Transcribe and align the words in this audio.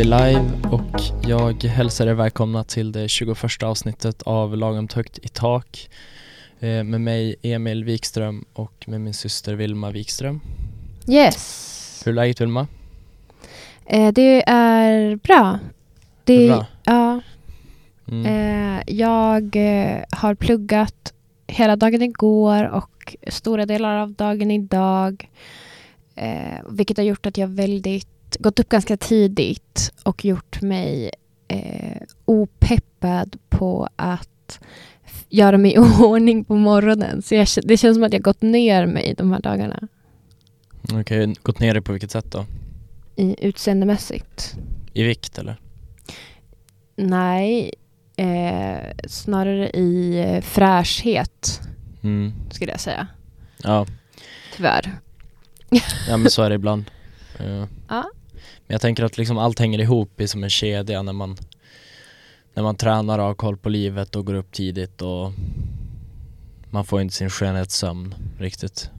vi 0.00 0.04
live 0.04 0.50
och 0.70 1.00
jag 1.28 1.62
hälsar 1.64 2.06
er 2.06 2.14
välkomna 2.14 2.64
till 2.64 2.92
det 2.92 3.08
21 3.08 3.62
avsnittet 3.62 4.22
av 4.22 4.56
Lagom 4.56 4.88
högt 4.94 5.18
i 5.18 5.28
tak 5.28 5.90
eh, 6.60 6.84
med 6.84 7.00
mig 7.00 7.36
Emil 7.42 7.84
Wikström 7.84 8.44
och 8.52 8.84
med 8.86 9.00
min 9.00 9.14
syster 9.14 9.54
Vilma 9.54 9.90
Wikström. 9.90 10.40
Yes. 11.08 12.02
Hur 12.04 12.12
är 12.12 12.16
läget 12.16 12.40
Vilma? 12.40 12.66
Eh, 13.86 14.12
det 14.12 14.42
är 14.50 15.16
bra. 15.16 15.58
Det, 16.24 16.48
är 16.48 16.48
bra. 16.48 16.66
Ja, 16.84 17.20
Mm. 18.08 18.26
eh, 18.26 18.82
jag 18.86 19.56
har 20.10 20.34
pluggat 20.34 21.12
hela 21.46 21.76
dagen 21.76 22.02
igår 22.02 22.68
och 22.68 23.16
stora 23.28 23.66
delar 23.66 23.96
av 23.96 24.12
dagen 24.12 24.50
idag. 24.50 25.28
Eh, 26.14 26.58
vilket 26.68 26.96
har 26.96 27.04
gjort 27.04 27.26
att 27.26 27.38
jag 27.38 27.48
väldigt 27.48 28.19
gått 28.38 28.58
upp 28.60 28.68
ganska 28.68 28.96
tidigt 28.96 29.92
och 30.02 30.24
gjort 30.24 30.62
mig 30.62 31.10
eh, 31.48 32.02
opeppad 32.24 33.36
på 33.48 33.88
att 33.96 34.60
göra 35.28 35.58
mig 35.58 35.72
i 35.74 35.78
ordning 36.02 36.44
på 36.44 36.54
morgonen. 36.56 37.22
Så 37.22 37.34
jag, 37.34 37.46
det 37.62 37.76
känns 37.76 37.96
som 37.96 38.02
att 38.04 38.12
jag 38.12 38.22
gått 38.22 38.42
ner 38.42 38.86
mig 38.86 39.14
de 39.18 39.32
här 39.32 39.40
dagarna 39.40 39.88
Okej, 40.92 41.34
gått 41.42 41.60
ner 41.60 41.74
dig 41.74 41.82
på 41.82 41.92
vilket 41.92 42.10
sätt 42.10 42.26
då? 42.32 42.46
i 43.16 43.46
utseendemässigt. 43.46 44.54
I 44.92 45.02
vikt 45.02 45.38
eller? 45.38 45.56
Nej, 46.96 47.74
eh, 48.16 48.78
snarare 49.08 49.70
i 49.70 50.18
eh, 50.18 50.40
fräschhet 50.40 51.60
Mm. 52.02 52.32
skulle 52.50 52.70
jag 52.70 52.80
säga. 52.80 53.06
Ja. 53.62 53.86
Tyvärr. 54.56 54.98
ja, 56.08 56.16
men 56.16 56.30
så 56.30 56.42
är 56.42 56.48
det 56.48 56.54
ibland. 56.54 56.84
Eh, 57.38 57.64
Ja. 57.88 58.04
Men 58.66 58.74
jag 58.74 58.80
tänker 58.80 59.04
att 59.04 59.18
liksom 59.18 59.38
allt 59.38 59.58
hänger 59.58 59.78
ihop 59.78 60.20
i 60.20 60.28
som 60.28 60.44
en 60.44 60.50
kedja 60.50 61.02
när 61.02 61.12
man 61.12 61.36
när 62.54 62.62
man 62.62 62.76
tränar 62.76 63.18
och 63.18 63.24
har 63.24 63.34
koll 63.34 63.56
på 63.56 63.68
livet 63.68 64.16
och 64.16 64.26
går 64.26 64.34
upp 64.34 64.52
tidigt 64.52 65.02
och 65.02 65.32
man 66.70 66.84
får 66.84 67.00
inte 67.00 67.14
sin 67.14 67.30
skönhetssömn 67.30 68.14
riktigt. 68.38 68.90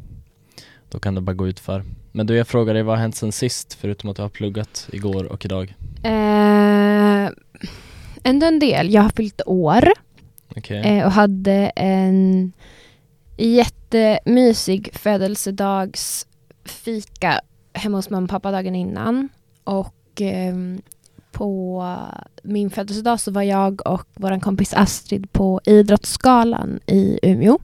Då 0.89 0.99
kan 0.99 1.15
det 1.15 1.21
bara 1.21 1.33
gå 1.33 1.47
ut 1.47 1.59
för. 1.59 1.83
Men 2.11 2.27
du, 2.27 2.35
jag 2.35 2.47
frågar 2.47 2.73
dig, 2.73 2.83
vad 2.83 2.95
har 2.95 3.01
hänt 3.01 3.15
sen 3.15 3.31
sist 3.31 3.73
förutom 3.73 4.09
att 4.09 4.15
du 4.15 4.21
har 4.21 4.29
pluggat 4.29 4.87
igår 4.91 5.25
och 5.25 5.45
idag? 5.45 5.75
Eh, 6.03 7.29
ändå 8.23 8.45
en 8.45 8.59
del. 8.59 8.93
Jag 8.93 9.01
har 9.01 9.09
fyllt 9.09 9.41
år 9.45 9.91
Okej. 10.55 10.77
eh, 10.77 11.05
och 11.05 11.11
hade 11.11 11.71
en 11.75 12.51
jättemysig 13.37 14.89
födelsedagsfika 14.93 17.41
hemma 17.73 17.97
hos 17.97 18.09
mamma 18.09 18.23
och 18.23 18.29
pappa 18.29 18.51
dagen 18.51 18.75
innan. 18.75 19.29
Och 19.63 20.21
ehm, 20.21 20.81
på 21.31 21.85
min 22.43 22.69
födelsedag 22.69 23.19
så 23.19 23.31
var 23.31 23.41
jag 23.41 23.87
och 23.87 24.07
vår 24.13 24.39
kompis 24.39 24.73
Astrid 24.73 25.31
på 25.31 25.61
Idrottsgalan 25.65 26.79
i 26.85 27.19
Umeå. 27.23 27.59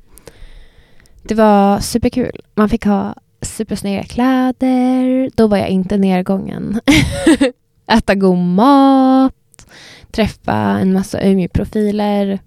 Det 1.24 1.36
var 1.36 1.80
superkul. 1.80 2.42
Man 2.56 2.70
fick 2.70 2.86
ha 2.86 3.16
supersnygga 3.42 4.04
kläder. 4.04 5.32
Då 5.36 5.48
var 5.48 5.58
jag 5.58 5.70
inte 5.70 5.98
nergången. 5.98 6.82
Äta 7.88 8.16
god 8.16 8.38
mat. 8.38 9.34
Träffa 10.12 10.54
en 10.56 10.94
massa 10.94 11.20
Umeå-profiler. 11.22 12.40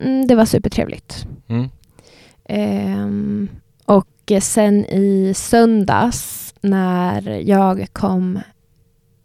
Mm, 0.00 0.26
det 0.26 0.34
var 0.34 0.44
supertrevligt. 0.44 1.26
Mm. 1.48 1.68
Ehm, 2.44 3.48
och 3.84 4.32
sen 4.40 4.84
i 4.84 5.32
söndags 5.36 6.49
när 6.60 7.28
jag 7.30 7.86
kom 7.92 8.40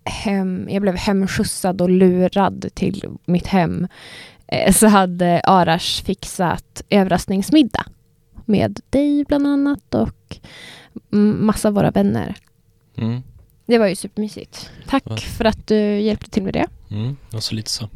hem, 0.05 0.67
jag 0.69 0.81
blev 0.81 0.95
hemskjutsad 0.95 1.81
och 1.81 1.89
lurad 1.89 2.65
till 2.73 3.03
mitt 3.25 3.47
hem, 3.47 3.87
eh, 4.47 4.73
så 4.73 4.87
hade 4.87 5.41
Arash 5.43 6.03
fixat 6.03 6.83
överraskningsmiddag 6.89 7.85
med 8.45 8.79
dig 8.89 9.25
bland 9.27 9.47
annat 9.47 9.95
och 9.95 10.37
massa 11.39 11.67
av 11.67 11.73
våra 11.73 11.91
vänner. 11.91 12.35
Mm. 12.97 13.21
Det 13.65 13.77
var 13.77 13.87
ju 13.87 13.95
supermysigt. 13.95 14.71
Tack 14.87 15.03
Ja. 15.05 15.17
för 15.17 15.45
att 15.45 15.67
du 15.67 15.99
hjälpte 15.99 16.29
till 16.29 16.43
med 16.43 16.53
det. 16.53 16.65
Mm. 16.91 17.17
Så 17.39 17.55
lite 17.55 17.71
så. 17.71 17.89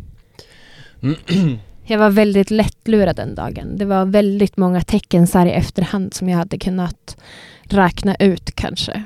Jag 1.85 1.99
var 1.99 2.09
väldigt 2.09 2.51
lättlurad 2.51 3.15
den 3.15 3.35
dagen. 3.35 3.77
Det 3.77 3.85
var 3.85 4.05
väldigt 4.05 4.57
många 4.57 4.81
tecken 4.81 5.27
så 5.27 5.37
här 5.37 5.45
i 5.45 5.51
efterhand 5.51 6.13
som 6.13 6.29
jag 6.29 6.37
hade 6.37 6.57
kunnat 6.57 7.17
räkna 7.63 8.15
ut 8.15 8.55
kanske. 8.55 9.03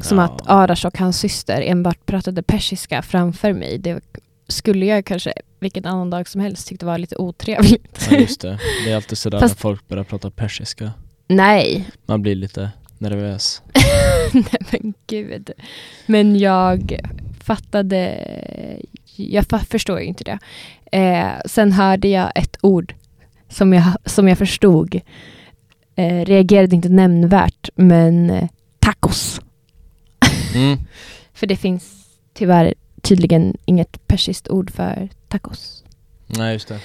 Som 0.00 0.18
Ja. 0.18 0.24
att 0.24 0.42
Arash 0.46 0.86
och 0.86 0.98
hans 0.98 1.18
syster 1.18 1.60
enbart 1.62 2.06
pratade 2.06 2.42
persiska 2.42 3.02
framför 3.02 3.52
mig. 3.52 3.78
Det 3.78 4.00
skulle 4.48 4.86
jag 4.86 5.04
kanske 5.04 5.32
vilken 5.60 5.84
annan 5.86 6.10
dag 6.10 6.28
som 6.28 6.40
helst 6.40 6.68
tyckte 6.68 6.86
var 6.86 6.98
lite 6.98 7.16
otrevligt. 7.16 8.08
Ja 8.10 8.16
just 8.16 8.40
det, 8.40 8.58
det 8.84 8.90
är 8.92 8.96
alltid 8.96 9.18
sådär 9.18 9.40
Fast- 9.40 9.54
när 9.54 9.60
folk 9.60 9.88
börjar 9.88 10.04
prata 10.04 10.30
persiska. 10.30 10.92
Nej, 11.28 11.88
Man 12.06 12.22
blir 12.22 12.34
lite 12.34 12.70
nervös. 12.98 13.62
nej 14.32 14.44
men 14.70 14.94
gud. 15.06 15.50
Men 16.06 16.38
jag 16.38 17.00
fattade, 17.44 18.18
jag 19.16 19.44
förstår 19.68 20.00
ju 20.00 20.06
inte 20.06 20.24
det. 20.24 20.38
Eh, 20.98 21.30
sen 21.46 21.72
hörde 21.72 22.08
jag 22.08 22.32
ett 22.34 22.56
ord 22.62 22.94
som 23.48 23.72
jag, 23.72 23.84
som 24.04 24.28
jag 24.28 24.38
förstod. 24.38 25.00
Eh, 25.96 26.24
reagerade 26.24 26.76
inte 26.76 26.88
nämnvärt, 26.88 27.68
men 27.74 28.30
eh, 28.30 28.48
tacos. 28.78 29.40
Mm. 30.56 30.78
För 31.34 31.46
det 31.46 31.56
finns 31.56 32.06
tyvärr 32.34 32.74
tydligen 33.02 33.56
inget 33.64 34.06
persiskt 34.06 34.48
ord 34.48 34.70
för 34.70 35.08
tacos. 35.28 35.84
Nej 36.26 36.52
just 36.52 36.68
det. 36.68 36.80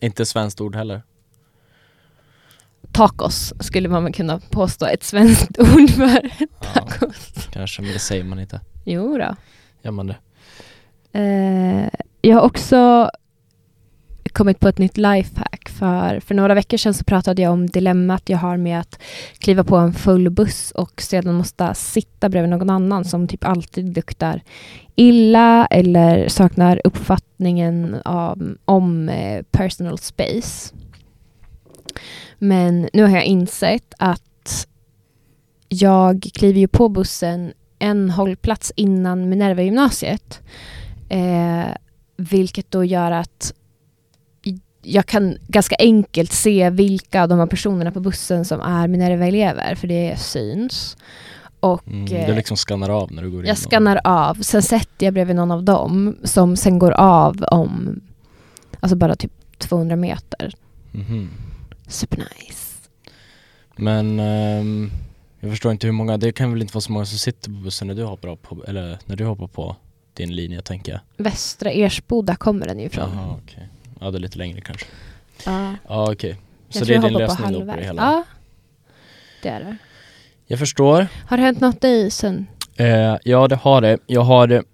Inte 0.00 0.26
svenskt 0.26 0.60
ord 0.60 0.76
heller. 0.76 1.02
Tacos 2.92 3.52
skulle 3.60 3.88
man 3.88 4.12
kunna 4.12 4.40
påstå 4.50 4.86
ett 4.86 5.02
svenskt 5.04 5.58
ord 5.58 5.90
för 5.90 6.30
Ja, 6.40 6.46
tacos. 6.72 7.48
kanske, 7.52 7.82
men 7.82 7.92
det 7.92 7.98
säger 7.98 8.24
man 8.24 8.40
inte. 8.40 8.60
Jo 8.84 9.18
då. 9.18 9.36
Gör 9.82 9.90
man 9.92 10.06
det? 10.06 10.16
Eh, 11.12 11.88
jag 12.20 12.36
har 12.36 12.42
också 12.42 13.10
kommit 14.32 14.60
på 14.60 14.68
ett 14.68 14.78
nytt 14.78 14.96
lifehack. 14.96 15.68
För, 15.68 16.20
för 16.20 16.34
några 16.34 16.54
veckor 16.54 16.76
sedan 16.76 16.94
så 16.94 17.04
pratade 17.04 17.42
jag 17.42 17.52
om 17.52 17.66
dilemmat 17.66 18.28
jag 18.28 18.38
har 18.38 18.56
med 18.56 18.80
att 18.80 18.98
kliva 19.38 19.64
på 19.64 19.76
en 19.76 19.92
full 19.92 20.30
buss 20.30 20.70
och 20.70 21.02
sedan 21.02 21.34
måste 21.34 21.74
sitta 21.74 22.28
bredvid 22.28 22.50
någon 22.50 22.70
annan 22.70 23.04
som 23.04 23.28
typ 23.28 23.44
alltid 23.44 23.96
luktar 23.96 24.42
illa 24.94 25.66
eller 25.66 26.28
saknar 26.28 26.80
uppfattningen 26.84 27.96
av, 28.04 28.56
om 28.64 29.08
eh, 29.08 29.42
personal 29.42 29.98
space. 29.98 30.74
Men 32.38 32.88
nu 32.92 33.02
har 33.02 33.10
jag 33.10 33.24
insett 33.24 33.94
att 33.98 34.66
jag 35.68 36.28
kliver 36.34 36.60
ju 36.60 36.68
på 36.68 36.88
bussen 36.88 37.52
en 37.78 38.10
hållplats 38.10 38.72
innan 38.76 39.28
Minerva 39.28 39.62
gymnasiet. 39.62 40.40
Eh, 41.08 41.74
vilket 42.16 42.70
då 42.70 42.84
gör 42.84 43.10
att 43.10 43.54
jag 44.82 45.06
kan 45.06 45.38
ganska 45.48 45.76
enkelt 45.78 46.32
se 46.32 46.70
vilka 46.70 47.22
av 47.22 47.28
de 47.28 47.38
här 47.38 47.46
personerna 47.46 47.90
på 47.92 48.00
bussen 48.00 48.44
som 48.44 48.60
är 48.60 48.88
Minerva-elever, 48.88 49.74
för 49.74 49.88
det 49.88 50.16
syns. 50.18 50.96
Och 51.60 51.88
Mm. 51.88 52.14
eh, 52.16 52.26
Du 52.26 52.34
liksom 52.34 52.56
skannar 52.56 52.88
av 52.90 53.12
när 53.12 53.22
du 53.22 53.30
går 53.30 53.40
in. 53.40 53.46
jag 53.46 53.54
och- 53.54 53.70
skannar 53.70 54.00
av, 54.04 54.34
sen 54.34 54.62
sätter 54.62 55.06
jag 55.06 55.14
bredvid 55.14 55.36
någon 55.36 55.50
av 55.50 55.62
dem 55.64 56.16
som 56.24 56.56
sen 56.56 56.78
går 56.78 56.90
av 56.92 57.42
om, 57.50 58.00
alltså 58.80 58.96
bara 58.96 59.16
typ 59.16 59.32
200 59.58 59.96
meter. 59.96 60.54
Mhm. 60.92 61.30
Supernice. 61.88 62.88
Men 63.76 64.20
ehm, 64.20 64.90
jag 65.40 65.50
förstår 65.50 65.72
inte 65.72 65.86
hur 65.86 65.92
många, 65.92 66.16
det 66.16 66.32
kan 66.32 66.52
väl 66.52 66.62
inte 66.62 66.74
vara 66.74 66.80
så 66.82 66.92
många 66.92 67.06
som 67.06 67.18
sitter 67.18 67.50
på 67.50 67.56
bussen 67.56 67.88
när 67.88 67.94
du 67.94 68.04
hoppar 68.04 68.36
på, 68.36 68.64
eller 68.64 68.98
när 69.06 69.16
du 69.16 69.24
hoppar 69.24 69.46
på 69.46 69.76
din 70.14 70.34
linje 70.36 70.62
tänker 70.62 70.92
jag. 70.92 71.00
Västra 71.24 71.70
Ersboda 71.70 72.36
kommer 72.36 72.66
den 72.66 72.78
ju 72.78 72.86
ifrån. 72.86 73.10
Jaha 73.14 73.36
okej. 73.44 73.68
Ja 74.02 74.10
det 74.10 74.18
är 74.18 74.20
lite 74.20 74.38
längre 74.38 74.60
kanske. 74.60 74.86
Ja. 75.46 75.74
Ja 75.88 76.12
okej. 76.12 76.36
Jag 76.68 76.78
Så 76.78 76.84
det 76.84 76.94
är 76.94 76.98
din 76.98 77.12
på 77.12 77.18
lösning 77.18 77.52
då 77.52 77.60
på 77.60 77.76
det 77.76 77.84
hela? 77.84 78.02
Ja, 78.02 78.24
det 79.42 79.48
är 79.48 79.60
det. 79.60 79.76
Jag 80.46 80.58
förstår. 80.58 81.06
Har 81.28 81.36
det 81.36 81.42
hänt 81.42 81.60
något 81.60 81.80
dig 81.80 82.10
sen? 82.10 82.46
Eh, 82.76 83.16
ja 83.24 83.48
det 83.48 83.56
har 83.56 83.80
det. 83.80 83.98
Jag 84.06 84.20
har, 84.20 84.64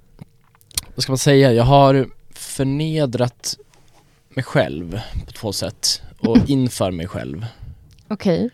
vad 0.95 1.03
ska 1.03 1.13
man 1.13 1.19
säga, 1.19 1.53
jag 1.53 1.65
har 1.65 2.07
förnedrat 2.31 3.57
mig 4.29 4.45
själv 4.45 5.01
på 5.27 5.33
två 5.33 5.53
sätt 5.53 6.03
och 6.19 6.39
inför 6.47 6.91
mig 6.91 7.09
själv. 7.09 7.47
Okej. 8.09 8.51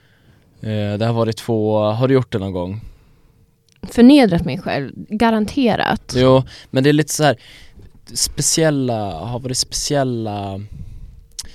Eh, 0.60 0.98
det 0.98 1.06
har 1.06 1.12
varit 1.12 1.36
två, 1.36 1.78
har 1.78 2.08
du 2.08 2.14
gjort 2.14 2.32
det 2.32 2.38
någon 2.38 2.52
gång? 2.52 2.80
Förnedrat 3.82 4.44
mig 4.44 4.58
själv, 4.58 4.92
garanterat. 4.94 6.14
Jo, 6.16 6.42
men 6.70 6.84
det 6.84 6.90
är 6.90 6.92
lite 6.92 7.12
så 7.12 7.24
här 7.24 7.36
speciella, 8.14 9.12
har 9.12 9.38
varit 9.38 9.58
speciella 9.58 10.60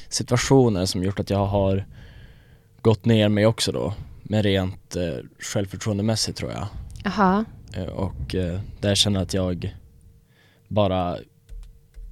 situationer 0.10 0.86
som 0.86 1.04
gjort 1.04 1.20
att 1.20 1.30
jag 1.30 1.46
har 1.46 1.86
gått 2.82 3.06
ner 3.06 3.30
mig 3.30 3.46
också 3.46 3.72
då. 3.72 3.94
Men 4.24 4.44
rent 4.44 4.96
eh, 4.96 5.04
självförtroendemässigt 5.40 6.38
tror 6.38 6.52
jag. 6.52 6.68
Jaha. 7.04 7.46
Eh, 7.74 7.84
och 7.84 8.36
eh, 8.36 8.60
där 8.80 8.96
känner 8.96 9.20
jag 9.20 9.26
att 9.26 9.34
jag 9.34 9.76
bara 10.68 11.18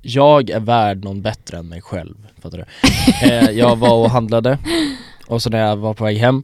jag 0.02 0.50
är 0.50 0.60
värd 0.60 1.04
någon 1.04 1.22
bättre 1.22 1.58
än 1.58 1.70
mig 1.70 1.82
själv, 1.82 2.28
fattar 2.42 2.58
du? 2.58 2.66
eh, 3.30 3.50
jag 3.52 3.76
var 3.76 3.94
och 3.94 4.10
handlade 4.10 4.58
och 5.28 5.42
så 5.42 5.50
när 5.50 5.60
jag 5.60 5.78
var 5.78 5.94
på 5.94 6.04
väg 6.04 6.18
hem 6.18 6.44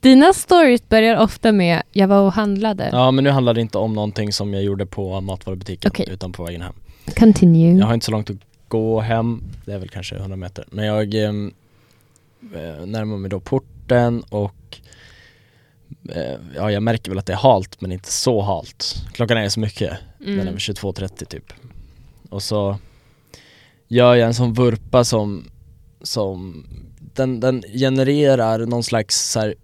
Dina 0.00 0.32
stories 0.32 0.88
börjar 0.88 1.16
ofta 1.16 1.52
med 1.52 1.82
jag 1.92 2.08
var 2.08 2.20
och 2.20 2.32
handlade. 2.32 2.88
Ja 2.92 3.10
men 3.10 3.24
nu 3.24 3.30
handlar 3.30 3.54
det 3.54 3.60
inte 3.60 3.78
om 3.78 3.92
någonting 3.92 4.32
som 4.32 4.54
jag 4.54 4.62
gjorde 4.62 4.86
på 4.86 5.20
matvarubutiken 5.20 5.90
Okej. 5.90 6.08
utan 6.10 6.32
på 6.32 6.44
vägen 6.44 6.62
hem 6.62 6.74
Continue. 7.18 7.78
Jag 7.78 7.86
har 7.86 7.94
inte 7.94 8.06
så 8.06 8.12
långt 8.12 8.30
att 8.30 8.36
gå 8.68 9.00
hem, 9.00 9.42
det 9.64 9.72
är 9.72 9.78
väl 9.78 9.88
kanske 9.88 10.16
100 10.16 10.36
meter. 10.36 10.64
Men 10.70 10.84
jag 10.84 11.14
ehm, 11.14 11.54
eh, 12.54 12.86
närmar 12.86 13.16
mig 13.16 13.30
då 13.30 13.40
porten 13.40 14.22
och 14.28 14.78
eh, 16.08 16.38
Ja 16.56 16.70
jag 16.70 16.82
märker 16.82 17.10
väl 17.10 17.18
att 17.18 17.26
det 17.26 17.32
är 17.32 17.36
halt 17.36 17.80
men 17.80 17.92
inte 17.92 18.12
så 18.12 18.40
halt. 18.40 18.94
Klockan 19.12 19.38
är 19.38 19.48
så 19.48 19.60
mycket, 19.60 19.92
den 20.18 20.28
är 20.28 20.32
Mm. 20.42 20.46
väl 20.46 20.56
22.30 20.56 21.24
typ. 21.24 21.52
Och 22.30 22.42
så 22.42 22.78
gör 23.88 24.14
jag 24.14 24.26
en 24.26 24.34
sån 24.34 24.52
vurpa 24.52 25.04
som, 25.04 25.50
som 26.02 26.66
den, 27.14 27.40
den 27.40 27.62
genererar 27.62 28.66
någon 28.66 28.82
slags 28.82 29.30
så 29.30 29.40
här, 29.40 29.54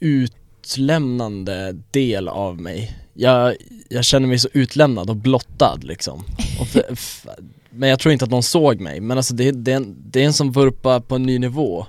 utlämnande 0.00 1.76
del 1.90 2.28
av 2.28 2.60
mig 2.60 2.96
jag, 3.14 3.56
jag 3.88 4.04
känner 4.04 4.28
mig 4.28 4.38
så 4.38 4.48
utlämnad 4.52 5.10
och 5.10 5.16
blottad 5.16 5.78
liksom. 5.82 6.24
Och 6.60 6.66
Men 7.70 7.88
jag 7.88 7.98
tror 7.98 8.12
inte 8.12 8.24
att 8.24 8.30
någon 8.30 8.42
såg 8.42 8.80
mig, 8.80 9.00
men 9.00 9.16
alltså 9.16 9.34
det, 9.34 9.50
det, 9.50 9.72
är 9.72 9.76
en, 9.76 9.96
det 10.10 10.22
är 10.22 10.26
en 10.26 10.32
sån 10.32 10.52
vurpa 10.52 11.00
på 11.00 11.14
en 11.14 11.22
ny 11.22 11.38
nivå. 11.38 11.86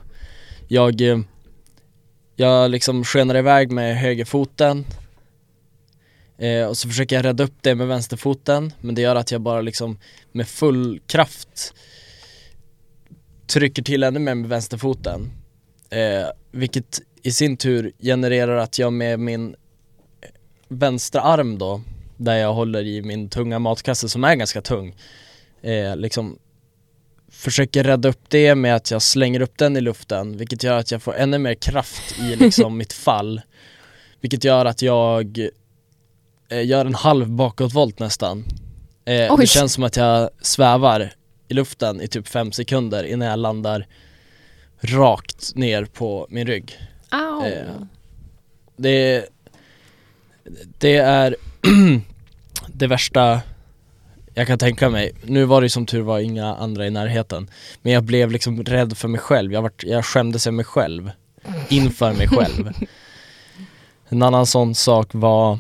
Jag, 0.68 1.02
eh, 1.02 1.20
jag 2.36 2.72
liksom 2.72 3.04
skenar 3.04 3.38
iväg 3.38 3.72
med 3.72 3.98
högerfoten 3.98 4.86
eh, 6.38 6.66
och 6.66 6.78
så 6.78 6.88
försöker 6.88 7.16
jag 7.16 7.26
rädda 7.26 7.44
upp 7.44 7.56
det 7.62 7.76
med 7.76 7.88
vänsterfoten 7.88 8.74
men 8.80 8.96
det 8.96 9.02
gör 9.02 9.16
att 9.16 9.32
jag 9.32 9.42
bara 9.42 9.62
liksom 9.62 10.00
med 10.32 10.48
full 10.48 11.02
kraft 11.08 11.74
trycker 13.48 13.84
till 13.84 14.04
ännu 14.04 14.20
mer 14.20 14.36
med 14.36 14.50
vänsterfoten. 14.50 15.32
Eh, 15.90 16.28
vilket 16.52 17.02
i 17.24 17.32
sin 17.32 17.58
tur 17.58 17.92
genererar 18.00 18.58
att 18.58 18.80
jag 18.80 18.94
med 18.94 19.20
min 19.20 19.56
vänstra 20.72 21.22
arm 21.22 21.58
då 21.58 21.82
där 22.18 22.36
jag 22.36 22.54
håller 22.54 22.84
i 22.84 23.02
min 23.02 23.30
tunga 23.30 23.60
matkasse 23.60 24.10
som 24.10 24.24
är 24.24 24.36
ganska 24.36 24.62
tung 24.62 24.96
eh, 25.62 25.96
liksom 25.96 26.38
försöker 27.30 27.84
rädda 27.84 28.10
upp 28.10 28.22
det 28.28 28.56
med 28.56 28.76
att 28.76 28.92
jag 28.92 29.02
slänger 29.02 29.42
upp 29.42 29.58
den 29.58 29.78
i 29.78 29.82
luften 29.82 30.38
vilket 30.38 30.64
gör 30.64 30.78
att 30.78 30.92
jag 30.92 31.02
får 31.02 31.16
ännu 31.16 31.38
mer 31.38 31.54
kraft 31.54 32.20
i 32.20 32.36
liksom 32.36 32.78
mitt 32.78 32.94
fall 32.94 33.42
vilket 34.22 34.44
gör 34.44 34.66
att 34.66 34.82
jag 34.82 35.40
eh, 36.50 36.66
gör 36.66 36.86
en 36.86 36.96
halv 36.96 37.30
bakåtvolt 37.30 38.00
nästan 38.00 38.46
eh. 39.06 39.38
Det 39.38 39.48
känns 39.48 39.74
som 39.74 39.84
att 39.84 39.98
jag 39.98 40.30
svävar 40.42 41.14
i 41.48 41.54
luften 41.54 42.02
i 42.02 42.08
typ 42.08 42.28
fem 42.28 42.52
sekunder 42.52 43.04
innan 43.04 43.28
jag 43.28 43.40
landar 43.40 43.88
rakt 44.82 45.56
ner 45.56 45.86
på 45.86 46.28
min 46.30 46.48
rygg. 46.48 46.80
Eh, 47.46 47.82
det, 48.78 49.26
det 50.78 50.98
är 50.98 51.36
det 52.68 52.88
värsta 52.88 53.42
jag 54.34 54.48
kan 54.48 54.58
tänka 54.58 54.90
mig. 54.90 55.12
Nu 55.24 55.46
var 55.46 55.62
det 55.62 55.66
ju 55.66 55.70
som 55.70 55.86
tur 55.86 56.02
var 56.02 56.20
inga 56.20 56.56
andra 56.56 56.88
i 56.88 56.90
närheten. 56.90 57.50
Men 57.82 57.94
jag 57.94 58.04
blev 58.04 58.32
liksom 58.32 58.64
rädd 58.64 58.98
för 58.98 59.08
mig 59.08 59.20
själv. 59.20 59.54
Jag, 59.54 59.62
vart, 59.62 59.84
jag 59.84 60.06
skämdes 60.06 60.48
över 60.48 60.56
mig 60.56 60.66
själv. 60.66 61.12
Inför 61.70 62.14
mig 62.14 62.28
själv. 62.28 62.70
En 64.14 64.22
annan 64.24 64.46
sån 64.46 64.76
sak 64.76 65.10
var, 65.12 65.60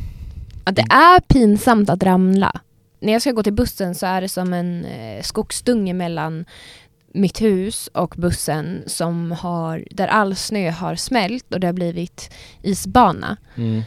Att 0.64 0.76
det 0.76 0.82
är 0.90 1.20
pinsamt 1.20 1.90
att 1.90 2.04
ramla. 2.04 2.62
När 3.00 3.14
jag 3.14 3.22
ska 3.22 3.32
gå 3.32 3.44
till 3.44 3.54
bussen 3.54 3.96
så 3.96 4.06
är 4.06 4.22
det 4.22 4.30
som 4.30 4.54
en 4.54 4.86
eh, 4.86 5.22
skogsdunge 5.22 5.94
mellan 5.94 6.46
mitt 7.14 7.42
hus 7.42 7.90
och 7.94 8.14
bussen 8.18 8.84
som 8.88 9.32
har, 9.32 9.86
där 9.92 10.08
all 10.08 10.36
snö 10.36 10.72
har 10.72 10.96
smält 10.96 11.54
och 11.54 11.60
det 11.60 11.68
har 11.68 11.74
blivit 11.74 12.32
isbana. 12.62 13.38
mm, 13.56 13.82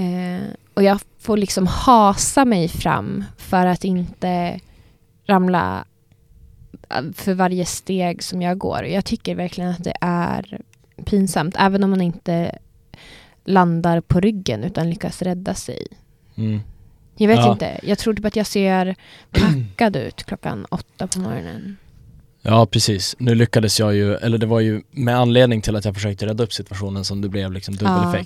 Eh, 0.00 0.42
och 0.74 0.82
jag 0.82 1.00
får 1.18 1.36
liksom 1.36 1.66
hasa 1.66 2.44
mig 2.44 2.68
fram 2.68 3.24
för 3.36 3.66
att 3.66 3.84
inte 3.84 4.60
ramla 5.26 5.84
eh, 6.90 7.02
för 7.14 7.34
varje 7.34 7.64
steg 7.66 8.22
som 8.22 8.42
jag 8.42 8.58
går. 8.58 8.84
Jag 8.84 9.04
tycker 9.04 9.34
verkligen 9.34 9.70
att 9.70 9.84
det 9.84 9.94
är 10.00 10.60
pinsamt, 11.04 11.54
även 11.58 11.84
om 11.84 11.90
man 11.90 12.00
inte 12.00 12.58
landar 13.44 14.00
på 14.00 14.20
ryggen 14.20 14.64
utan 14.64 14.90
lyckas 14.90 15.22
rädda 15.22 15.54
sig. 15.54 15.86
mm. 16.36 16.60
Jag 17.16 17.28
vet 17.28 17.36
Ja. 17.38 17.52
inte, 17.52 17.80
jag 17.82 17.98
tror 17.98 18.14
typ 18.14 18.24
att 18.24 18.36
jag 18.36 18.46
ser 18.46 18.96
packad 19.30 19.96
ut 19.96 20.22
klockan 20.24 20.64
åtta 20.64 21.06
på 21.06 21.18
morgonen. 21.18 21.76
Ja 22.42 22.66
precis, 22.66 23.16
nu 23.18 23.34
lyckades 23.34 23.80
jag 23.80 23.94
ju, 23.94 24.14
eller 24.14 24.38
det 24.38 24.46
var 24.46 24.60
ju 24.60 24.82
med 24.90 25.16
anledning 25.18 25.60
till 25.62 25.76
att 25.76 25.84
jag 25.84 25.94
försökte 25.94 26.26
rädda 26.26 26.44
upp 26.44 26.52
situationen 26.52 27.04
som 27.04 27.20
det 27.20 27.28
blev 27.28 27.52
liksom 27.52 27.76
dubbel 27.76 27.94
Ja. 28.14 28.24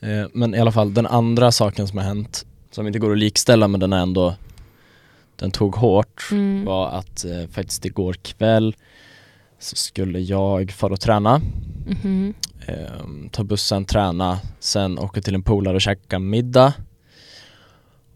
Eh, 0.00 0.26
Men 0.32 0.54
i 0.54 0.58
alla 0.60 0.72
fall, 0.72 0.94
den 0.94 1.06
andra 1.06 1.52
saken 1.52 1.88
som 1.88 1.98
har 1.98 2.04
hänt, 2.04 2.46
som 2.70 2.86
inte 2.86 2.98
går 2.98 3.12
att 3.12 3.18
likställa 3.18 3.68
men 3.68 3.80
den 3.80 3.92
är 3.92 4.02
ändå 4.02 4.34
Den 5.36 5.50
tog 5.50 5.76
hårt, 5.76 6.22
Mm. 6.32 6.64
var 6.64 6.88
att 6.88 7.24
eh, 7.24 7.46
faktiskt 7.50 7.84
igår 7.84 8.12
kväll 8.12 8.76
så 9.58 9.76
skulle 9.76 10.20
jag 10.20 10.70
fara 10.70 10.92
och 10.92 11.00
träna, 11.00 11.40
Mhm. 11.86 12.34
eh, 12.66 13.30
ta 13.30 13.44
bussen, 13.44 13.84
träna, 13.84 14.38
sen 14.60 14.98
åka 14.98 15.20
till 15.20 15.34
en 15.34 15.42
polare 15.42 15.74
och 15.74 15.80
käka 15.80 16.18
middag 16.18 16.72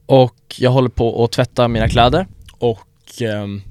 Och 0.07 0.55
jag 0.59 0.71
håller 0.71 0.89
på 0.89 1.25
att 1.25 1.33
tvätta 1.33 1.69
mina 1.69 1.89
kläder 1.89 2.27
och 2.59 3.23
ehm, 3.23 3.63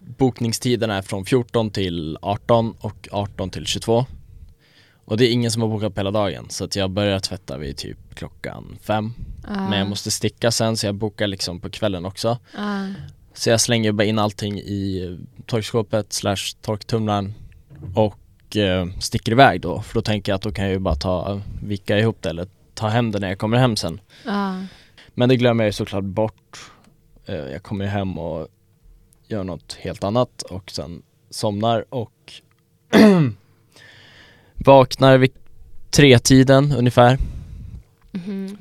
bokningstiden 0.00 0.90
är 0.90 1.02
från 1.02 1.24
14 1.24 1.70
till 1.70 2.18
18 2.22 2.74
och 2.80 3.08
18 3.12 3.50
till 3.50 3.66
22 3.66 4.06
Och 5.08 5.16
det 5.16 5.26
är 5.26 5.32
ingen 5.32 5.50
som 5.50 5.62
har 5.62 5.68
bokat 5.68 5.94
på 5.94 6.00
hela 6.00 6.10
dagen 6.10 6.46
så 6.50 6.64
att 6.64 6.76
jag 6.76 6.90
börjar 6.90 7.20
tvätta 7.20 7.58
vid 7.58 7.76
typ 7.76 7.98
klockan 8.14 8.78
fem. 8.82 9.12
Ah, 9.44 9.68
Men 9.68 9.78
jag 9.78 9.88
måste 9.88 10.10
sticka 10.10 10.50
sen 10.50 10.76
så 10.76 10.86
jag 10.86 10.94
bokar 10.94 11.26
liksom 11.26 11.60
på 11.60 11.70
kvällen 11.70 12.04
också. 12.04 12.38
Ah. 12.56 12.84
Så 13.34 13.50
jag 13.50 13.60
slänger 13.60 13.92
bara 13.92 14.04
in 14.04 14.18
allting 14.18 14.58
i 14.58 15.18
torkskåpet 15.46 16.12
slash 16.12 16.36
torktumlaren 16.62 17.34
och 17.94 18.56
eh, 18.56 18.86
sticker 19.00 19.32
iväg 19.32 19.60
då. 19.60 19.80
För 19.82 19.94
då 19.94 20.02
tänker 20.02 20.32
jag 20.32 20.36
att 20.36 20.42
då 20.42 20.52
kan 20.52 20.64
jag 20.64 20.72
ju 20.72 20.78
bara 20.78 20.94
ta, 20.94 21.40
vicka 21.62 21.98
ihop 21.98 22.16
det 22.22 22.30
eller 22.30 22.48
ta 22.74 22.88
hem 22.88 23.10
det 23.10 23.18
när 23.18 23.28
jag 23.28 23.38
kommer 23.38 23.56
hem 23.56 23.76
sen. 23.76 24.00
Ah. 24.26 24.54
Men 25.14 25.28
det 25.28 25.36
glömmer 25.36 25.64
jag 25.64 25.68
ju 25.68 25.72
såklart 25.72 26.04
bort. 26.04 26.70
Eh, 27.26 27.34
Jag 27.34 27.62
kommer 27.62 27.84
ju 27.84 27.90
hem 27.90 28.18
och 28.18 28.48
gör 29.28 29.44
något 29.44 29.72
helt 29.80 30.04
annat 30.04 30.42
och 30.42 30.70
sen 30.70 31.02
somnar 31.30 31.84
och 31.94 32.32
vaknar 34.64 35.18
vid 35.18 35.32
tre-tiden 35.90 36.72
ungefär. 36.72 37.18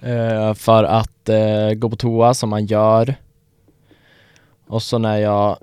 Eh, 0.03 0.53
för 0.53 0.83
att 0.83 1.29
eh, 1.29 1.71
gå 1.73 1.89
på 1.89 1.95
toa 1.95 2.33
som 2.33 2.49
man 2.49 2.65
gör. 2.65 3.15
Och 4.67 4.83
så 4.83 4.97
när 4.97 5.17
jag 5.17 5.57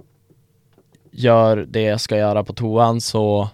gör 1.10 1.56
det 1.56 1.82
jag 1.82 2.00
ska 2.00 2.16
göra 2.16 2.44
på 2.44 2.52
toan 2.52 3.00
så 3.00 3.48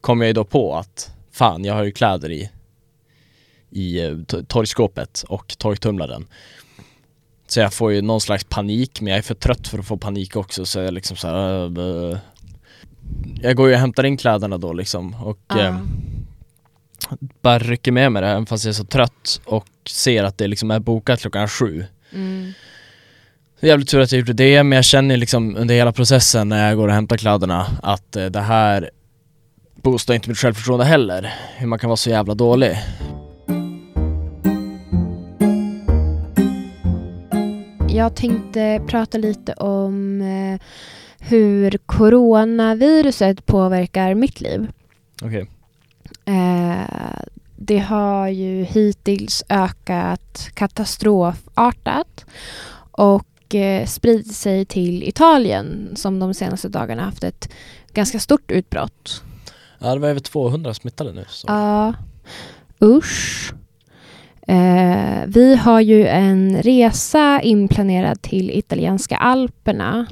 kommer 0.00 0.24
jag 0.24 0.28
ju 0.28 0.32
då 0.32 0.44
på 0.44 0.76
att 0.76 1.10
fan 1.30 1.64
jag 1.64 1.74
har 1.74 1.84
ju 1.84 1.92
kläder 1.92 2.30
i 2.30 2.50
i 3.70 4.04
eh, 4.04 4.10
to- 4.10 4.44
torkskåpet 4.44 5.24
och 5.28 5.58
torktumlaren. 5.58 6.26
Så 7.46 7.60
jag 7.60 7.74
får 7.74 7.92
ju 7.92 8.02
någon 8.02 8.20
slags 8.20 8.44
panik 8.44 9.00
men 9.00 9.10
jag 9.10 9.18
är 9.18 9.22
för 9.22 9.34
trött 9.34 9.68
för 9.68 9.78
att 9.78 9.86
få 9.86 9.96
panik 9.96 10.36
också 10.36 10.66
så 10.66 10.78
jag 10.78 10.94
liksom 10.94 11.16
så 11.16 11.28
här, 11.28 12.12
äh. 12.12 12.18
Jag 13.42 13.56
går 13.56 13.68
ju 13.68 13.74
och 13.74 13.80
hämtar 13.80 14.04
in 14.04 14.16
kläderna 14.16 14.58
då 14.58 14.72
liksom 14.72 15.14
och 15.14 15.56
eh, 15.58 15.78
bara 17.42 17.58
rycker 17.58 17.92
med 17.92 18.12
mig 18.12 18.22
det 18.22 18.28
även 18.28 18.46
fast 18.46 18.64
jag 18.64 18.70
är 18.70 18.74
så 18.74 18.84
trött 18.84 19.40
och 19.44 19.66
ser 19.90 20.24
att 20.24 20.38
det 20.38 20.46
liksom 20.46 20.70
är 20.70 20.78
bokat 20.80 21.20
klockan 21.20 21.48
sju 21.48 21.84
Mm. 22.12 22.52
jävligt 23.60 23.88
tur 23.88 24.00
att 24.00 24.12
jag 24.12 24.18
gjorde 24.18 24.32
det, 24.32 24.62
men 24.62 24.76
jag 24.76 24.84
känner 24.84 25.16
liksom 25.16 25.56
under 25.56 25.74
hela 25.74 25.92
processen 25.92 26.48
när 26.48 26.68
jag 26.68 26.76
går 26.76 26.88
och 26.88 26.94
hämtar 26.94 27.16
kläderna 27.16 27.66
att 27.82 28.16
eh, 28.16 28.26
det 28.26 28.40
här 28.40 28.90
boostar 29.82 30.14
inte 30.14 30.28
mitt 30.28 30.38
självförtroende 30.38 30.84
heller. 30.84 31.34
Hur 31.56 31.66
man 31.66 31.78
kan 31.78 31.88
vara 31.88 31.96
så 31.96 32.10
jävla 32.10 32.34
dålig. 32.34 32.76
Jag 37.88 38.16
tänkte 38.16 38.82
prata 38.86 39.18
lite 39.18 39.52
om 39.52 40.20
eh, 40.22 40.60
hur 41.28 41.78
coronaviruset 41.86 43.46
påverkar 43.46 44.14
mitt 44.14 44.40
liv. 44.40 44.68
Okej. 45.22 45.46
Eh, 46.24 47.20
det 47.56 47.78
har 47.78 48.28
ju 48.28 48.64
hittills 48.64 49.44
ökat 49.48 50.50
katastrofartat 50.54 52.24
och 52.90 53.54
eh, 53.54 53.86
spridit 53.86 54.34
sig 54.34 54.64
till 54.64 55.02
Italien 55.02 55.92
som 55.96 56.18
de 56.18 56.34
senaste 56.34 56.68
dagarna 56.68 57.02
haft 57.02 57.24
ett 57.24 57.52
ganska 57.92 58.18
stort 58.18 58.50
utbrott. 58.50 59.22
Ja, 59.78 59.94
det 59.94 60.00
var 60.00 60.08
över 60.08 60.20
200 60.20 60.74
smittade 60.74 61.12
nu. 61.12 61.24
Så. 61.28 61.46
Ja, 61.48 61.94
usch. 62.82 63.52
Eh, 64.46 65.24
vi 65.26 65.56
har 65.56 65.80
ju 65.80 66.06
en 66.06 66.62
resa 66.62 67.40
inplanerad 67.40 68.22
till 68.22 68.50
italienska 68.50 69.16
alperna. 69.16 70.06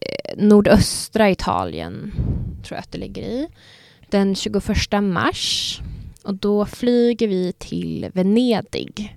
Eh, 0.00 0.34
Nordöstra 0.36 1.30
Italien 1.30 2.12
tror 2.64 2.76
jag 2.76 2.82
att 2.82 2.92
det 2.92 2.98
ligger 2.98 3.22
i. 3.22 3.48
Den 4.10 4.34
21 4.34 4.66
mars. 5.02 5.80
Och 6.24 6.34
då 6.34 6.66
flyger 6.66 7.28
vi 7.28 7.52
till 7.58 8.10
Venedig. 8.12 9.16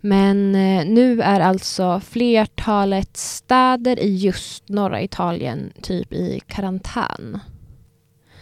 Men 0.00 0.54
eh, 0.54 0.86
nu 0.86 1.22
är 1.22 1.40
alltså 1.40 2.00
flertalet 2.00 3.16
städer 3.16 4.00
i 4.00 4.16
just 4.16 4.68
norra 4.68 5.02
Italien 5.02 5.72
typ 5.82 6.12
i 6.12 6.40
karantän. 6.46 7.38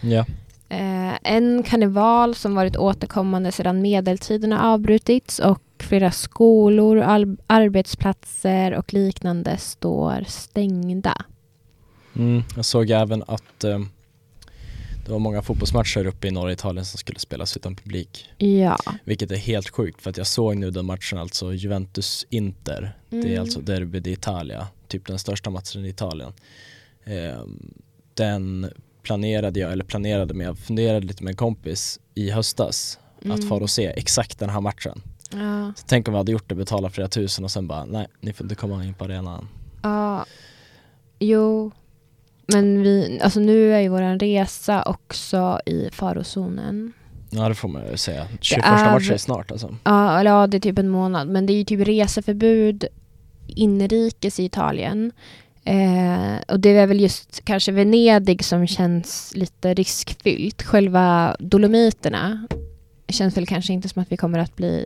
Ja. 0.01 0.25
Eh, 0.69 1.13
en 1.23 1.63
karneval 1.63 2.35
som 2.35 2.55
varit 2.55 2.77
återkommande 2.77 3.51
sedan 3.51 3.81
medeltiden 3.81 4.51
har 4.51 4.73
avbrutits 4.73 5.39
och 5.39 5.61
flera 5.79 6.11
skolor, 6.11 6.97
arbetsplatser 7.47 8.73
och 8.73 8.93
liknande 8.93 9.57
står 9.57 10.23
stängda. 10.27 11.25
Mm, 12.17 12.43
jag 12.55 12.65
såg 12.65 12.89
även 12.89 13.23
att 13.27 13.63
eh, 13.63 13.79
det 15.05 15.11
var 15.11 15.19
många 15.19 15.41
fotbollsmatcher 15.41 16.05
uppe 16.07 16.27
i 16.27 16.31
norra 16.31 16.51
Italien 16.51 16.85
som 16.85 16.97
skulle 16.97 17.19
spelas 17.19 17.57
utan 17.57 17.75
publik. 17.75 18.25
Ja. 18.37 18.77
Vilket 19.03 19.31
är 19.31 19.35
helt 19.35 19.69
sjukt 19.69 20.01
för 20.01 20.09
att 20.09 20.17
jag 20.17 20.27
såg 20.27 20.57
nu 20.57 20.71
den 20.71 20.85
matchen, 20.85 21.17
alltså 21.19 21.53
Juventus-Inter. 21.53 22.97
Det 23.09 23.17
är 23.17 23.25
Mm. 23.25 23.41
alltså 23.41 23.59
Derby 23.61 23.99
d'Italia, 23.99 24.65
typ 24.87 25.07
den 25.07 25.19
största 25.19 25.49
matchen 25.49 25.85
i 25.85 25.89
Italien. 25.89 26.33
Eh, 27.03 27.43
den 28.13 28.71
planerade 29.03 29.59
jag, 29.59 29.71
eller 29.71 29.83
planerade 29.85 30.33
men 30.33 30.45
jag 30.47 30.57
funderade 30.57 31.07
lite 31.07 31.23
med 31.23 31.31
en 31.31 31.37
kompis 31.37 31.99
i 32.15 32.29
höstas 32.31 32.99
att 33.19 33.25
Mm. 33.25 33.41
fara 33.41 33.63
och 33.63 33.69
se 33.69 33.85
exakt 33.85 34.39
den 34.39 34.49
här 34.49 34.61
matchen. 34.61 35.01
Ja. 35.31 35.73
Så 35.77 35.83
tänk 35.87 36.07
om 36.07 36.13
vi 36.13 36.17
hade 36.17 36.31
gjort 36.31 36.49
det, 36.49 36.55
betala 36.55 36.89
flera 36.89 37.07
tusen 37.07 37.43
och 37.45 37.51
sen 37.51 37.67
bara 37.67 37.85
nej, 37.85 38.07
ni 38.21 38.33
får 38.33 38.45
inte 38.45 38.55
komma 38.55 38.85
in 38.85 38.93
på 38.93 39.03
arenan. 39.05 39.47
Ja. 39.81 40.25
Jo. 41.19 41.71
Men 42.53 42.83
vi, 42.83 43.19
alltså 43.23 43.39
nu 43.39 43.73
är 43.73 43.79
ju 43.79 43.87
våran 43.87 44.19
resa 44.19 44.83
också 44.83 45.59
i 45.65 45.89
farozonen. 45.91 46.93
Ja 47.29 47.49
det 47.49 47.55
får 47.55 47.67
man 47.67 47.91
ju 47.91 47.97
säga. 47.97 48.27
21 48.41 48.65
är 48.65 48.91
matchen 48.91 49.13
är 49.13 49.17
snart 49.17 49.51
alltså. 49.51 49.75
Ja, 49.83 50.19
eller 50.19 50.31
ja, 50.31 50.47
det 50.47 50.57
är 50.57 50.61
typ 50.61 50.79
en 50.79 50.89
månad. 50.89 51.27
Men 51.27 51.45
det 51.45 51.53
är 51.53 51.57
ju 51.57 51.63
typ 51.63 51.87
reseförbud 51.87 52.85
inrikes 53.47 54.39
i 54.39 54.45
Italien. 54.45 55.11
Eh, 55.63 56.37
och 56.47 56.59
det 56.59 56.69
är 56.69 56.87
väl 56.87 56.99
just 56.99 57.45
kanske 57.45 57.71
Venedig 57.71 58.45
som 58.45 58.67
känns 58.67 59.31
lite 59.35 59.73
riskfyllt. 59.73 60.63
Själva 60.63 61.35
Dolomiterna 61.39 62.47
känns 63.07 63.37
väl 63.37 63.47
kanske 63.47 63.73
inte 63.73 63.89
som 63.89 64.01
att 64.01 64.11
vi 64.11 64.17
kommer 64.17 64.39
att 64.39 64.55
bli 64.55 64.85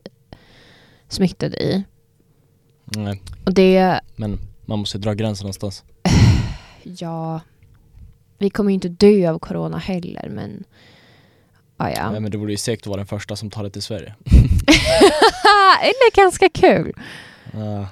smittade 1.07 1.63
i. 1.63 1.83
Nej, 2.85 3.21
Och 3.45 3.53
det, 3.53 3.99
men 4.15 4.39
man 4.65 4.79
måste 4.79 4.97
ju 4.97 5.01
dra 5.01 5.13
gränsen 5.13 5.43
någonstans. 5.43 5.83
ja, 6.83 7.39
vi 8.41 8.49
kommer 8.49 8.71
ju 8.71 8.73
inte 8.73 8.89
dö 8.89 9.31
av 9.31 9.39
corona 9.39 9.77
heller 9.77 10.29
men 10.29 10.63
ja, 11.77 11.89
ja. 11.89 12.11
Nej, 12.11 12.21
men 12.21 12.31
det 12.31 12.37
vore 12.37 12.53
ju 12.53 12.73
att 12.73 12.87
vara 12.87 12.97
den 12.97 13.07
första 13.07 13.35
som 13.35 13.49
tar 13.49 13.63
det 13.63 13.69
till 13.69 13.81
Sverige. 13.81 14.15
Eller 15.81 16.15
ganska 16.15 16.49
kul. 16.49 16.93
Ja, 17.53 17.87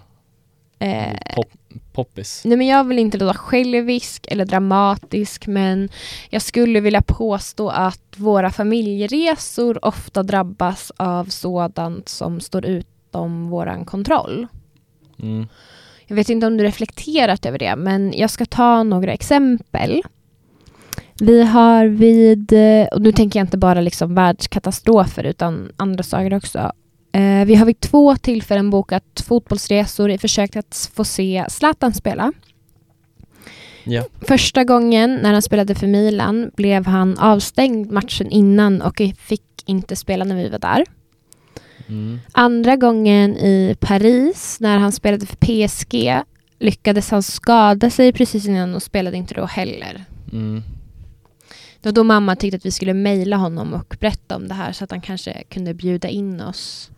Eh, 0.80 1.36
pop, 1.36 1.48
poppis. 1.92 2.42
Nej 2.46 2.58
men 2.58 2.68
jag 2.68 2.84
vill 2.84 3.00
inte 3.00 3.18
låta 3.18 3.34
självisk 3.38 4.28
eller 4.28 4.46
dramatisk 4.46 5.48
men 5.48 5.90
jag 6.30 6.42
skulle 6.42 6.80
vilja 6.80 7.02
påstå 7.02 7.70
att 7.70 8.16
våra 8.18 8.52
familjeresor 8.52 9.86
ofta 9.86 10.24
drabbas 10.24 10.92
av 10.98 11.26
sådant 11.26 12.10
som 12.10 12.40
står 12.40 12.66
utom 12.66 13.50
våran 13.50 13.86
kontroll. 13.86 14.48
Mm. 15.20 15.48
Jag 16.08 16.16
vet 16.16 16.30
inte 16.30 16.48
om 16.48 16.58
du 16.58 16.64
reflekterat 16.64 17.46
över 17.46 17.60
det 17.60 17.76
men 17.76 18.14
jag 18.16 18.30
ska 18.30 18.46
ta 18.46 18.84
några 18.84 19.14
exempel. 19.14 20.02
Vi 21.22 21.44
har 21.44 21.86
vid, 21.86 22.54
eh, 22.54 22.88
och 22.92 23.02
nu 23.02 23.12
tänker 23.12 23.40
jag 23.40 23.44
inte 23.44 23.58
bara 23.58 23.82
liksom 23.82 24.16
världskatastrofer 24.16 25.24
utan 25.24 25.72
andra 25.78 26.04
saker 26.04 26.34
också. 26.34 26.72
Eh, 27.12 27.46
vi 27.46 27.56
har 27.56 27.66
vid 27.66 27.80
två 27.80 28.16
tillfällen 28.16 28.70
bokat 28.70 29.24
fotbollsresor 29.28 30.10
i 30.12 30.18
försök 30.18 30.56
att 30.56 30.92
få 30.94 31.04
se 31.04 31.46
Zlatan 31.50 31.94
spela. 31.94 32.34
Ja. 33.84 34.04
Första 34.22 34.64
gången 34.64 35.16
när 35.16 35.34
han 35.34 35.42
spelade 35.42 35.76
för 35.76 35.88
Milan 35.88 36.52
blev 36.56 36.86
han 36.86 37.18
avstängd 37.18 37.92
matchen 37.92 38.32
innan 38.32 38.82
och 38.82 39.02
fick 39.18 39.44
inte 39.66 39.96
spela 39.96 40.26
när 40.26 40.36
vi 40.36 40.50
var 40.50 40.60
där. 40.60 40.86
Mm. 41.88 42.20
Andra 42.32 42.76
gången 42.76 43.38
i 43.38 43.76
Paris 43.80 44.58
när 44.60 44.78
han 44.78 44.92
spelade 44.92 45.26
för 45.26 45.36
PSG 45.36 46.24
lyckades 46.60 47.12
han 47.12 47.24
skada 47.24 47.90
sig 47.90 48.14
precis 48.14 48.48
innan 48.48 48.76
och 48.76 48.84
spelade 48.84 49.18
inte 49.18 49.34
då 49.34 49.46
heller. 49.46 50.06
Mm. 50.32 50.64
Det 51.82 51.90
var 51.90 51.94
då 51.94 52.04
mamma 52.04 52.36
tyckte 52.36 52.58
att 52.58 52.66
vi 52.66 52.72
skulle 52.72 52.94
mejla 52.94 53.38
honom 53.38 53.74
och 53.74 53.96
berätta 54.00 54.36
om 54.36 54.48
det 54.48 54.54
här 54.54 54.72
så 54.72 54.84
att 54.84 54.92
han 54.92 55.02
kanske 55.02 55.44
kunde 55.50 55.74
bjuda 55.74 56.08
in 56.08 56.42
oss. 56.42 56.92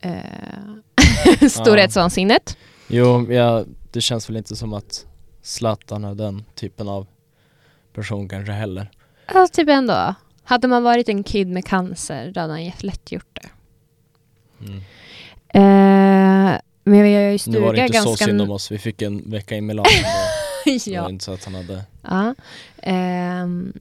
Eh, 0.00 0.14
Storhetsvansinnet. 1.48 2.56
Jo, 2.88 3.32
ja, 3.32 3.64
det 3.92 4.00
känns 4.00 4.28
väl 4.28 4.36
inte 4.36 4.56
som 4.56 4.72
att 4.72 5.06
Zlatan 5.42 6.04
är 6.04 6.14
den 6.14 6.44
typen 6.54 6.88
av 6.88 7.06
person 7.92 8.28
kanske 8.28 8.52
heller. 8.52 8.90
Ja, 9.34 9.48
typ 9.52 9.68
ändå. 9.68 10.14
Hade 10.44 10.68
man 10.68 10.82
varit 10.82 11.08
en 11.08 11.22
kid 11.22 11.48
med 11.48 11.66
cancer 11.66 12.30
då 12.34 12.40
hade 12.40 12.52
han 12.52 12.72
lätt 12.78 13.12
gjort 13.12 13.38
det. 13.42 13.48
Mm. 14.66 14.76
Eh, 15.48 16.60
men 16.84 17.02
vi 17.02 17.14
har 17.14 17.22
ju 17.22 17.30
Nu 17.32 17.38
stuga 17.38 17.60
var 17.60 17.74
det 17.74 17.80
inte 17.80 17.92
ganska... 17.92 18.10
så 18.10 18.16
synd 18.16 18.42
om 18.42 18.50
oss, 18.50 18.72
vi 18.72 18.78
fick 18.78 19.02
en 19.02 19.30
vecka 19.30 19.56
i 19.56 19.60
Milano. 19.60 19.88
Det 20.64 20.86
ja. 20.86 21.10
inte 21.10 21.24
så 21.24 21.32
att 21.32 21.44
han 21.44 21.54
hade... 21.54 21.84
ja. 22.02 22.34
Ehm, 22.82 23.72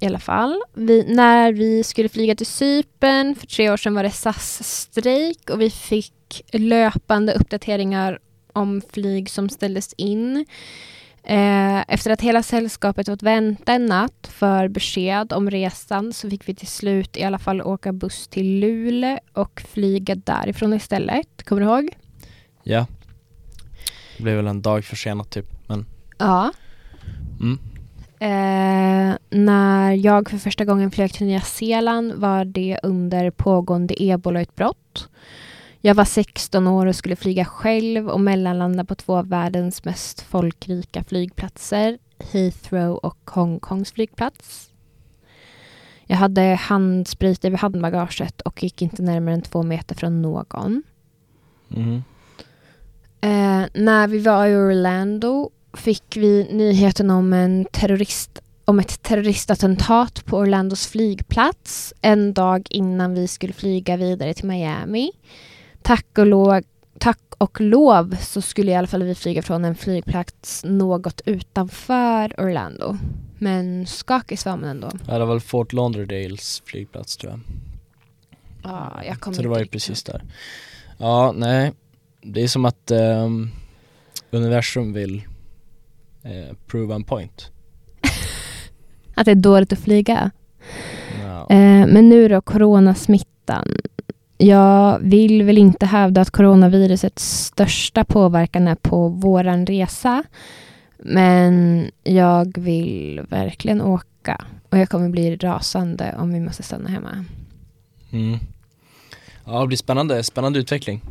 I 0.00 0.06
alla 0.06 0.18
fall. 0.18 0.62
Vi, 0.74 1.04
när 1.14 1.52
vi 1.52 1.84
skulle 1.84 2.08
flyga 2.08 2.34
till 2.34 2.46
Cypern 2.46 3.34
för 3.34 3.46
tre 3.46 3.70
år 3.70 3.76
sedan 3.76 3.94
var 3.94 4.02
det 4.02 4.10
SAS-strejk 4.10 5.50
och 5.50 5.60
vi 5.60 5.70
fick 5.70 6.42
löpande 6.52 7.32
uppdateringar 7.32 8.18
om 8.52 8.82
flyg 8.92 9.30
som 9.30 9.48
ställdes 9.48 9.92
in. 9.92 10.46
Eh, 11.22 11.84
efter 11.88 12.10
att 12.10 12.20
hela 12.20 12.42
sällskapet 12.42 13.06
fått 13.06 13.22
vänta 13.22 13.72
en 13.72 13.86
natt 13.86 14.30
för 14.32 14.68
besked 14.68 15.32
om 15.32 15.50
resan 15.50 16.12
så 16.12 16.30
fick 16.30 16.48
vi 16.48 16.54
till 16.54 16.66
slut 16.66 17.16
i 17.16 17.24
alla 17.24 17.38
fall 17.38 17.62
åka 17.62 17.92
buss 17.92 18.28
till 18.28 18.60
Luleå 18.60 19.18
och 19.32 19.62
flyga 19.72 20.14
därifrån 20.14 20.74
istället. 20.74 21.44
Kommer 21.44 21.62
du 21.62 21.66
ihåg? 21.68 21.90
Ja. 22.62 22.86
Det 24.16 24.22
blev 24.22 24.36
väl 24.36 24.46
en 24.46 24.62
dag 24.62 24.84
försenat 24.84 25.30
typ, 25.30 25.46
Ja. 26.18 26.52
mm. 27.40 27.58
Eh, 28.20 29.16
när 29.30 29.92
jag 29.92 30.30
för 30.30 30.38
första 30.38 30.64
gången 30.64 30.90
flög 30.90 31.12
till 31.12 31.26
Nya 31.26 31.40
Zeeland 31.40 32.12
var 32.12 32.44
det 32.44 32.78
under 32.82 33.30
pågående 33.30 33.94
ebolautbrott. 33.98 35.08
Jag 35.80 35.94
var 35.94 36.04
16 36.04 36.66
år 36.66 36.86
och 36.86 36.96
skulle 36.96 37.16
flyga 37.16 37.44
själv 37.44 38.08
och 38.08 38.20
mellanlanda 38.20 38.84
på 38.84 38.94
två 38.94 39.16
av 39.16 39.28
världens 39.28 39.84
mest 39.84 40.20
folkrika 40.20 41.04
flygplatser, 41.04 41.98
Heathrow 42.32 42.94
och 42.96 43.30
Hongkongs 43.30 43.92
flygplats. 43.92 44.70
Jag 46.06 46.16
hade 46.16 46.42
handsprit 46.42 47.44
över 47.44 47.56
handbagaget 47.56 48.40
och 48.40 48.62
gick 48.62 48.82
inte 48.82 49.02
närmare 49.02 49.34
än 49.34 49.42
två 49.42 49.62
meter 49.62 49.94
från 49.94 50.22
någon. 50.22 50.82
Mhm. 51.68 52.02
Eh, 53.20 53.64
när 53.74 54.08
vi 54.08 54.18
var 54.18 54.46
i 54.46 54.56
Orlando 54.56 55.50
fick 55.78 56.16
vi 56.16 56.46
nyheten 56.50 57.10
om, 57.10 57.32
en 57.32 57.64
terrorist, 57.64 58.42
om 58.64 58.78
ett 58.78 59.02
terroristattentat 59.02 60.26
på 60.26 60.38
Orlandos 60.38 60.86
flygplats 60.86 61.94
en 62.00 62.34
dag 62.34 62.66
innan 62.70 63.14
vi 63.14 63.28
skulle 63.28 63.52
flyga 63.52 63.96
vidare 63.96 64.34
till 64.34 64.46
Miami. 64.46 65.10
Tack 65.82 66.06
och, 66.18 66.26
lov, 66.26 66.62
tack 66.98 67.20
och 67.38 67.60
lov 67.60 68.16
så 68.20 68.42
skulle 68.42 68.72
i 68.72 68.74
alla 68.74 68.86
fall 68.86 69.02
vi 69.02 69.14
flyga 69.14 69.42
från 69.42 69.64
en 69.64 69.74
flygplats 69.74 70.64
något 70.64 71.20
utanför 71.24 72.40
Orlando. 72.40 72.96
Men 73.38 73.86
skakig 73.86 74.38
var 74.44 74.56
man 74.56 74.64
ändå. 74.64 74.90
Ja, 75.06 75.12
det 75.12 75.24
var 75.24 75.34
väl 75.34 75.40
Fort 75.40 75.72
Lauderdales 75.72 76.62
flygplats 76.64 77.16
tror 77.16 77.32
jag. 77.32 77.40
Ja, 78.62 79.02
jag 79.06 79.20
kommer 79.20 79.36
Så 79.36 79.42
det 79.42 79.48
var 79.48 79.58
ju 79.58 79.66
precis 79.66 80.02
där. 80.02 80.24
Ja, 80.98 81.32
nej. 81.36 81.72
Det 82.22 82.42
är 82.42 82.48
som 82.48 82.64
att 82.64 82.90
ehm, 82.90 83.50
universum 84.30 84.92
vill 84.92 85.22
eh, 86.28 86.56
prove 86.66 86.94
en 86.94 87.04
point. 87.04 87.50
Att 89.14 89.24
det 89.24 89.30
är 89.30 89.34
dåligt 89.34 89.72
att 89.72 89.78
flyga. 89.78 90.30
Ja. 91.22 91.40
Eh, 91.50 91.86
men 91.86 92.08
nu 92.08 92.28
då, 92.28 92.40
coronasmittan. 92.40 93.68
Jag 94.38 94.98
vill 94.98 95.42
väl 95.42 95.58
inte 95.58 95.86
hävda 95.86 96.20
att 96.20 96.30
coronavirusets 96.30 97.44
största 97.44 98.04
påverkan 98.04 98.68
är 98.68 98.74
på 98.74 99.08
våran 99.08 99.66
resa. 99.66 100.22
Men 100.98 101.84
jag 102.04 102.58
vill 102.58 103.20
verkligen 103.28 103.80
åka. 103.82 104.44
Och 104.70 104.78
jag 104.78 104.88
kommer 104.88 105.08
bli 105.08 105.36
rasande 105.36 106.14
om 106.18 106.32
vi 106.32 106.40
måste 106.40 106.62
stanna 106.62 106.88
hemma. 106.88 107.24
Mm. 108.10 108.38
Ja, 109.44 109.60
det 109.60 109.66
blir 109.66 109.76
spännande, 109.76 110.22
spännande 110.22 110.58
utveckling. 110.58 111.02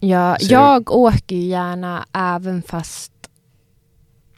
Ja, 0.00 0.36
Ser 0.40 0.48
du- 0.48 0.54
jag 0.54 0.90
åker 0.90 1.36
ju 1.36 1.42
gärna 1.42 2.04
även 2.12 2.62
fast 2.62 3.12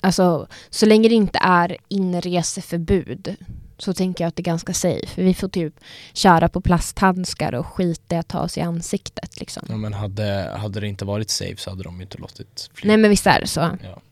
Alltså, 0.04 0.46
så 0.70 0.86
länge 0.86 1.08
det 1.08 1.14
inte 1.14 1.38
är 1.42 1.76
inreseförbud 1.88 3.36
så 3.78 3.94
tänker 3.94 4.24
jag 4.24 4.28
att 4.28 4.36
det 4.36 4.40
är 4.40 4.44
ganska 4.44 4.74
safe. 4.74 5.22
Vi 5.22 5.34
får 5.34 5.48
typ 5.48 5.74
köra 6.12 6.48
på 6.48 6.60
plasthandskar 6.60 7.54
och 7.54 7.66
skit 7.66 8.12
i 8.12 8.14
att 8.14 8.28
ta 8.28 8.40
oss 8.40 8.58
i 8.58 8.60
ansiktet 8.60 9.40
liksom. 9.40 9.62
Ja, 9.68 9.76
men 9.76 9.94
hade, 9.94 10.54
hade 10.56 10.80
det 10.80 10.88
inte 10.88 11.04
varit 11.04 11.30
safe 11.30 11.56
så 11.56 11.70
hade 11.70 11.82
de 11.82 12.00
inte 12.00 12.18
låtit 12.18 12.70
flyga. 12.74 12.88
Nej 12.88 12.96
men 12.96 13.10
visst 13.10 13.26
är 13.26 13.40
det 13.40 13.46
så. 13.46 13.60
Ja. 13.82 14.02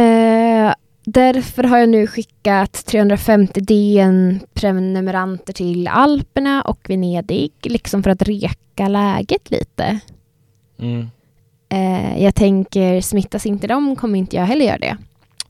Eh, 0.00 0.74
därför 1.04 1.64
har 1.64 1.78
jag 1.78 1.88
nu 1.88 2.06
skickat 2.06 2.86
350 2.86 3.60
DN-prenumeranter 3.60 5.52
till 5.52 5.88
Alperna 5.88 6.62
och 6.62 6.90
Venedig, 6.90 7.52
liksom 7.62 8.02
för 8.02 8.10
att 8.10 8.22
reka 8.22 8.88
läget 8.88 9.50
lite. 9.50 10.00
Mm. 10.78 11.08
Eh, 11.68 12.22
jag 12.22 12.34
tänker, 12.34 13.00
smittas 13.00 13.46
inte 13.46 13.66
de 13.66 13.96
kommer 13.96 14.18
inte 14.18 14.36
jag 14.36 14.44
heller 14.44 14.64
göra 14.64 14.78
det. 14.78 14.96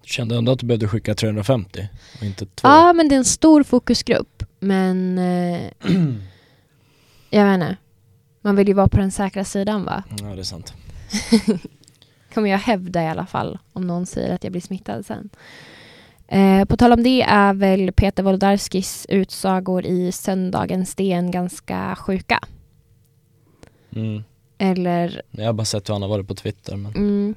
Du 0.02 0.08
kände 0.08 0.36
ändå 0.36 0.52
att 0.52 0.58
du 0.58 0.66
behövde 0.66 0.88
skicka 0.88 1.14
350 1.14 1.88
och 2.18 2.26
inte 2.26 2.46
två? 2.46 2.68
Ja, 2.68 2.92
men 2.92 3.08
det 3.08 3.14
är 3.14 3.18
en 3.18 3.24
stor 3.24 3.62
fokusgrupp. 3.62 4.42
Men 4.60 5.18
eh, 5.18 5.60
jag 7.30 7.44
vet 7.44 7.54
inte. 7.54 7.76
Man 8.40 8.56
vill 8.56 8.68
ju 8.68 8.74
vara 8.74 8.88
på 8.88 8.96
den 8.96 9.10
säkra 9.10 9.44
sidan 9.44 9.84
va? 9.84 10.04
Ja, 10.20 10.26
det 10.26 10.40
är 10.40 10.42
sant. 10.42 10.74
kommer 12.34 12.50
jag 12.50 12.58
hävda 12.58 13.02
i 13.02 13.06
alla 13.06 13.26
fall 13.26 13.58
om 13.72 13.86
någon 13.86 14.06
säger 14.06 14.34
att 14.34 14.44
jag 14.44 14.52
blir 14.52 14.62
smittad 14.62 15.06
sen. 15.06 15.30
Eh, 16.28 16.64
på 16.64 16.76
tal 16.76 16.92
om 16.92 17.02
det 17.02 17.22
är 17.22 17.54
väl 17.54 17.92
Peter 17.92 18.22
Wolodarskis 18.22 19.06
utsagor 19.08 19.86
i 19.86 20.12
söndagens 20.12 20.94
DN 20.94 21.30
ganska 21.30 21.96
sjuka. 21.96 22.40
Mm. 23.96 24.24
Eller 24.58 25.22
Jag 25.30 25.46
har 25.46 25.52
bara 25.52 25.64
sett 25.64 25.88
hur 25.88 25.92
han 25.94 26.02
har 26.02 26.08
varit 26.08 26.28
på 26.28 26.34
Twitter. 26.34 26.76
Men... 26.76 26.92
mm, 26.94 27.34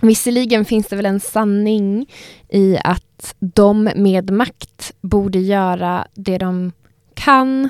Visserligen 0.00 0.64
finns 0.64 0.86
det 0.86 0.96
väl 0.96 1.06
en 1.06 1.20
sanning 1.20 2.06
i 2.48 2.78
att 2.84 3.34
de 3.38 3.82
med 3.96 4.30
makt 4.30 4.92
borde 5.00 5.38
göra 5.38 6.06
det 6.14 6.38
de 6.38 6.72
kan 7.14 7.68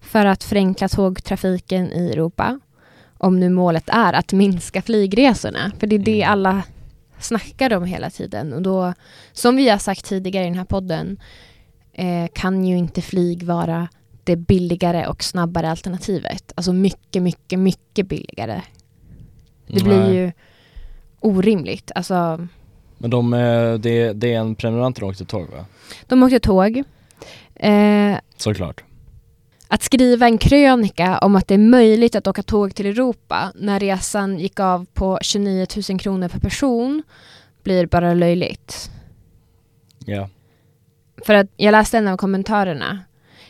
för 0.00 0.26
att 0.26 0.44
förenkla 0.44 0.88
tågtrafiken 0.88 1.92
i 1.92 2.10
Europa. 2.10 2.60
Om 3.18 3.40
nu 3.40 3.48
målet 3.48 3.88
är 3.88 4.12
att 4.12 4.32
minska 4.32 4.82
flygresorna. 4.82 5.72
För 5.78 5.86
det 5.86 5.96
är 5.96 5.98
det 5.98 6.22
Mm. 6.22 6.32
alla 6.32 6.62
snackar 7.18 7.72
om 7.74 7.84
hela 7.84 8.10
tiden. 8.10 8.52
Och 8.52 8.62
då, 8.62 8.94
som 9.32 9.56
vi 9.56 9.68
har 9.68 9.78
sagt 9.78 10.04
tidigare 10.04 10.44
i 10.44 10.48
den 10.48 10.58
här 10.58 10.64
podden, 10.64 11.16
eh, 11.92 12.26
kan 12.32 12.64
ju 12.64 12.76
inte 12.76 13.02
flyg 13.02 13.42
vara 13.42 13.88
det 14.24 14.36
billigare 14.36 15.06
och 15.06 15.24
snabbare 15.24 15.70
alternativet. 15.70 16.52
Alltså 16.54 16.72
mycket, 16.72 17.22
mycket, 17.22 17.58
mycket 17.58 18.06
billigare. 18.06 18.62
Det 19.66 19.84
blir 19.84 19.98
Nej. 19.98 20.14
ju 20.14 20.32
orimligt. 21.20 21.90
Alltså, 21.94 22.48
Men 22.98 23.10
de, 23.10 23.34
eh, 23.34 23.74
det, 23.74 24.12
det 24.12 24.34
är 24.34 24.38
en 24.38 24.54
prenumerant 24.54 24.98
som 24.98 25.08
åkte 25.08 25.24
tåg 25.24 25.48
va? 25.50 25.64
de 26.06 26.22
åkte 26.22 26.40
tåg. 26.40 26.82
Eh, 27.54 28.16
Såklart. 28.36 28.84
att 29.68 29.82
skriva 29.82 30.26
en 30.26 30.38
krönika 30.38 31.18
om 31.18 31.36
att 31.36 31.48
det 31.48 31.54
är 31.54 31.58
möjligt 31.58 32.14
att 32.16 32.26
åka 32.26 32.42
tåg 32.42 32.74
till 32.74 32.86
Europa 32.86 33.52
när 33.54 33.80
resan 33.80 34.38
gick 34.38 34.60
av 34.60 34.86
på 34.94 35.18
29 35.22 35.66
000 35.90 35.98
kronor 35.98 36.28
per 36.28 36.40
person 36.40 37.02
blir 37.62 37.86
bara 37.86 38.14
löjligt. 38.14 38.90
Ja. 40.06 40.28
För 41.26 41.34
att 41.34 41.46
jag 41.56 41.72
läste 41.72 41.98
en 41.98 42.08
av 42.08 42.16
kommentarerna. 42.16 42.98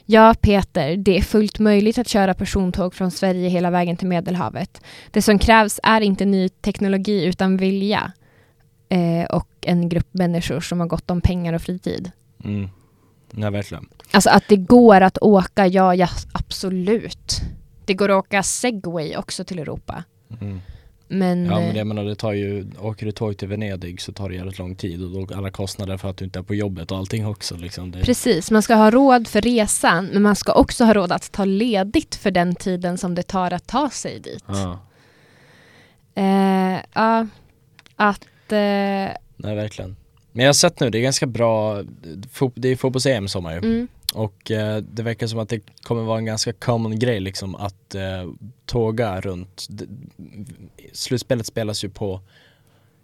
Ja, 0.06 0.34
Peter, 0.40 0.96
det 0.96 1.18
är 1.18 1.22
fullt 1.22 1.58
möjligt 1.58 1.98
att 1.98 2.08
köra 2.08 2.34
persontåg 2.34 2.94
från 2.94 3.10
Sverige 3.10 3.48
hela 3.48 3.70
vägen 3.70 3.96
till 3.96 4.08
Medelhavet. 4.08 4.80
Det 5.10 5.22
som 5.22 5.38
krävs 5.38 5.80
är 5.82 6.00
inte 6.00 6.24
ny 6.24 6.48
teknologi 6.48 7.24
utan 7.24 7.56
vilja. 7.56 8.12
Eh, 8.88 9.24
och 9.24 9.48
en 9.60 9.88
grupp 9.88 10.08
människor 10.14 10.60
som 10.60 10.80
har 10.80 10.86
gott 10.86 11.10
om 11.10 11.20
pengar 11.20 11.52
och 11.52 11.62
fritid. 11.62 12.10
Mm. 12.44 12.68
Ja, 13.30 13.50
verkligen. 13.50 13.88
Alltså 14.10 14.30
att 14.30 14.44
det 14.48 14.56
går 14.56 15.00
att 15.00 15.18
åka, 15.20 15.66
ja, 15.66 15.94
ja 15.94 16.08
absolut. 16.32 17.40
Det 17.84 17.94
går 17.94 18.08
att 18.08 18.24
åka 18.24 18.42
segway 18.42 19.16
också 19.16 19.44
till 19.44 19.58
Europa. 19.58 20.04
Mm. 20.40 20.60
Men, 21.08 21.46
Ja 21.46 21.60
men 21.60 21.70
eh, 21.70 21.76
jag 21.76 21.86
menar 21.86 22.04
det 22.04 22.14
tar 22.14 22.32
ju, 22.32 22.66
åker 22.80 23.06
du 23.06 23.12
tåg 23.12 23.36
till 23.36 23.48
Venedig 23.48 24.00
så 24.00 24.12
tar 24.12 24.28
det 24.28 24.34
jävligt 24.34 24.58
lång 24.58 24.74
tid 24.74 25.02
och 25.02 25.10
då 25.10 25.34
alla 25.34 25.50
kostnader 25.50 25.96
för 25.96 26.10
att 26.10 26.16
du 26.16 26.24
inte 26.24 26.38
är 26.38 26.42
på 26.42 26.54
jobbet 26.54 26.90
och 26.90 26.98
allting 26.98 27.26
också 27.26 27.56
liksom. 27.56 27.90
Det, 27.90 28.02
precis, 28.02 28.50
man 28.50 28.62
ska 28.62 28.74
ha 28.74 28.90
råd 28.90 29.28
för 29.28 29.40
resan 29.40 30.06
men 30.06 30.22
man 30.22 30.36
ska 30.36 30.52
också 30.52 30.84
ha 30.84 30.94
råd 30.94 31.12
att 31.12 31.32
ta 31.32 31.44
ledigt 31.44 32.14
för 32.14 32.30
den 32.30 32.54
tiden 32.54 32.98
som 32.98 33.14
det 33.14 33.22
tar 33.22 33.50
att 33.50 33.66
ta 33.66 33.90
sig 33.90 34.20
dit. 34.20 34.44
Ja, 34.46 34.78
Eh, 36.14 36.80
ja, 36.92 37.26
att... 37.96 38.52
Eh, 38.52 39.16
nej 39.36 39.54
verkligen. 39.54 39.96
Men 40.32 40.44
jag 40.44 40.48
har 40.48 40.54
sett 40.54 40.80
nu, 40.80 40.90
det 40.90 40.98
är 40.98 41.02
ganska 41.02 41.26
bra, 41.26 41.82
det 42.54 42.68
är 42.68 42.76
fotbolls-EM 42.76 43.24
i 43.24 43.28
sommar 43.28 43.52
ju. 43.52 43.58
mm, 43.58 43.88
Och 44.14 44.50
eh, 44.50 44.76
det 44.76 45.02
verkar 45.02 45.26
som 45.26 45.38
att 45.38 45.48
det 45.48 45.60
kommer 45.82 46.02
vara 46.02 46.18
en 46.18 46.24
ganska 46.24 46.52
common 46.52 46.98
grej 46.98 47.20
liksom 47.20 47.54
att 47.54 47.94
eh, 47.94 48.30
tåga 48.66 49.20
runt. 49.20 49.66
D- 49.70 49.84
Slutspelet 50.92 51.46
spelas 51.46 51.84
ju 51.84 51.88
på 51.88 52.20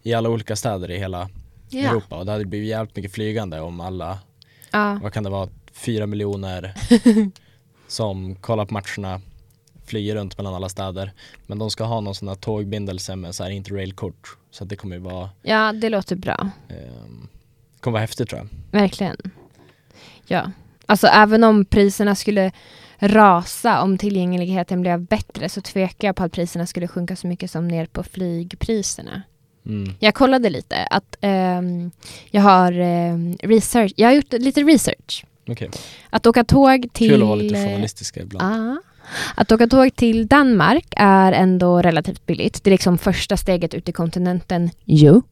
i 0.03 0.15
alla 0.15 0.29
olika 0.29 0.57
städer 0.57 0.91
i 0.91 0.99
hela 0.99 1.29
ja. 1.69 1.91
Europa 1.91 2.17
och 2.19 2.27
det 2.27 2.33
hade 2.33 2.45
blivit 2.45 2.69
jävligt 2.69 2.97
mycket 2.97 3.13
flygande 3.13 3.61
om 3.61 3.81
alla, 3.81 4.19
ja. 4.71 4.99
vad 5.03 5.13
kan 5.13 5.25
det 5.25 5.31
vara, 5.31 5.49
fyra 5.73 6.07
miljoner 6.07 6.75
som 7.89 8.35
kollar 8.37 8.65
på 8.67 8.75
matcherna 8.75 9.21
flyger 9.87 10.15
runt 10.15 10.37
mellan 10.39 10.55
alla 10.55 10.69
städer. 10.69 11.13
Men 11.47 11.59
de 11.59 11.71
ska 11.71 11.85
ha 11.85 12.01
någon 12.01 12.15
sån 12.15 12.29
här 12.29 12.35
tågbindelse 12.35 13.17
med 13.17 13.35
så 13.35 13.43
här 13.43 13.51
interrailkort. 13.51 14.37
Så 14.51 14.65
att 14.65 14.71
det 14.71 14.77
kommer 14.77 14.97
ju 14.97 15.03
vara, 15.03 15.31
ja, 15.43 15.73
det 15.73 15.89
låter 15.89 16.17
bra. 16.17 16.51
ehm, 16.69 17.29
kommer 17.81 17.93
vara 17.93 18.01
häftigt 18.01 18.29
tror 18.29 18.41
jag. 18.41 18.81
Verkligen. 18.81 19.17
Ja. 20.27 20.51
Alltså 20.91 21.07
även 21.07 21.45
om 21.45 21.65
priserna 21.65 22.15
skulle 22.15 22.53
rasa 22.99 23.83
om 23.83 23.99
tillgängligheten 23.99 24.81
blev 24.81 25.01
bättre 25.01 25.49
så 25.49 25.61
tvekar 25.61 26.09
jag 26.09 26.17
på 26.17 26.23
att 26.23 26.33
priserna 26.33 26.67
skulle 26.67 26.89
sjunka 26.89 27.17
så 27.17 27.27
mycket 27.27 27.51
som 27.51 27.69
ner 27.69 27.87
på 27.87 28.03
flygpriserna. 28.03 29.23
Mm. 29.67 29.95
Jag 29.99 30.15
kollade 30.15 30.51
lite 30.51 30.77
att 30.77 31.17
ehm, 31.21 31.91
jag 32.31 32.43
har 32.43 32.73
ehm, 32.73 33.37
research, 33.43 33.93
jag 33.97 34.09
har 34.09 34.15
gjort 34.15 34.33
lite 34.33 34.63
research. 34.63 35.25
Okej, 35.49 35.71
Att 36.11 36.27
åka 36.27 36.45
tåg 36.45 36.89
till... 36.93 37.11
kul 37.11 37.23
att 37.23 37.29
vara 37.29 37.37
lite 37.37 37.55
journalistiska 37.55 38.21
ibland. 38.21 38.55
Ja. 38.55 38.83
Att 39.35 39.53
åka 39.53 39.67
tåg 39.67 39.97
till 39.97 40.27
Danmark 40.27 40.87
är 40.97 41.33
ändå 41.33 41.83
relativt 41.83 42.27
billigt. 42.27 42.65
Det 42.65 42.71
är 42.71 42.73
liksom 42.73 42.99
första 42.99 43.37
steget 43.37 43.75
ut 43.75 43.89
i 43.89 43.93
kontinenten. 43.93 44.71
Jo. 44.85 45.23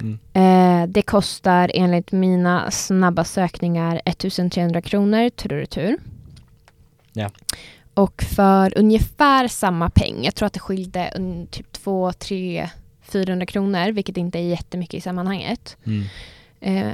Mm. 0.00 0.18
Eh, 0.32 0.88
det 0.88 1.02
kostar 1.02 1.70
enligt 1.74 2.12
mina 2.12 2.70
snabba 2.70 3.24
sökningar 3.24 4.00
1300 4.04 4.82
kronor 4.82 5.28
tur 5.30 5.52
och 5.52 5.58
retur. 5.58 5.96
Ja. 7.12 7.30
Och 7.94 8.22
för 8.22 8.78
ungefär 8.78 9.48
samma 9.48 9.90
peng, 9.90 10.24
jag 10.24 10.34
tror 10.34 10.46
att 10.46 10.52
det 10.52 10.60
skilde 10.60 11.12
un, 11.16 11.46
typ 11.46 11.72
2, 11.72 12.12
3, 12.12 12.70
400 13.02 13.46
kronor, 13.46 13.92
vilket 13.92 14.16
inte 14.16 14.38
är 14.38 14.42
jättemycket 14.42 14.94
i 14.94 15.00
sammanhanget, 15.00 15.76
Mm. 15.84 16.04
eh, 16.60 16.92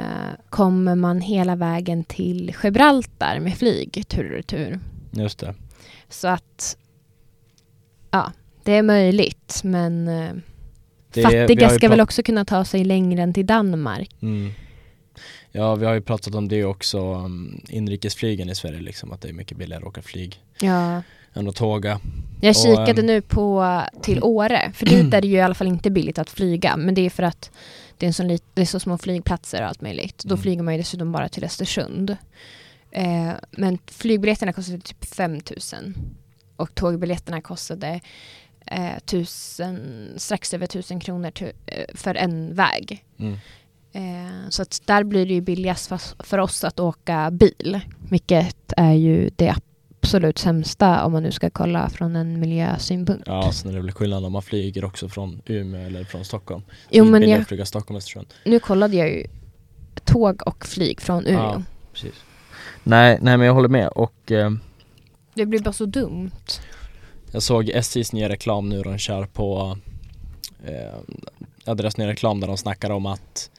kommer 0.50 0.94
man 0.94 1.20
hela 1.20 1.56
vägen 1.56 2.04
till 2.04 2.54
Gibraltar 2.62 3.40
med 3.40 3.54
flyg 3.54 4.04
tur 4.08 4.24
och 4.30 4.36
retur. 4.36 4.80
Just 5.10 5.38
det. 5.38 5.54
Så 6.08 6.28
att 6.28 6.76
ja, 8.10 8.32
det 8.64 8.72
är 8.72 8.82
möjligt 8.82 9.60
men 9.64 10.08
eh, 10.08 10.32
Det 11.12 11.22
fattiga 11.22 11.68
ska 11.70 11.88
väl 11.88 12.00
också 12.00 12.22
kunna 12.22 12.44
ta 12.44 12.64
sig 12.64 12.84
längre 12.84 13.22
än 13.22 13.34
till 13.34 13.46
Danmark. 13.46 14.10
Mm. 14.22 14.50
Ja, 15.52 15.74
vi 15.74 15.86
har 15.86 15.94
ju 15.94 16.00
pratat 16.00 16.34
om 16.34 16.48
det 16.48 16.64
också, 16.64 17.14
um, 17.14 17.60
inrikesflygen 17.68 18.48
i 18.50 18.54
Sverige 18.54 18.80
liksom, 18.80 19.12
att 19.12 19.20
det 19.20 19.28
är 19.28 19.32
mycket 19.32 19.56
billigare 19.58 19.82
att 19.82 19.88
åka 19.88 20.02
flyg 20.02 20.40
Ja. 20.60 21.02
än 21.34 21.48
att 21.48 21.56
tåga. 21.56 22.00
Jag 22.40 22.50
Och, 22.50 22.56
kikade 22.56 23.00
ehm, 23.00 23.06
nu 23.06 23.20
på 23.22 23.80
till 24.02 24.22
Åre, 24.22 24.72
för 24.74 24.86
dit 24.86 25.14
är 25.14 25.20
det 25.20 25.28
ju 25.28 25.36
i 25.36 25.40
alla 25.40 25.54
fall 25.54 25.66
inte 25.66 25.90
billigt 25.90 26.18
att 26.18 26.30
flyga, 26.30 26.76
men 26.76 26.94
det 26.94 27.06
är 27.06 27.10
för 27.10 27.22
att 27.22 27.50
det 27.98 28.06
är, 28.20 28.24
lit, 28.24 28.44
det 28.54 28.60
är 28.62 28.66
så 28.66 28.80
små 28.80 28.98
flygplatser 28.98 29.62
och 29.62 29.68
allt 29.68 29.80
möjligt. 29.80 30.22
Då 30.24 30.34
Mm. 30.34 30.42
flyger 30.42 30.62
man 30.62 30.74
ju 30.74 30.78
dessutom 30.80 31.12
bara 31.12 31.28
till 31.28 31.44
Östersund. 31.44 32.16
Eh, 32.90 33.30
men 33.50 33.78
flygbiljetterna 33.86 34.52
kostade 34.52 34.80
typ 34.80 35.04
5 35.04 35.32
000 35.34 35.42
och 36.56 36.74
tågbiljetterna 36.74 37.40
kostade 37.40 38.00
eh, 38.66 38.98
tusen, 39.04 40.08
strax 40.16 40.54
över 40.54 40.64
1000 40.64 41.00
kronor 41.00 41.30
tu, 41.30 41.52
eh, 41.66 41.84
för 41.94 42.14
en 42.14 42.54
väg. 42.54 43.04
Mm. 43.18 43.38
Eh, 43.92 44.48
så 44.48 44.62
att 44.62 44.82
där 44.84 45.04
blir 45.04 45.26
det 45.26 45.34
ju 45.34 45.40
billigast 45.40 45.88
för, 45.88 46.22
för 46.24 46.38
oss 46.38 46.64
att 46.64 46.80
åka 46.80 47.30
bil, 47.30 47.80
vilket 48.10 48.72
är 48.76 48.92
ju 48.92 49.30
det 49.36 49.54
absolut 50.02 50.38
sämsta 50.38 51.04
om 51.04 51.12
man 51.12 51.22
nu 51.22 51.32
ska 51.32 51.50
kolla 51.50 51.88
från 51.90 52.16
en 52.16 52.40
miljösynpunkt. 52.40 53.22
Ja, 53.26 53.52
sen 53.52 53.70
är 53.70 53.74
det 53.74 53.80
väl 53.80 53.92
skillnad 53.92 54.24
om 54.24 54.32
man 54.32 54.42
flyger 54.42 54.84
också 54.84 55.08
från 55.08 55.42
Umeå 55.46 55.86
eller 55.86 56.04
från 56.04 56.24
Stockholm. 56.24 56.62
Jo, 56.90 57.04
men 57.04 57.28
jag, 57.28 57.46
flyga 57.46 57.66
Stockholm 57.66 57.96
Östersund. 57.98 58.26
nu 58.44 58.58
kollade 58.58 58.96
jag 58.96 59.08
ju 59.08 59.26
tåg 60.04 60.42
och 60.46 60.66
flyg 60.66 61.00
från 61.00 61.26
Umeå. 61.26 61.42
Ja. 61.42 61.62
Precis. 61.92 62.14
Nej, 62.82 63.18
nej 63.22 63.36
men 63.36 63.46
jag 63.46 63.54
håller 63.54 63.68
med 63.68 63.88
och 63.88 64.32
eh, 64.32 64.50
Det 65.34 65.46
blir 65.46 65.60
bara 65.60 65.72
så 65.72 65.86
dumt. 65.86 66.30
Jag 67.32 67.42
såg 67.42 67.68
SJs 67.68 68.12
nya 68.12 68.28
reklam 68.28 68.68
nu 68.68 68.82
de 68.82 68.98
kör 68.98 69.26
på 69.26 69.78
eh, 70.64 70.98
ja, 71.64 71.74
deras 71.74 71.96
nya 71.96 72.08
reklam 72.08 72.40
där 72.40 72.48
de 72.48 72.56
snackar 72.56 72.90
om 72.90 73.06
att 73.06 73.50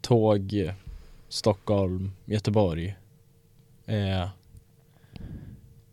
tåg 0.00 0.72
Stockholm, 1.28 2.12
Göteborg 2.24 2.96
eh, 3.86 4.28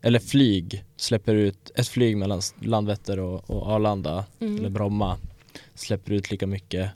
eller 0.01 0.19
flyg 0.19 0.83
släpper 0.95 1.35
ut, 1.35 1.71
ett 1.75 1.87
flyg 1.87 2.17
mellan 2.17 2.41
Landvetter 2.59 3.19
och, 3.19 3.49
och 3.49 3.67
Arlanda 3.67 4.25
Mm. 4.39 4.57
eller 4.57 4.69
Bromma 4.69 5.17
släpper 5.75 6.11
ut 6.13 6.31
lika 6.31 6.47
mycket 6.47 6.91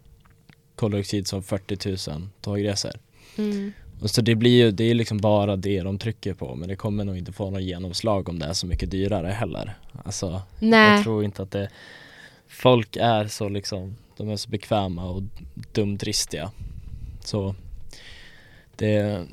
koldioxid 0.75 1.27
som 1.27 1.43
40 1.43 2.09
000 2.11 2.27
tågresor. 2.41 2.91
Mm. 3.37 3.71
Så 4.05 4.21
det 4.21 4.35
blir 4.35 4.65
ju, 4.65 4.71
det 4.71 4.83
är 4.83 4.93
liksom 4.93 5.17
bara 5.17 5.55
det 5.55 5.81
de 5.81 5.97
trycker 5.97 6.33
på 6.33 6.55
men 6.55 6.69
det 6.69 6.75
kommer 6.75 7.05
nog 7.05 7.17
inte 7.17 7.31
få 7.31 7.49
något 7.49 7.61
genomslag 7.61 8.29
om 8.29 8.39
det 8.39 8.45
är 8.45 8.53
så 8.53 8.67
mycket 8.67 8.91
dyrare 8.91 9.27
heller. 9.27 9.77
Alltså 10.03 10.41
Nej. 10.59 10.95
jag 10.95 11.03
tror 11.03 11.23
inte 11.23 11.43
att 11.43 11.51
det 11.51 11.69
Folk 12.47 12.95
är 12.95 13.27
så 13.27 13.49
liksom, 13.49 13.95
de 14.17 14.29
är 14.29 14.35
så 14.35 14.49
bekväma 14.49 15.09
och 15.09 15.23
dumdristiga 15.71 16.51
Så 17.23 17.55
det 18.75 19.25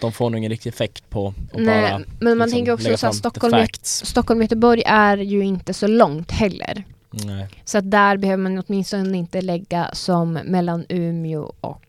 De 0.00 0.12
får 0.12 0.30
nog 0.30 0.38
ingen 0.38 0.50
riktig 0.50 0.70
effekt 0.70 1.10
på 1.10 1.28
att 1.28 1.60
Nej, 1.60 1.90
bara 1.90 2.04
men 2.20 2.38
man 2.38 2.48
liksom 2.48 2.50
tänker 2.58 2.72
också 2.72 2.96
så 2.96 3.06
här, 3.06 3.12
Stockholm. 3.12 3.66
Stockholm 3.82 4.42
Göteborg 4.42 4.82
är 4.86 5.16
ju 5.16 5.44
inte 5.44 5.74
så 5.74 5.86
långt 5.86 6.30
heller. 6.30 6.84
Nej. 7.10 7.48
Så 7.64 7.78
att 7.78 7.90
där 7.90 8.16
behöver 8.16 8.42
man 8.42 8.64
åtminstone 8.66 9.18
inte 9.18 9.40
lägga 9.40 9.90
som 9.92 10.32
mellan 10.32 10.86
Umeå 10.88 11.52
och 11.60 11.85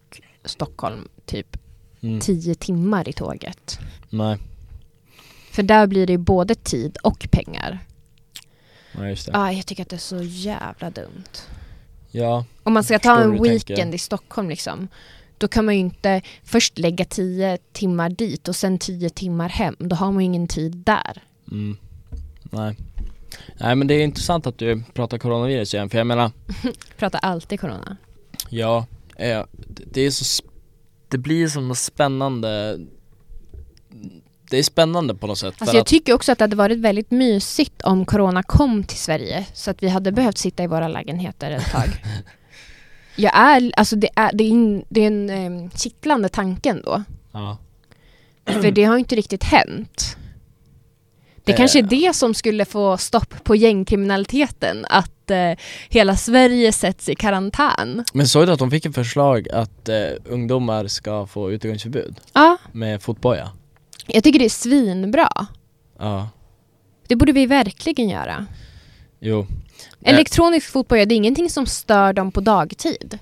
Stockholm 0.47 1.07
typ 1.25 1.57
Mm. 2.01 2.19
10 2.19 2.55
timmar 2.55 3.09
i 3.09 3.13
tåget. 3.13 3.79
Nej, 4.09 4.37
För 5.51 5.63
där 5.63 5.87
blir 5.87 6.07
det 6.07 6.13
ju 6.13 6.17
både 6.17 6.55
tid 6.55 6.97
och 7.03 7.27
pengar. 7.31 7.79
nej 8.97 9.09
just 9.09 9.25
det. 9.25 9.31
Ah, 9.37 9.51
jag 9.51 9.65
tycker 9.65 9.83
att 9.83 9.89
det 9.89 9.95
är 9.95 9.97
så 9.97 10.21
jävla 10.23 10.89
dumt. 10.89 11.23
Ja, 12.11 12.45
Om 12.63 12.73
man 12.73 12.83
ska 12.83 12.99
ta 12.99 13.19
en 13.21 13.31
weekend 13.43 13.65
tänker. 13.77 13.95
i 13.95 13.97
Stockholm 13.97 14.49
liksom. 14.49 14.87
Då 15.37 15.47
kan 15.47 15.65
man 15.65 15.73
ju 15.73 15.79
inte 15.79 16.21
först 16.43 16.77
lägga 16.77 17.05
10 17.05 17.57
timmar 17.73 18.09
dit 18.09 18.47
och 18.47 18.55
sen 18.55 18.79
10 18.79 19.09
timmar 19.09 19.49
hem. 19.49 19.75
Då 19.79 19.95
har 19.95 20.11
man 20.11 20.19
ju 20.21 20.25
ingen 20.25 20.47
tid 20.47 20.75
där. 20.75 21.23
mm. 21.51 21.77
Nej 22.43 22.75
Nej 23.59 23.75
men 23.75 23.87
det 23.87 23.93
är 23.93 24.03
intressant 24.03 24.47
att 24.47 24.57
du 24.57 24.83
pratar 24.93 25.17
coronavirus 25.17 25.73
igen 25.73 25.89
för 25.89 25.97
jag 25.97 26.07
menar 26.07 26.31
Pratar 26.97 27.19
alltid 27.19 27.59
corona. 27.59 27.97
Ja, 28.49 28.85
eh, 29.19 29.43
det 29.91 30.01
är 30.01 30.11
så 30.11 30.43
Det 31.07 31.17
blir 31.17 31.47
som 31.47 31.75
spännande 31.75 32.79
Det 34.49 34.57
är 34.57 34.63
spännande 34.63 35.15
på 35.15 35.27
något 35.27 35.37
sätt 35.37 35.55
Alltså 35.57 35.77
jag 35.77 35.85
tycker 35.85 36.13
också 36.13 36.31
att 36.31 36.37
det 36.37 36.43
hade 36.43 36.55
varit 36.55 36.77
väldigt 36.77 37.11
mysigt 37.11 37.81
om 37.81 38.05
corona 38.05 38.43
kom 38.43 38.83
till 38.83 38.97
Sverige 38.97 39.45
så 39.53 39.71
att 39.71 39.83
vi 39.83 39.87
hade 39.87 40.11
behövt 40.11 40.37
sitta 40.37 40.63
i 40.63 40.67
våra 40.67 40.87
lägenheter 40.87 41.51
ett 41.51 41.71
tag. 41.71 41.89
Jag 43.19 43.37
är, 43.37 43.71
alltså 43.77 43.95
det 43.95 44.09
är, 44.15 44.31
det 44.33 44.43
är, 44.43 44.51
en, 44.51 44.85
det 44.89 45.01
är 45.01 45.07
en 45.07 45.29
um, 45.29 45.69
kittlande 45.69 46.29
tanke 46.29 46.69
ändå. 46.69 47.03
ja, 47.31 47.57
För 48.45 48.71
det 48.71 48.83
har 48.83 48.97
inte 48.97 49.15
riktigt 49.15 49.43
hänt. 49.43 50.17
Det 51.47 51.53
kanske 51.53 51.79
är 51.79 51.83
Eh. 51.83 51.89
det 51.89 52.15
som 52.15 52.33
skulle 52.33 52.65
få 52.65 52.97
stopp 52.97 53.43
på 53.43 53.55
gängkriminaliteten, 53.55 54.85
att 54.89 55.31
eh, 55.31 55.51
hela 55.89 56.15
Sverige 56.15 56.71
sätts 56.71 57.09
i 57.09 57.15
karantän. 57.15 58.03
Men 58.13 58.27
såg 58.27 58.47
du 58.47 58.51
att 58.53 58.59
de 58.59 58.71
fick 58.71 58.85
ett 58.85 58.95
förslag 58.95 59.49
att 59.49 59.89
eh, 59.89 59.95
ungdomar 60.25 60.87
ska 60.87 61.27
få 61.27 61.51
utegångsförbud 61.51 62.15
Ja, 62.33 62.57
med 62.71 63.01
fotboja? 63.01 63.51
jag 64.07 64.23
tycker 64.23 64.39
det 64.39 64.45
är 64.45 64.49
svinbra. 64.49 65.29
Ja, 65.99 66.29
Det 67.07 67.15
borde 67.15 67.31
vi 67.31 67.45
verkligen 67.45 68.09
göra. 68.09 68.45
jo 69.19 69.47
Elektronisk 70.03 70.69
fotboja, 70.71 71.05
det 71.05 71.15
är 71.15 71.17
ingenting 71.17 71.49
som 71.49 71.65
stör 71.65 72.13
dem 72.13 72.31
på 72.31 72.41
dagtid. 72.41 73.19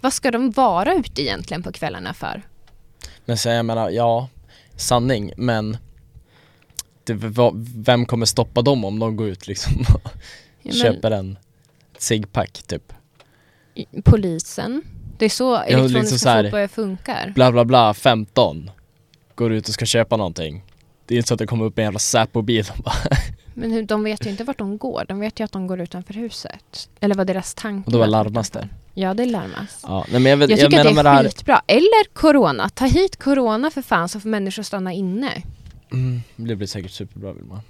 Vad 0.00 0.12
ska 0.12 0.30
de 0.30 0.50
vara 0.50 0.94
ute 0.94 1.22
egentligen 1.22 1.62
på 1.62 1.72
kvällarna 1.72 2.14
för? 2.14 2.42
Men 3.24 3.38
sen 3.38 3.54
jag 3.54 3.66
menar, 3.66 3.90
ja, 3.90 4.28
sanning 4.76 5.32
men 5.36 5.76
det, 7.04 7.14
vem 7.76 8.06
kommer 8.06 8.26
stoppa 8.26 8.62
dem 8.62 8.84
om 8.84 8.98
de 8.98 9.16
går 9.16 9.28
ut 9.28 9.46
liksom 9.46 9.72
och 9.94 10.10
Ja, 10.62 10.72
köper 10.72 11.10
en 11.10 11.38
ciggpack 11.98 12.62
typ? 12.66 12.92
Polisen. 14.04 14.82
Det 15.18 15.24
är 15.24 15.28
så 15.28 15.58
liksom 15.58 15.78
elektroniska 15.80 16.18
så 16.18 16.28
här- 16.28 16.44
fotboja 16.44 16.68
funkar. 16.68 17.32
bla 17.34 17.52
bla 17.52 17.64
bla 17.64 17.94
15 17.94 18.70
Går 19.34 19.52
ut 19.52 19.68
och 19.68 19.74
ska 19.74 19.84
köpa 19.86 20.16
någonting 20.16 20.64
Det 21.06 21.14
är 21.14 21.16
inte 21.16 21.28
så 21.28 21.34
att 21.34 21.38
det 21.38 21.46
kommer 21.46 21.64
upp 21.64 21.78
en 21.78 21.84
jävla 21.84 21.98
Säpo-bil 21.98 22.66
och 22.76 22.82
bara 22.84 22.94
Men 23.54 23.72
hur, 23.72 23.82
de 23.82 24.04
vet 24.04 24.26
ju 24.26 24.30
inte 24.30 24.44
vart 24.44 24.58
de 24.58 24.78
går. 24.78 25.04
De 25.08 25.20
vet 25.20 25.40
ju 25.40 25.44
att 25.44 25.52
de 25.52 25.66
går 25.66 25.80
utanför 25.80 26.14
huset. 26.14 26.88
Eller 27.00 27.14
vad 27.14 27.26
deras 27.26 27.54
tanke 27.54 27.86
Och 27.86 27.92
då 27.92 27.98
var 27.98 28.06
larmas 28.06 28.50
det 28.50 28.68
Ja, 28.94 29.14
det 29.14 29.26
larmas. 29.26 29.80
Ja, 29.82 30.06
nej 30.10 30.20
men 30.20 30.30
jag, 30.30 30.36
vet, 30.36 30.50
Jag 30.50 30.58
jag, 30.58 30.70
tycker 30.70 30.84
menar 30.84 30.98
att 31.00 31.04
det 31.04 31.10
är 31.10 31.14
här 31.14 31.24
skitbra. 31.24 31.62
Eller 31.66 32.12
corona. 32.14 32.68
Ta 32.68 32.84
hit 32.84 33.16
corona 33.16 33.70
för 33.70 33.82
fan 33.82 34.08
så 34.08 34.20
får 34.20 34.28
människor 34.28 34.62
stanna 34.62 34.92
inne. 34.92 35.42
Mm, 35.94 36.22
Det 36.36 36.56
blir 36.56 36.66
säkert 36.66 36.90
superbra 36.90 37.32
Vilma 37.32 37.62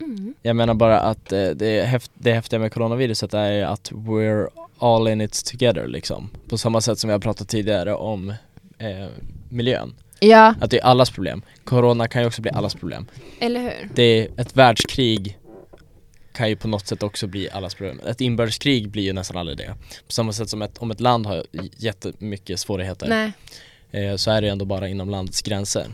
Mm. 0.00 0.34
Jag 0.42 0.56
menar 0.56 0.74
bara 0.74 1.00
att 1.00 1.32
eh, 1.32 1.48
det, 1.48 1.82
häft, 1.82 2.10
det 2.14 2.32
häftiga 2.32 2.60
med 2.60 2.72
coronaviruset 2.72 3.34
är 3.34 3.62
att 3.62 3.92
we're 3.92 4.48
all 4.78 5.08
in 5.08 5.20
it 5.20 5.44
together 5.44 5.86
liksom 5.86 6.30
På 6.48 6.58
samma 6.58 6.80
sätt 6.80 6.98
som 6.98 7.08
vi 7.08 7.12
har 7.12 7.20
pratat 7.20 7.48
tidigare 7.48 7.94
om 7.94 8.30
eh, 8.78 9.06
miljön 9.48 9.94
Ja, 10.20 10.54
Att 10.60 10.70
det 10.70 10.78
är 10.78 10.84
allas 10.84 11.10
problem 11.10 11.42
Corona 11.64 12.08
kan 12.08 12.22
ju 12.22 12.28
också 12.28 12.42
bli 12.42 12.50
allas 12.50 12.74
problem 12.74 13.06
eller 13.40 13.60
hur? 13.60 13.90
Det 13.94 14.02
är 14.02 14.28
ett 14.36 14.56
världskrig 14.56 15.38
kan 16.32 16.48
ju 16.48 16.56
på 16.56 16.68
något 16.68 16.86
sätt 16.86 17.02
också 17.02 17.26
bli 17.26 17.50
allas 17.50 17.74
problem. 17.74 18.00
Ett 18.06 18.20
inbördeskrig 18.20 18.90
blir 18.90 19.02
ju 19.02 19.12
nästan 19.12 19.36
aldrig 19.36 19.58
det. 19.58 19.74
På 20.06 20.12
samma 20.12 20.32
sätt 20.32 20.50
som 20.50 20.62
ett, 20.62 20.78
om 20.78 20.90
ett 20.90 21.00
land 21.00 21.26
har 21.26 21.44
jättemycket 21.76 22.60
svårigheter 22.60 23.32
eh, 23.90 24.16
så 24.16 24.30
är 24.30 24.42
det 24.42 24.48
ändå 24.48 24.64
bara 24.64 24.88
inom 24.88 25.10
landets 25.10 25.42
gränser. 25.42 25.86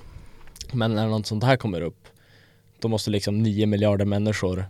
Men 0.72 0.94
när 0.94 1.06
något 1.08 1.26
sånt 1.26 1.44
här 1.44 1.56
kommer 1.56 1.80
upp 1.80 2.08
då 2.80 2.88
måste 2.88 3.10
liksom 3.10 3.42
9 3.42 3.66
miljarder 3.66 4.04
människor 4.04 4.66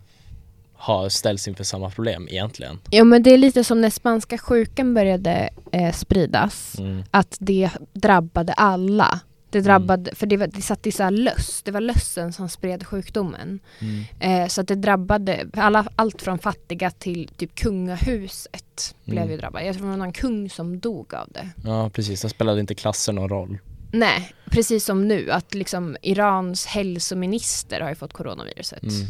ha 0.73 1.11
ställts 1.11 1.49
inför 1.49 1.65
samma 1.65 1.91
problem 1.91 2.29
egentligen. 2.31 2.79
Ja, 2.91 3.05
men 3.05 3.23
det 3.23 3.31
är 3.31 3.39
lite 3.39 3.65
som 3.65 3.81
när 3.81 3.91
spanska 3.91 4.39
sjukan 4.39 4.95
började 4.95 5.51
eh, 5.73 5.93
spridas. 5.93 6.79
Mm. 6.79 7.03
Att 7.11 7.37
det 7.41 7.71
drabbade 7.93 8.53
alla. 8.53 9.21
Det 9.51 9.61
drabbade, 9.61 10.15
för 10.15 10.27
det, 10.27 10.37
var, 10.37 10.47
det 10.47 10.63
satt 10.63 10.87
i 10.87 10.93
så 10.93 11.03
här 11.03 11.11
löss. 11.11 11.63
Det 11.65 11.71
var 11.71 11.81
lössen 11.81 12.33
som 12.33 12.49
spred 12.49 12.87
sjukdomen. 12.87 13.61
Mm. 13.81 14.05
Eh, 14.21 14.49
så 14.49 14.61
att 14.61 14.69
det 14.69 14.75
drabbade 14.75 15.47
alla, 15.55 15.87
allt 15.97 16.23
från 16.23 16.39
fattiga 16.39 16.91
till 16.91 17.29
typ 17.37 17.55
kungahuset 17.55 18.95
blev 19.05 19.19
Mm. 19.23 19.31
ju 19.31 19.37
drabbad. 19.37 19.67
Jag 19.67 19.75
tror 19.75 19.85
det 19.87 19.91
var 19.91 19.99
någon 19.99 20.13
kung 20.13 20.51
som 20.51 20.81
dog 20.81 21.15
av 21.15 21.29
det. 21.31 21.49
Ja 21.65 21.91
precis, 21.91 22.21
där 22.23 22.29
spelade 22.29 22.61
inte 22.61 22.75
klasser 22.75 23.13
någon 23.13 23.29
roll. 23.29 23.59
Nej, 23.99 24.35
precis 24.51 24.85
som 24.85 25.09
nu 25.09 25.31
att 25.31 25.55
liksom 25.55 25.97
Irans 26.03 26.67
hälsominister 26.67 27.81
har 27.81 27.89
ju 27.89 27.95
fått 27.95 28.13
coronaviruset. 28.13 28.83
Mm. 28.83 29.07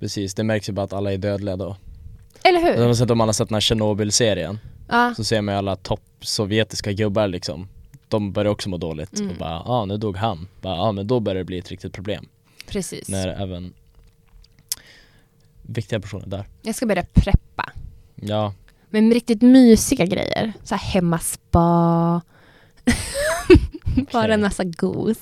Precis, 0.00 0.34
det 0.34 0.44
märks 0.44 0.68
ju 0.68 0.72
bara 0.72 0.84
att 0.84 0.92
alla 0.92 1.12
är 1.12 1.18
dödliga 1.18 1.56
då. 1.56 1.76
Eller 2.44 2.60
hur? 2.60 2.86
har 2.86 2.94
sett, 2.94 3.10
om 3.10 3.18
man 3.18 3.28
har 3.28 3.32
sett 3.32 3.48
den 3.48 3.54
här 3.54 3.60
Tjernobyl-serien 3.60 4.58
Ja, 4.88 5.14
så 5.16 5.24
ser 5.24 5.42
man 5.42 5.54
ju 5.54 5.58
alla 5.58 5.76
topp 5.76 6.00
sovjetiska 6.20 6.92
gubbar 6.92 7.28
liksom 7.28 7.68
De 8.08 8.32
börjar 8.32 8.52
också 8.52 8.68
må 8.68 8.76
dåligt 8.76 9.18
Mm. 9.18 9.30
och 9.30 9.36
bara, 9.36 9.50
ja 9.50 9.62
ah, 9.66 9.84
nu 9.84 9.96
dog 9.96 10.16
han 10.16 10.48
Ja 10.62 10.70
ah, 10.70 10.92
men 10.92 11.06
då 11.06 11.20
börjar 11.20 11.38
det 11.38 11.44
bli 11.44 11.58
ett 11.58 11.70
riktigt 11.70 11.92
problem 11.92 12.28
precis. 12.66 13.08
När 13.08 13.28
även 13.28 13.72
viktiga 15.62 16.00
personer 16.00 16.26
där 16.26 16.44
Jag 16.62 16.74
ska 16.74 16.86
börja 16.86 17.04
preppa. 17.12 17.72
Ja, 18.14 18.54
Men 18.90 19.08
med 19.08 19.14
riktigt 19.14 19.42
mysiga 19.42 20.06
grejer. 20.06 20.52
Så 20.64 20.74
här 20.74 20.92
hemmaspa. 20.92 22.20
Bara 24.12 24.34
en 24.34 24.40
massa 24.40 24.64
gos. 24.64 25.18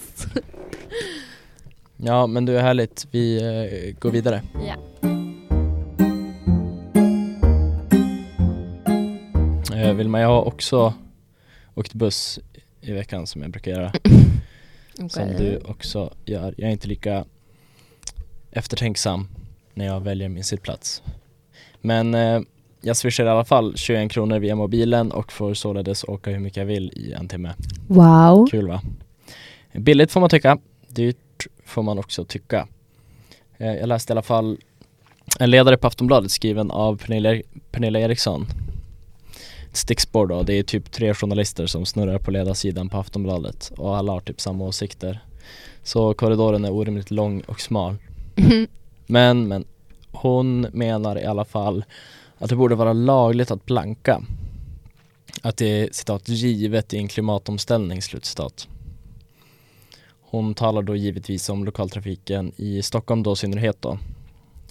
ja 1.96 2.26
men 2.26 2.44
du 2.46 2.58
är 2.58 2.62
härligt, 2.62 3.06
vi 3.10 3.36
eh, 3.42 3.98
går 4.00 4.10
vidare 4.10 4.42
Ja. 4.66 4.76
eh, 9.76 9.94
Vilma, 9.94 10.20
jag 10.20 10.28
har 10.28 10.42
också 10.44 10.94
åkt 11.74 11.94
buss 11.94 12.38
i 12.80 12.92
veckan 12.92 13.26
som 13.26 13.42
jag 13.42 13.50
brukar 13.50 13.70
göra 13.70 13.92
Som 14.94 15.06
Okej. 15.22 15.34
du 15.38 15.58
också 15.70 16.14
gör 16.24 16.54
Jag 16.58 16.68
är 16.68 16.72
inte 16.72 16.88
lika 16.88 17.24
eftertänksam 18.50 19.28
när 19.74 19.86
jag 19.86 20.00
väljer 20.00 20.28
min 20.28 20.44
sittplats 20.44 21.02
Men 21.80 22.14
eh, 22.14 22.40
jag 22.80 22.96
swishar 22.96 23.24
i 23.24 23.28
alla 23.28 23.44
fall 23.44 23.76
21 23.76 24.12
kronor 24.12 24.38
via 24.38 24.56
mobilen 24.56 25.12
och 25.12 25.32
får 25.32 25.54
således 25.54 26.04
åka 26.04 26.30
hur 26.30 26.38
mycket 26.38 26.56
jag 26.56 26.64
vill 26.64 26.92
i 26.96 27.12
en 27.12 27.28
timme 27.28 27.52
Wow. 27.86 28.46
Kul 28.50 28.68
va? 28.68 28.80
Billigt 29.72 30.12
får 30.12 30.20
man 30.20 30.30
tycka, 30.30 30.58
dyrt 30.88 31.46
får 31.64 31.82
man 31.82 31.98
också 31.98 32.24
tycka 32.24 32.68
eh, 33.58 33.74
Jag 33.74 33.88
läste 33.88 34.12
i 34.12 34.14
alla 34.14 34.22
fall 34.22 34.58
en 35.38 35.50
ledare 35.50 35.76
på 35.76 35.86
Aftonbladet 35.86 36.30
skriven 36.30 36.70
av 36.70 36.96
Pernilla, 36.96 37.42
Pernilla 37.70 38.00
Eriksson 38.00 38.46
Ett 39.70 39.76
stickspår 39.76 40.26
då, 40.26 40.42
det 40.42 40.54
är 40.54 40.62
typ 40.62 40.92
tre 40.92 41.14
journalister 41.14 41.66
som 41.66 41.86
snurrar 41.86 42.18
på 42.18 42.30
ledarsidan 42.30 42.88
på 42.88 42.98
Aftonbladet 42.98 43.72
och 43.76 43.96
alla 43.96 44.12
har 44.12 44.20
typ 44.20 44.40
samma 44.40 44.64
åsikter 44.64 45.20
Så 45.82 46.14
korridoren 46.14 46.64
är 46.64 46.72
orimligt 46.72 47.10
lång 47.10 47.40
och 47.40 47.60
smal. 47.60 47.96
Men, 49.06 49.48
men 49.48 49.64
hon 50.12 50.60
menar 50.60 51.18
i 51.18 51.24
alla 51.24 51.44
fall 51.44 51.84
att 52.40 52.48
det 52.48 52.56
borde 52.56 52.74
vara 52.74 52.92
lagligt 52.92 53.50
att 53.50 53.66
planka. 53.66 54.22
Att 55.42 55.56
det 55.56 55.66
är 55.66 55.88
citat 55.92 56.28
givet 56.28 56.94
i 56.94 56.98
en 56.98 57.08
klimatomställning, 57.08 58.02
slutcitat. 58.02 58.68
Hon 60.20 60.54
talar 60.54 60.82
då 60.82 60.96
givetvis 60.96 61.48
om 61.48 61.64
lokaltrafiken 61.64 62.52
i 62.56 62.82
Stockholm 62.82 63.22
då 63.22 63.32
i 63.32 63.36
synnerhet 63.36 63.82
då. 63.82 63.98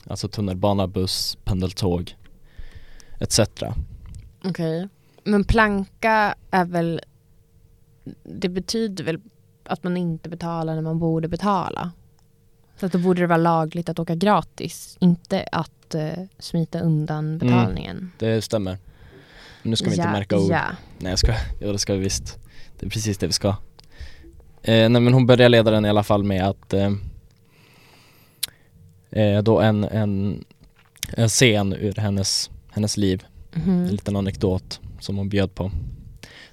Alltså 0.08 0.28
tunnelbana, 0.28 0.88
buss, 0.88 1.38
pendeltåg 1.44 2.16
etc. 3.20 3.40
Okej. 4.44 4.88
Men 5.24 5.44
planka 5.44 6.36
är 6.52 6.66
väl... 6.66 7.02
Det 8.24 8.50
betyder 8.50 9.04
väl 9.04 9.22
att 9.64 9.84
man 9.84 9.98
inte 9.98 10.30
betalar 10.30 10.76
när 10.76 10.82
man 10.82 11.00
borde 11.00 11.28
betala? 11.28 11.92
Så 12.80 12.86
att 12.86 12.92
då 12.92 12.98
borde 12.98 13.22
det 13.22 13.28
vara 13.28 13.38
lagligt 13.38 13.90
att 13.90 14.00
åka 14.00 14.16
gratis, 14.16 14.98
inte 15.00 15.44
att 15.52 15.96
eh, 15.96 16.10
smita 16.40 16.80
undan 16.80 17.38
betalningen. 17.38 18.12
Det 18.20 18.42
stämmer. 18.42 18.78
Men 19.64 19.70
nu 19.70 19.76
ska 19.76 19.86
vi 19.90 19.96
inte 19.96 20.08
ja, 20.08 20.12
märka 20.12 20.38
ord. 20.40 20.52
Ja. 20.52 20.62
Nej 21.00 21.10
jag 21.10 21.20
ska, 21.20 21.34
ja 21.60 21.72
det 21.72 21.80
ska 21.80 21.94
vi 21.94 22.00
visst. 22.00 22.38
Det 22.80 22.86
är 22.86 22.90
precis 22.90 23.18
det 23.18 23.28
vi 23.28 23.34
ska. 23.34 23.50
Eh, 24.62 24.90
nej 24.90 24.90
men 24.90 25.14
hon 25.14 25.26
börjar 25.26 25.50
leda 25.50 25.72
den 25.72 25.86
i 25.86 25.90
alla 25.90 26.04
fall 26.04 26.24
med 26.24 26.48
att 26.48 26.74
eh, 26.74 26.92
eh, 29.12 29.42
då 29.44 29.60
en, 29.60 29.84
en, 29.84 30.44
en 31.14 31.30
scen 31.30 31.74
ur 31.74 31.94
hennes, 31.96 32.50
hennes 32.72 32.98
liv, 32.98 33.24
Mhm. 33.54 33.70
en 33.70 33.88
liten 33.88 34.16
anekdot 34.16 34.80
som 35.00 35.18
hon 35.18 35.30
bjöd 35.30 35.56
på. 35.56 35.72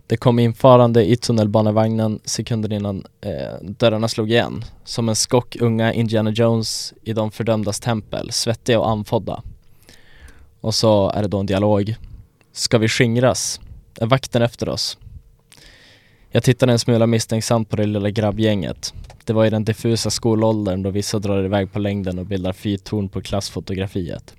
Det 0.08 0.16
kom 0.16 0.38
infarande 0.38 1.04
i 1.04 1.16
tunnelbanevagnen 1.16 2.20
sekunder 2.24 2.72
innan 2.72 3.06
eh, 3.20 3.54
dörrarna 3.62 4.08
slog 4.08 4.30
igen. 4.30 4.64
Som 4.84 5.08
en 5.08 5.16
skock 5.16 5.56
unga 5.60 5.92
Indiana 5.92 6.30
Jones 6.30 6.94
i 7.02 7.12
de 7.12 7.30
fördömdas 7.30 7.80
tempel, 7.80 8.32
svettiga 8.32 8.80
och 8.80 8.90
andfådda. 8.90 9.42
Och 10.60 10.74
så 10.74 11.10
är 11.10 11.22
det 11.22 11.28
då 11.28 11.38
en 11.38 11.46
dialog. 11.46 11.94
Ska 12.52 12.78
vi 12.78 12.88
skingras? 12.88 13.60
Är 14.00 14.06
vakten 14.06 14.42
efter 14.42 14.68
oss? 14.68 14.98
Jag 16.30 16.42
tittade 16.42 16.72
en 16.72 16.78
smula 16.78 17.06
misstänksamt 17.06 17.70
på 17.70 17.76
det 17.76 17.86
lilla 17.86 18.10
grabbgänget. 18.10 18.94
Det 19.24 19.32
var 19.32 19.46
i 19.46 19.50
den 19.50 19.64
diffusa 19.64 20.10
skolåldern 20.10 20.82
då 20.82 20.90
vissa 20.90 21.18
drar 21.18 21.44
iväg 21.44 21.72
på 21.72 21.78
längden 21.78 22.18
och 22.18 22.26
bildar 22.26 22.52
fyrtorn 22.52 23.08
på 23.08 23.22
klassfotografiet. 23.22 24.34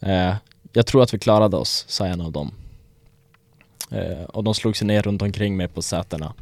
Eh, 0.00 0.34
jag 0.72 0.86
tror 0.86 1.02
att 1.02 1.14
vi 1.14 1.18
klarade 1.18 1.56
oss, 1.56 1.84
sa 1.88 2.06
en 2.06 2.20
av 2.20 2.32
dem. 2.32 2.52
Eh, 3.94 4.24
och 4.24 4.44
de 4.44 4.54
slog 4.54 4.76
sig 4.76 4.86
ner 4.86 5.02
runt 5.02 5.22
omkring 5.22 5.56
mig 5.56 5.68
på 5.68 5.82
sätena. 5.82 6.34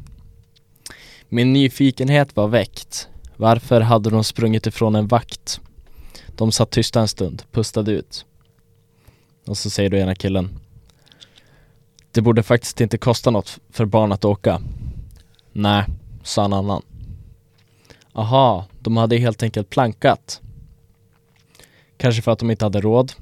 Min 1.29 1.53
nyfikenhet 1.53 2.35
var 2.35 2.47
väckt. 2.47 3.09
Varför 3.35 3.81
hade 3.81 4.09
de 4.09 4.23
sprungit 4.23 4.67
ifrån 4.67 4.95
en 4.95 5.07
vakt? 5.07 5.61
De 6.35 6.51
satt 6.51 6.71
tysta 6.71 7.01
en 7.01 7.07
stund, 7.07 7.43
pustade 7.51 7.91
ut. 7.91 8.25
Och 9.45 9.57
så 9.57 9.69
säger 9.69 9.89
då 9.89 9.97
ena 9.97 10.15
killen 10.15 10.59
Det 12.11 12.21
borde 12.21 12.43
faktiskt 12.43 12.81
inte 12.81 12.97
kosta 12.97 13.31
något 13.31 13.59
för 13.69 13.85
barn 13.85 14.11
att 14.11 14.25
åka. 14.25 14.61
Nej, 15.51 15.85
sa 16.23 16.45
en 16.45 16.53
annan. 16.53 16.81
Aha, 18.13 18.65
de 18.79 18.97
hade 18.97 19.17
helt 19.17 19.43
enkelt 19.43 19.69
plankat. 19.69 20.41
Kanske 21.97 22.21
för 22.21 22.31
att 22.31 22.39
de 22.39 22.51
inte 22.51 22.65
hade 22.65 22.81
råd. 22.81 23.13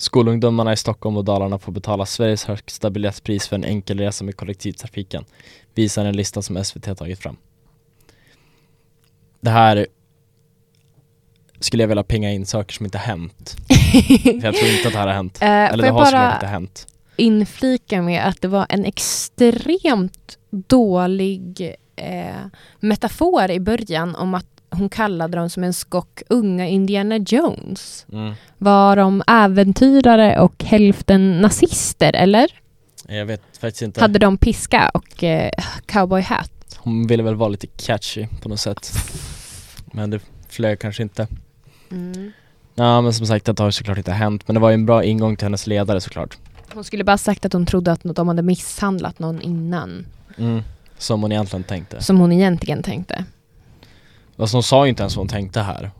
Skolungdomarna 0.00 0.72
i 0.72 0.76
Stockholm 0.76 1.16
och 1.16 1.24
Dalarna 1.24 1.58
får 1.58 1.72
betala 1.72 2.06
Sveriges 2.06 2.44
högsta 2.44 2.90
biljettpris 2.90 3.48
för 3.48 3.56
en 3.56 3.64
enkel 3.64 3.98
resa 3.98 4.24
med 4.24 4.36
kollektivtrafiken. 4.36 5.24
Visar 5.74 6.04
en 6.04 6.16
lista 6.16 6.42
som 6.42 6.64
SVT 6.64 6.86
har 6.86 6.94
tagit 6.94 7.18
fram. 7.18 7.36
Det 9.40 9.50
här 9.50 9.86
skulle 11.58 11.82
jag 11.82 11.88
vilja 11.88 12.02
pinga 12.04 12.32
in 12.32 12.46
saker 12.46 12.74
som 12.74 12.86
inte 12.86 12.98
hänt. 12.98 13.56
För 14.22 14.44
jag 14.44 14.54
tror 14.54 14.70
inte 14.70 14.86
att 14.88 14.92
det 14.92 14.98
här 14.98 15.06
har 15.06 15.14
hänt. 15.14 15.38
Eh, 15.42 15.48
Eller 15.48 15.84
det 15.84 15.90
har 15.90 16.04
såklart 16.04 16.34
inte 16.34 16.46
hänt. 16.46 16.86
inflika 17.16 18.02
med 18.02 18.26
att 18.28 18.40
det 18.42 18.48
var 18.48 18.66
en 18.68 18.84
extremt 18.84 20.38
dålig 20.50 21.74
eh, 21.96 22.34
metafor 22.80 23.50
i 23.50 23.60
början 23.60 24.14
om 24.16 24.34
att 24.34 24.46
hon 24.80 24.88
kallade 24.88 25.36
dem 25.36 25.50
som 25.50 25.64
en 25.64 25.72
skock 25.72 26.22
unga 26.28 26.68
Indiana 26.68 27.16
Jones. 27.16 28.06
Mm. 28.12 28.34
Var 28.58 28.96
de 28.96 29.22
äventyrare 29.26 30.40
och 30.40 30.64
hälften 30.64 31.40
nazister, 31.40 32.12
eller? 32.12 32.50
Jag 33.08 33.26
vet 33.26 33.42
faktiskt 33.60 33.82
inte. 33.82 34.00
Hade 34.00 34.18
de 34.18 34.38
piska 34.38 34.90
och 34.94 35.24
eh, 35.24 35.50
cowboyhatt? 35.86 36.52
Hon 36.76 37.06
ville 37.06 37.22
väl 37.22 37.34
vara 37.34 37.48
lite 37.48 37.66
catchy 37.66 38.26
på 38.42 38.48
något 38.48 38.60
sätt. 38.60 38.92
Men 39.92 40.10
det 40.10 40.20
flög 40.48 40.78
kanske 40.78 41.02
inte. 41.02 41.26
Mm. 41.90 42.32
Ja 42.74 43.00
men 43.00 43.14
som 43.14 43.26
sagt 43.26 43.46
det 43.46 43.58
har 43.58 43.70
såklart 43.70 43.98
inte 43.98 44.12
hänt. 44.12 44.48
Men 44.48 44.54
det 44.54 44.60
var 44.60 44.70
ju 44.70 44.74
en 44.74 44.86
bra 44.86 45.04
ingång 45.04 45.36
till 45.36 45.44
hennes 45.44 45.66
ledare 45.66 46.00
såklart. 46.00 46.38
Hon 46.74 46.84
skulle 46.84 47.04
bara 47.04 47.18
sagt 47.18 47.44
att 47.44 47.52
hon 47.52 47.66
trodde 47.66 47.92
att 47.92 48.00
de 48.02 48.28
hade 48.28 48.42
misshandlat 48.42 49.18
någon 49.18 49.40
innan. 49.42 50.06
Mm. 50.38 50.62
Som 50.98 51.22
hon 51.22 51.32
egentligen 51.32 51.64
tänkte. 51.64 52.02
Som 52.02 52.18
hon 52.18 52.32
egentligen 52.32 52.82
tänkte. 52.82 53.24
Alltså 54.40 54.56
hon 54.56 54.62
sa 54.62 54.84
ju 54.84 54.88
inte 54.90 55.02
ens 55.02 55.16
vad 55.16 55.20
hon 55.20 55.28
tänkte 55.28 55.60
här. 55.60 55.90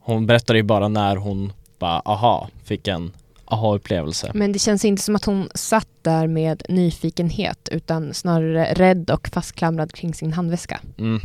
Hon 0.00 0.26
berättade 0.26 0.58
ju 0.58 0.62
bara 0.62 0.88
när 0.88 1.16
hon 1.16 1.52
bara 1.78 2.00
aha, 2.04 2.48
fick 2.64 2.88
en 2.88 3.12
aha-upplevelse. 3.44 4.30
Men 4.34 4.52
det 4.52 4.58
känns 4.58 4.84
inte 4.84 5.02
som 5.02 5.16
att 5.16 5.24
hon 5.24 5.48
satt 5.54 5.88
där 6.02 6.26
med 6.26 6.62
nyfikenhet 6.68 7.68
utan 7.72 8.14
snarare 8.14 8.72
rädd 8.74 9.10
och 9.10 9.28
fastklamrad 9.28 9.92
kring 9.92 10.14
sin 10.14 10.32
handväska. 10.32 10.80
Mm. 10.98 11.20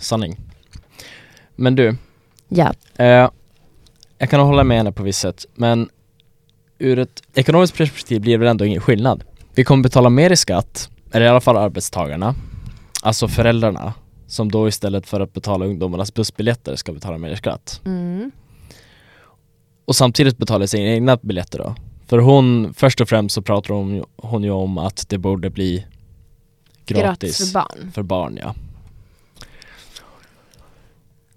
Sanning. 0.00 0.36
Men 1.56 1.74
du, 1.76 1.96
Ja. 2.48 2.72
eh, 2.96 3.30
jag 4.18 4.30
kan 4.30 4.40
hålla 4.40 4.64
med 4.64 4.76
henne 4.76 4.92
på 4.92 5.02
visst 5.02 5.20
sätt, 5.20 5.46
men 5.54 5.88
ur 6.78 6.98
ett 6.98 7.22
ekonomiskt 7.34 7.76
perspektiv 7.76 8.20
blir 8.20 8.32
det 8.32 8.38
väl 8.38 8.48
ändå 8.48 8.64
ingen 8.64 8.80
skillnad. 8.80 9.24
Vi 9.54 9.64
kommer 9.64 9.82
betala 9.82 10.10
mer 10.10 10.30
i 10.30 10.36
skatt, 10.36 10.90
eller 11.12 11.26
i 11.26 11.28
alla 11.28 11.40
fall 11.40 11.56
arbetstagarna, 11.56 12.34
alltså 13.02 13.28
föräldrarna, 13.28 13.94
som 14.28 14.50
då 14.50 14.68
istället 14.68 15.06
för 15.06 15.20
att 15.20 15.32
betala 15.32 15.66
ungdomarnas 15.66 16.14
bussbiljetter 16.14 16.76
ska 16.76 16.92
betala 16.92 17.18
mer 17.18 17.34
skatt. 17.34 17.80
Mm. 17.84 18.30
Och 19.84 19.96
samtidigt 19.96 20.38
betala 20.38 20.66
sina 20.66 20.84
egna 20.84 21.16
biljetter 21.16 21.58
då. 21.58 21.74
För 22.06 22.18
hon, 22.18 22.74
först 22.74 23.00
och 23.00 23.08
främst 23.08 23.34
så 23.34 23.42
pratar 23.42 23.74
hon, 23.74 24.04
hon 24.16 24.44
ju 24.44 24.50
om 24.50 24.78
att 24.78 25.08
det 25.08 25.18
borde 25.18 25.50
bli 25.50 25.86
gratis, 26.84 27.38
Gratis 27.38 27.52
för 27.52 27.60
barn. 27.60 27.92
för 27.92 28.02
barn 28.02 28.38
ja. 28.42 28.54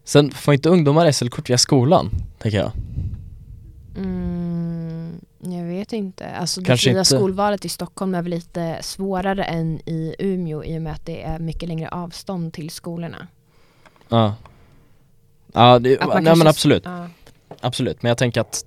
Sen 0.03 0.31
får 0.31 0.53
inte 0.53 0.69
ungdomar 0.69 1.11
SL-kort 1.11 1.49
via 1.49 1.57
skolan, 1.57 2.09
tänker 2.39 2.57
jag. 2.57 2.71
Mm, 3.97 5.19
vet 5.91 5.97
inte. 6.03 6.27
Alltså 6.35 6.61
Kanske 6.63 6.89
det 6.89 6.93
fria 6.93 6.99
inte. 6.99 7.15
skolvalet 7.17 7.65
i 7.65 7.69
Stockholm 7.69 8.15
är 8.15 8.21
väl 8.21 8.29
lite 8.29 8.77
svårare 8.81 9.43
än 9.43 9.79
i 9.85 10.15
Umeå 10.19 10.63
i 10.63 10.77
och 10.77 10.81
med 10.81 10.93
att 10.93 11.05
det 11.05 11.21
är 11.23 11.39
mycket 11.39 11.69
längre 11.69 11.89
avstånd 11.89 12.53
till 12.53 12.69
skolorna. 12.69 13.27
Ja. 14.09 14.35
Ja, 15.53 15.79
det, 15.79 15.89
nej 15.89 15.97
kanske- 15.97 16.35
men 16.35 16.47
absolut, 16.47 16.85
Ja. 16.85 17.07
absolut. 17.61 18.03
Men 18.03 18.09
jag 18.09 18.17
tänker 18.17 18.41
att 18.41 18.65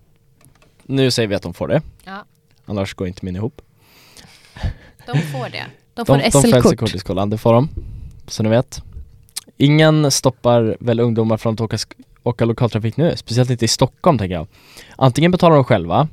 nu 0.82 1.10
säger 1.10 1.28
vi 1.28 1.34
att 1.34 1.42
de 1.42 1.54
får 1.54 1.68
det. 1.68 1.82
Ja. 2.04 2.24
Annars 2.66 2.94
går 2.94 3.06
inte 3.08 3.24
min 3.24 3.36
ihop. 3.36 3.62
De 5.06 5.18
får 5.18 5.48
det. 5.48 5.64
De 5.94 6.04
De, 6.04 6.06
får 6.06 6.16
de 6.18 6.30
får 6.30 6.40
SL-kort 6.40 6.64
SL-kort. 6.72 6.94
i 6.94 6.98
skolan, 6.98 7.30
det 7.30 7.38
får 7.38 7.52
de. 7.54 7.68
Så 8.26 8.42
ni 8.42 8.48
vet. 8.48 8.82
Ingen 9.56 10.10
stoppar 10.10 10.76
väl 10.80 11.00
ungdomar 11.00 11.36
från 11.36 11.54
att 11.54 11.60
åka, 11.60 11.78
åka 12.22 12.44
lokaltrafik 12.44 12.96
nu, 12.96 13.16
speciellt 13.16 13.50
inte 13.50 13.64
i 13.64 13.68
Stockholm 13.68 14.18
tänker 14.18 14.34
jag. 14.34 14.46
Antingen 14.96 15.30
betalar 15.30 15.54
de 15.56 15.64
själva, 15.64 16.08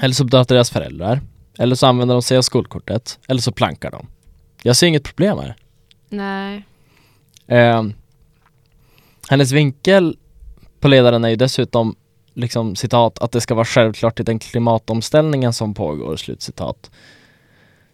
eller 0.00 0.14
så 0.14 0.24
betalar 0.24 0.44
deras 0.44 0.70
föräldrar, 0.70 1.20
eller 1.58 1.74
så 1.74 1.86
använder 1.86 2.14
de 2.14 2.22
sig 2.22 2.38
av 2.38 2.42
skolkortet, 2.42 3.18
eller 3.28 3.40
så 3.40 3.52
plankar 3.52 3.90
de. 3.90 4.06
Jag 4.62 4.76
ser 4.76 4.86
inget 4.86 5.04
problem 5.04 5.38
här. 5.38 5.56
Nej. 6.08 6.64
Eh, 7.46 7.84
hennes 9.28 9.52
vinkel 9.52 10.16
på 10.80 10.88
ledaren 10.88 11.24
är 11.24 11.28
ju 11.28 11.36
dessutom 11.36 11.96
liksom 12.34 12.76
citat 12.76 13.18
att 13.18 13.32
det 13.32 13.40
ska 13.40 13.54
vara 13.54 13.64
självklart 13.64 14.20
i 14.20 14.22
den 14.22 14.38
klimatomställningen 14.38 15.52
som 15.52 15.74
pågår, 15.74 16.16
slutcitat. 16.16 16.90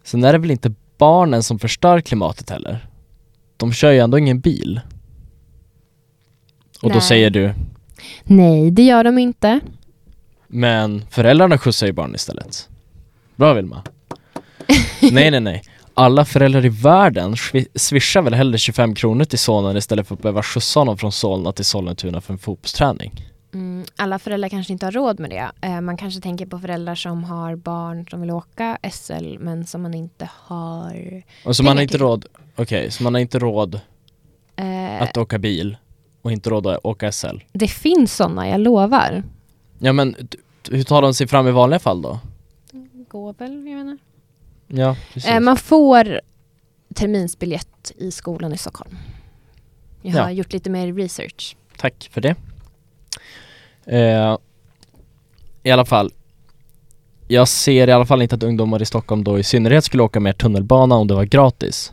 Sen 0.05 0.25
är 0.25 0.33
det 0.33 0.39
väl 0.39 0.51
inte 0.51 0.75
barnen 0.99 1.43
som 1.43 1.59
förstör 1.59 2.01
klimatet 2.01 2.51
heller. 2.51 2.89
De 3.57 3.73
kör 3.73 3.91
ju 3.91 3.99
ändå 3.99 4.19
ingen 4.19 4.41
bil. 4.41 4.81
Och 6.83 6.89
då 6.89 6.95
Nej. 6.95 7.03
säger 7.03 7.31
du, 7.31 7.55
Nej, 8.25 8.71
det 8.71 8.83
gör 8.83 9.05
de 9.05 9.19
inte. 9.19 9.61
Men 10.49 11.05
föräldrarna 11.11 11.59
skjutsar 11.59 11.87
ju 11.87 11.93
barn 11.93 12.15
istället. 12.15 12.69
Bra 13.37 13.55
Vilma. 13.55 13.83
nej 15.13 15.31
nej 15.31 15.41
nej. 15.41 15.63
Alla 15.95 16.25
föräldrar 16.25 16.65
i 16.65 16.69
världen 16.69 17.35
swi- 17.35 17.67
swishar 17.75 18.23
väl 18.23 18.35
hellre 18.35 18.59
25 18.59 18.95
kronor 18.95 19.25
till 19.25 19.39
sonen 19.39 19.77
istället 19.77 20.09
för 20.09 20.15
att 20.15 20.23
behöva 20.23 20.43
skjutsa 20.43 20.81
honom 20.81 20.99
från 20.99 21.13
Solna 21.13 21.53
till 21.53 21.65
Sollentuna 21.65 22.21
för 22.21 22.33
en 22.33 22.39
fotbollsträning. 22.39 23.13
Mm, 23.55 23.85
alla 23.97 24.19
föräldrar 24.19 24.49
kanske 24.49 24.73
inte 24.73 24.87
har 24.87 24.91
råd 24.93 25.21
med 25.21 25.31
det. 25.31 25.51
Eh, 25.61 25.81
man 25.81 25.97
kanske 25.97 26.21
tänker 26.21 26.47
på 26.47 26.59
föräldrar 26.59 26.95
som 26.95 27.25
har 27.25 27.57
barn 27.57 28.07
som 28.11 28.21
vill 28.21 28.31
åka 28.31 28.79
SL 28.93 29.39
men 29.39 29.67
som 29.67 29.83
man 29.83 29.95
inte 29.95 30.29
har 30.33 31.23
Och 31.45 31.57
så 31.57 31.63
man 31.63 31.77
har 31.77 31.83
inte 31.83 31.93
till. 31.93 32.01
råd, 32.01 32.27
okej, 32.57 32.91
så 32.91 33.03
man 33.03 33.15
har 33.15 33.21
inte 33.21 33.39
råd 33.39 33.81
Eh, 34.59 35.03
att 35.03 35.17
åka 35.17 35.39
bil 35.39 35.77
och 36.23 36.33
inte 36.33 36.51
råd 36.51 36.67
att 36.67 36.81
åka 36.85 37.13
SL. 37.13 37.37
det 37.53 37.69
finns 37.69 38.17
sådana, 38.17 38.49
jag 38.49 38.61
lovar. 38.61 39.23
Ja 39.79 39.93
men 39.93 40.17
hur 40.71 40.83
tar 40.83 41.03
de 41.03 41.15
sig 41.15 41.27
fram 41.27 41.49
i 41.49 41.51
vanliga 41.51 41.79
fall 41.79 42.03
då? 42.03 42.19
Går 43.09 43.35
väl, 43.39 43.53
jag 43.53 43.77
menar. 43.77 43.99
Ja, 44.67 44.97
precis. 45.13 45.31
Eh, 45.31 45.41
man 45.41 45.57
får 45.57 46.21
terminsbiljett 46.95 47.93
i 47.97 48.11
skolan 48.11 48.53
i 48.53 48.59
Stockholm. 48.59 48.97
Jag 50.03 50.13
har 50.13 50.21
Ja. 50.21 50.31
gjort 50.31 50.53
lite 50.53 50.71
mer 50.71 50.93
research. 50.93 51.57
Tack 51.77 52.09
för 52.13 52.21
det. 52.21 52.35
Eh, 53.87 54.37
I 55.63 55.71
alla 55.71 55.85
fall, 55.85 56.11
jag 57.29 57.49
ser 57.49 57.89
i 57.89 57.93
alla 57.93 58.07
fall 58.07 58.23
inte 58.23 58.35
att 58.35 58.43
ungdomar 58.43 58.83
i 58.83 58.87
Stockholm 58.87 59.25
då 59.25 59.39
i 59.39 59.43
synnerhet 59.43 59.85
skulle 59.85 60.03
åka 60.03 60.21
mer 60.21 60.33
tunnelbana 60.33 60.95
om 60.95 61.07
det 61.07 61.15
var 61.15 61.25
gratis. 61.25 61.93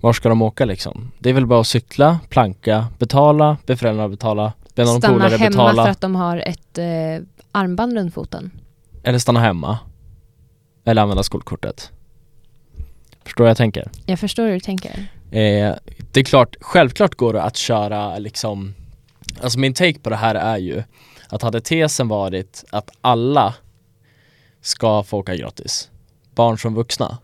Var 0.00 0.12
ska 0.12 0.28
de 0.28 0.42
åka 0.42 0.64
liksom? 0.64 1.10
Det 1.18 1.30
är 1.30 1.34
väl 1.34 1.46
bara 1.46 1.60
att 1.60 1.66
cykla, 1.66 2.18
planka, 2.28 2.86
betala, 2.98 3.56
be 3.66 3.76
föräldrarna 3.76 4.08
betala, 4.08 4.52
Stanna 4.74 5.28
hemma 5.28 5.50
betala 5.50 5.84
för 5.84 5.90
att 5.90 6.00
de 6.00 6.14
har 6.14 6.36
ett 6.36 6.78
eh, 6.78 6.84
armband 7.52 7.92
runt 7.92 8.14
foten. 8.14 8.50
eller 9.02 9.18
stanna 9.18 9.40
hemma. 9.40 9.78
Eller 10.84 11.02
använda 11.02 11.22
skolkortet. 11.22 11.90
Förstår 13.24 13.48
jag 13.48 13.56
tänker? 13.56 13.90
Jag 14.06 14.18
förstår 14.18 14.46
hur 14.46 14.52
du 14.52 14.60
tänker. 14.60 15.06
Eh, 15.30 15.74
det 16.12 16.20
är 16.20 16.24
klart, 16.24 16.56
självklart 16.60 17.14
går 17.14 17.32
det 17.32 17.42
att 17.42 17.56
köra 17.56 18.18
liksom 18.18 18.74
Alltså 19.42 19.58
min 19.58 19.74
take 19.74 19.98
på 19.98 20.10
det 20.10 20.16
här 20.16 20.34
är 20.34 20.58
ju 20.58 20.82
att 21.28 21.42
hade 21.42 21.60
tesen 21.60 22.08
varit 22.08 22.64
att 22.70 22.90
alla 23.00 23.54
ska 24.60 25.02
få 25.02 25.18
åka 25.18 25.36
gratis, 25.36 25.90
barn 26.34 26.58
som 26.58 26.74
vuxna, 26.74 27.18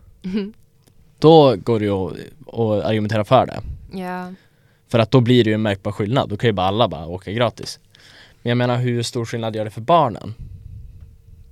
då 1.19 1.55
går 1.55 1.79
det 1.79 1.85
ju 1.85 1.91
att, 1.91 2.13
att 2.47 2.85
argumentera 2.85 3.25
för 3.25 3.45
det. 3.45 3.61
ja. 3.99 4.33
För 4.91 4.99
att 4.99 5.11
då 5.11 5.21
blir 5.21 5.43
det 5.43 5.49
ju 5.49 5.53
en 5.53 5.61
märkbar 5.61 5.91
skillnad, 5.91 6.29
då 6.29 6.37
kan 6.37 6.47
ju 6.47 6.51
bara 6.53 6.67
alla 6.67 6.87
bara 6.87 7.05
åka 7.07 7.31
gratis. 7.31 7.79
Men 8.41 8.49
jag 8.49 8.57
menar 8.57 8.77
hur 8.77 9.03
stor 9.03 9.25
skillnad 9.25 9.55
gör 9.55 9.65
det 9.65 9.71
för 9.71 9.81
barnen? 9.81 10.33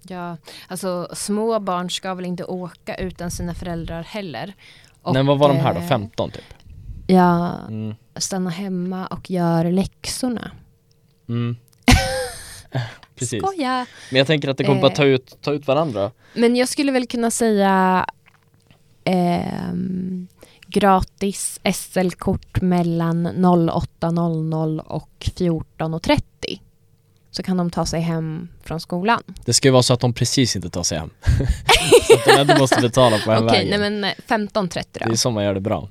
ja, 0.09 0.37
alltså 0.67 1.07
små 1.13 1.59
barn 1.59 1.89
ska 1.89 2.13
väl 2.13 2.25
inte 2.25 2.43
åka 2.43 2.95
utan 2.95 3.31
sina 3.31 3.53
föräldrar 3.53 4.03
heller. 4.03 4.53
Och, 5.01 5.13
Men 5.13 5.25
vad 5.25 5.39
var 5.39 5.47
de 5.49 5.57
här 5.57 5.73
då, 5.73 5.79
eh, 5.79 5.87
15 5.87 6.31
typ? 6.31 6.43
Ja, 7.07 7.55
Mm. 7.67 7.95
stanna 8.15 8.49
hemma 8.49 9.07
och 9.07 9.31
gör 9.31 9.71
läxorna. 9.71 10.51
Mm. 11.29 11.55
Precis. 13.15 13.43
Skoja! 13.43 13.85
Men 14.11 14.17
jag 14.17 14.27
tänker 14.27 14.47
att 14.49 14.57
det 14.57 14.63
kommer 14.63 14.81
bara 14.81 14.91
Eh. 14.91 14.95
ta 14.95 15.03
ut, 15.05 15.37
ta 15.41 15.51
ut 15.53 15.67
varandra. 15.67 16.11
Men 16.33 16.55
jag 16.55 16.69
skulle 16.69 16.91
väl 16.91 17.07
kunna 17.07 17.31
säga 17.31 18.05
ehm, 19.03 20.27
gratis 20.67 21.59
SL-kort 21.73 22.61
mellan 22.61 23.27
08.00 23.27 24.79
och 24.79 25.09
14.30. 25.19 26.59
Så 27.31 27.43
kan 27.43 27.57
de 27.57 27.69
ta 27.71 27.85
sig 27.85 28.01
hem 28.01 28.47
från 28.63 28.79
skolan. 28.79 29.21
Det 29.45 29.53
ska 29.53 29.67
ju 29.67 29.71
vara 29.71 29.83
så 29.83 29.93
att 29.93 29.99
de 29.99 30.13
precis 30.13 30.55
inte 30.55 30.69
tar 30.69 30.83
sig 30.83 30.99
hem. 30.99 31.09
så 32.07 32.13
att 32.13 32.25
de 32.25 32.31
ändå 32.41 32.57
måste 32.57 32.81
betala 32.81 33.17
på 33.17 33.23
Okej, 33.31 33.35
hemvägen. 33.35 33.69
nej 33.69 33.79
men 33.79 34.03
eh, 34.03 34.09
15.30 34.27 34.83
Det 34.91 35.05
då. 35.05 35.11
är 35.11 35.15
så 35.15 35.31
man 35.31 35.43
gör 35.43 35.53
det 35.53 35.59
bra. 35.61 35.89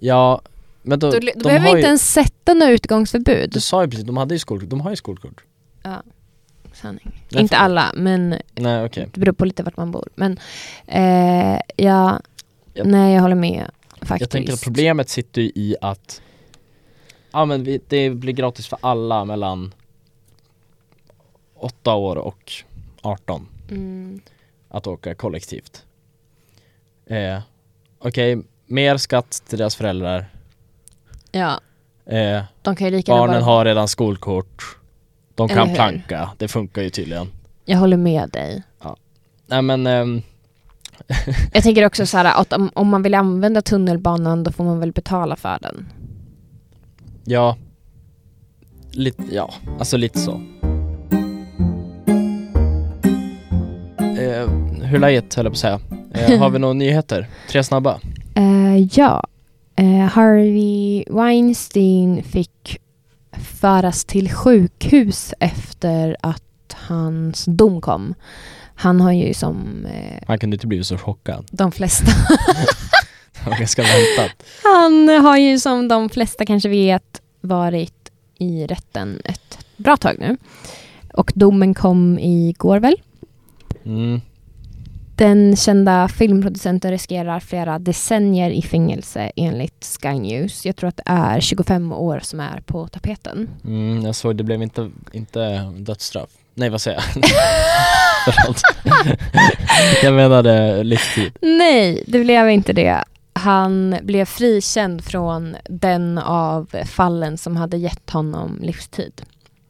Ja, 0.00 0.40
men 0.82 0.98
då, 0.98 1.10
Då, 1.10 1.18
de 1.18 1.32
då 1.36 1.40
behöver 1.48 1.58
har 1.58 1.64
vi 1.66 1.70
inte 1.70 1.80
ju, 1.80 1.86
ens 1.86 2.12
sätta 2.12 2.54
några 2.54 2.72
utgångsförbud. 2.72 3.50
Du 3.50 3.60
sa 3.60 3.82
ju 3.84 3.90
precis, 3.90 4.06
de 4.06 4.16
hade 4.16 4.34
ju 4.34 4.38
skolkort, 4.38 4.70
de 4.70 4.80
har 4.80 4.90
ju 4.90 4.96
skolkort. 4.96 5.44
Ja, 5.82 6.02
sanning. 6.74 7.22
Inte 7.30 7.56
alla, 7.56 7.92
men 7.94 8.34
Nej 8.54 8.84
okej. 8.84 9.08
det 9.12 9.20
beror 9.20 9.32
på 9.32 9.44
lite 9.44 9.62
vart 9.62 9.76
man 9.76 9.90
bor. 9.90 10.08
Men 10.14 10.38
eh, 10.86 11.60
ja, 11.76 12.20
Ja. 12.78 12.84
nej 12.84 13.14
jag 13.14 13.22
håller 13.22 13.34
med 13.36 13.70
faktiskt. 13.92 14.20
Jag 14.20 14.30
tänker 14.30 14.52
att 14.52 14.62
problemet 14.62 15.08
sitter 15.08 15.42
ju 15.42 15.48
i 15.54 15.76
att 15.80 16.20
Ja 17.30 17.44
men 17.44 17.64
vi, 17.64 17.80
det 17.88 18.10
blir 18.10 18.32
gratis 18.32 18.66
för 18.66 18.78
alla 18.82 19.24
mellan 19.24 19.74
8 21.54 21.94
år 21.94 22.16
och 22.16 22.52
18 23.02 23.48
Mm, 23.70 24.20
att 24.68 24.86
åka 24.86 25.14
kollektivt. 25.14 25.84
Eh, 27.06 27.40
Okej, 27.98 28.38
mer 28.66 28.96
skatt 28.96 29.42
till 29.48 29.58
deras 29.58 29.76
föräldrar. 29.76 30.26
ja, 31.30 31.60
Eh, 32.06 32.42
de 32.62 32.76
kan 32.76 32.86
ju 32.86 32.90
lika 32.90 33.12
barnen 33.12 33.34
bara... 33.40 33.44
har 33.44 33.64
redan 33.64 33.88
skolkort. 33.88 34.76
De 35.34 35.48
kan 35.48 35.74
planka, 35.74 36.30
det 36.38 36.48
funkar 36.48 36.82
ju 36.82 36.90
tydligen. 36.90 37.32
Jag 37.64 37.78
håller 37.78 37.96
med 37.96 38.28
dig. 38.30 38.62
Nej 39.46 39.62
men 39.62 39.86
ehm, 39.86 40.22
Jag 41.52 41.62
tänker 41.62 41.86
också 41.86 42.06
så 42.06 42.16
här 42.16 42.40
att 42.40 42.52
om, 42.52 42.70
om 42.74 42.88
man 42.88 43.02
vill 43.02 43.14
använda 43.14 43.62
tunnelbanan 43.62 44.44
då 44.44 44.52
får 44.52 44.64
man 44.64 44.80
väl 44.80 44.92
betala 44.92 45.36
för 45.36 45.58
den. 45.62 45.86
ja, 47.24 47.56
lite, 48.92 49.22
ja, 49.30 49.54
alltså 49.78 49.96
lite 49.96 50.18
så. 50.18 50.32
Eh, 54.00 54.48
hur 54.82 54.94
är 54.94 54.98
läget 54.98 55.34
höll 55.34 55.44
jag 55.44 55.52
på 55.52 55.56
att 55.56 55.58
säga. 55.58 55.80
Eh, 56.14 56.38
har 56.38 56.50
vi 56.50 56.58
några 56.58 56.74
nyheter? 56.74 57.28
Tre 57.50 57.64
snabba. 57.64 58.00
Eh, 58.34 58.76
ja, 58.92 59.24
Eh, 59.78 60.06
Harvey 60.06 61.04
Weinstein 61.10 62.22
fick 62.22 62.80
föras 63.32 64.04
till 64.04 64.32
sjukhus 64.32 65.34
efter 65.40 66.16
att 66.20 66.74
hans 66.74 67.44
dom 67.44 67.80
kom. 67.80 68.14
Han 68.80 69.00
har 69.00 69.12
ju 69.12 69.34
som 69.34 69.86
eh, 69.86 70.22
Han 70.26 70.38
kunde 70.38 70.54
inte 70.54 70.66
blivit 70.66 70.86
så 70.86 70.98
chockad. 70.98 71.46
de 71.50 71.72
flesta 71.72 72.06
Det 73.44 73.50
var 73.50 73.58
ganska 73.58 73.82
väntat. 73.82 74.46
Han 74.64 75.08
har 75.08 75.36
ju 75.36 75.58
som 75.58 75.88
de 75.88 76.08
flesta 76.08 76.46
kanske 76.46 76.68
vet 76.68 77.22
varit 77.40 78.10
i 78.38 78.66
rätten 78.66 79.20
ett 79.24 79.58
bra 79.76 79.96
tag 79.96 80.16
nu. 80.18 80.36
Och 81.14 81.32
domen 81.34 81.74
kom 81.74 82.18
igår 82.18 82.78
väl? 82.80 82.96
Mm. 83.84 84.20
Den 85.16 85.56
kända 85.56 86.08
filmproducenten 86.08 86.90
riskerar 86.90 87.40
flera 87.40 87.78
decennier 87.78 88.50
i 88.50 88.62
fängelse 88.62 89.32
enligt 89.36 89.98
Sky 90.02 90.08
News. 90.18 90.66
Jag 90.66 90.76
tror 90.76 90.88
att 90.88 90.96
det 90.96 91.02
är 91.06 91.40
25 91.40 91.92
år 91.92 92.20
som 92.22 92.40
är 92.40 92.60
på 92.60 92.88
tapeten. 92.88 93.48
Mm, 93.64 94.02
jag 94.02 94.14
såg, 94.14 94.36
det 94.36 94.44
blev 94.44 94.62
inte, 94.62 94.90
inte 95.12 95.72
dödsstraff. 95.78 96.30
Nej 96.54 96.70
vad 96.70 96.80
säger 96.80 97.02
jag? 97.14 97.24
Förlåt. 98.32 98.60
jag 100.02 100.14
menade 100.14 100.82
livstid. 100.84 101.32
Nej, 101.40 102.04
det 102.06 102.20
blev 102.20 102.50
inte 102.50 102.72
det. 102.72 103.04
Han 103.32 103.96
blev 104.02 104.24
frikänd 104.24 105.04
från 105.04 105.56
den 105.68 106.18
av 106.18 106.76
fallen 106.86 107.38
som 107.38 107.56
hade 107.56 107.76
gett 107.76 108.10
honom 108.10 108.58
livstid. 108.62 109.22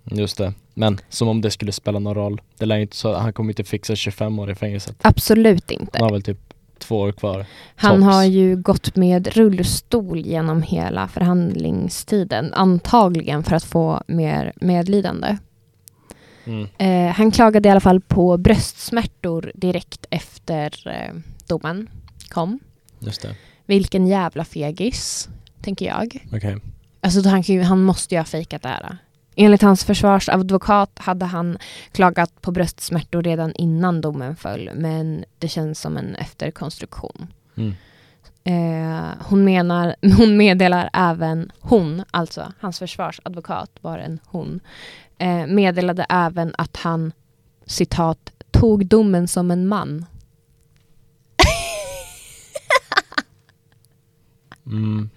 Just 0.04 0.38
det. 0.38 0.52
Men 0.74 0.98
som 1.08 1.28
om 1.28 1.40
det 1.40 1.50
skulle 1.50 1.72
spela 1.72 1.98
någon 1.98 2.14
roll. 2.14 2.40
Det 2.58 2.66
lär 2.66 2.76
inte 2.78 2.96
så, 2.96 3.14
han 3.14 3.32
kommer 3.32 3.50
inte 3.50 3.64
fixa 3.64 3.96
25 3.96 4.38
år 4.38 4.50
i 4.50 4.54
fängelset. 4.54 4.96
Absolut 5.02 5.70
inte. 5.70 5.98
Han 5.98 6.02
har 6.02 6.12
väl 6.12 6.22
typ 6.22 6.38
två 6.78 6.98
år 7.00 7.12
kvar. 7.12 7.46
Han 7.76 8.00
Tops. 8.00 8.14
har 8.14 8.24
ju 8.24 8.56
gått 8.56 8.96
med 8.96 9.36
rullstol 9.36 10.18
genom 10.18 10.62
hela 10.62 11.08
förhandlingstiden. 11.08 12.54
Antagligen 12.54 13.44
för 13.44 13.56
att 13.56 13.64
få 13.64 14.02
mer 14.06 14.52
medlidande. 14.56 15.36
Mm. 16.48 16.68
Eh, 16.78 17.14
han 17.14 17.30
klagade 17.30 17.68
i 17.68 17.72
alla 17.72 17.80
fall 17.80 18.00
på 18.00 18.36
bröstsmärtor 18.36 19.52
direkt 19.54 20.06
efter 20.10 20.88
eh, 20.88 21.14
domen 21.46 21.90
kom. 22.28 22.58
Just 22.98 23.22
det. 23.22 23.34
Vilken 23.66 24.06
jävla 24.06 24.44
fegis, 24.44 25.28
tänker 25.62 25.86
jag. 25.86 26.24
Okej. 26.32 26.56
Alltså 27.00 27.28
han, 27.28 27.62
han 27.64 27.82
måste 27.82 28.14
ju 28.14 28.18
ha 28.18 28.24
fejkat 28.24 28.62
det 28.62 28.68
här. 28.68 28.98
Enligt 29.36 29.62
hans 29.62 29.84
försvarsadvokat 29.84 30.98
hade 30.98 31.26
han 31.26 31.58
klagat 31.92 32.42
på 32.42 32.50
bröstsmärtor 32.50 33.22
redan 33.22 33.52
innan 33.52 34.00
domen 34.00 34.36
föll, 34.36 34.70
men 34.74 35.24
det 35.38 35.48
känns 35.48 35.80
som 35.80 35.96
en 35.96 36.14
efterkonstruktion. 36.14 37.26
Mm. 37.56 37.74
Eh, 38.44 39.14
hon, 39.20 39.44
menar, 39.44 39.96
hon 40.16 40.36
meddelar 40.36 40.90
även, 40.92 41.52
hon, 41.60 42.04
alltså 42.10 42.52
hans 42.60 42.78
försvarsadvokat 42.78 43.70
var 43.80 43.98
en 43.98 44.18
hon, 44.24 44.60
eh, 45.18 45.46
meddelade 45.46 46.06
även 46.08 46.54
att 46.58 46.76
han, 46.76 47.12
citat, 47.66 48.30
tog 48.50 48.86
domen 48.86 49.28
som 49.28 49.50
en 49.50 49.68
man. 49.68 50.06
Mm. 54.66 55.10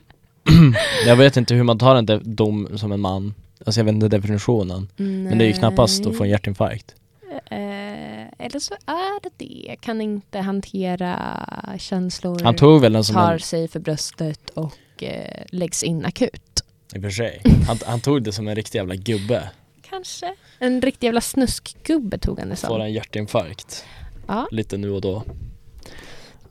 jag 1.06 1.16
vet 1.16 1.38
inte 1.38 1.56
hur 1.56 1.64
man 1.64 1.80
tar 1.80 1.96
en 1.96 2.36
dom 2.36 2.78
som 2.78 2.92
en 2.92 3.00
man. 3.00 3.34
Alltså 3.66 3.80
jag 3.80 3.86
vet 3.86 3.94
inte 3.94 4.08
definitionen. 4.08 4.88
Men 4.96 5.38
det 5.38 5.46
är 5.46 5.48
ju 5.48 5.54
knappast 5.54 6.06
att 6.06 6.18
få 6.18 6.24
en 6.24 6.30
hjärtinfarkt. 6.30 6.96
Eh, 7.32 8.46
eller 8.46 8.60
så 8.60 8.74
är 8.74 9.24
det 9.24 9.30
det. 9.38 9.76
Kan 9.82 10.02
inte 10.02 10.40
hantera 10.40 11.36
känslor. 11.78 12.44
Han 12.44 12.56
tog 12.56 12.82
väl 12.82 12.94
den 12.94 13.04
som 13.04 13.16
tar 13.16 13.34
en, 13.34 13.40
sig 13.40 13.68
för 13.68 13.80
bröstet 13.80 14.50
och 14.50 15.04
eh, 15.04 15.44
läggs 15.50 15.84
in 15.84 16.06
akut. 16.06 16.64
i 16.96 16.98
och 16.98 17.02
för 17.02 17.10
sig. 17.10 17.42
Han, 17.68 17.78
han 17.86 18.00
tog 18.00 18.24
det 18.24 18.32
som 18.32 18.48
en 18.48 18.56
riktig 18.56 18.80
jävla 18.80 18.96
gubbe. 18.96 19.50
Kanske. 19.92 20.36
En 20.60 20.82
riktig 20.82 21.08
jävla 21.08 21.22
snuskgubbe 21.22 22.18
tog 22.18 22.40
han 22.40 22.50
det 22.50 22.56
Får 22.56 22.68
som. 22.68 22.82
en 22.82 22.94
hjärtinfarkt. 22.94 23.86
Ja. 24.28 24.48
Lite 24.52 24.78
nu 24.78 24.92
och 24.92 25.02
då. 25.02 25.24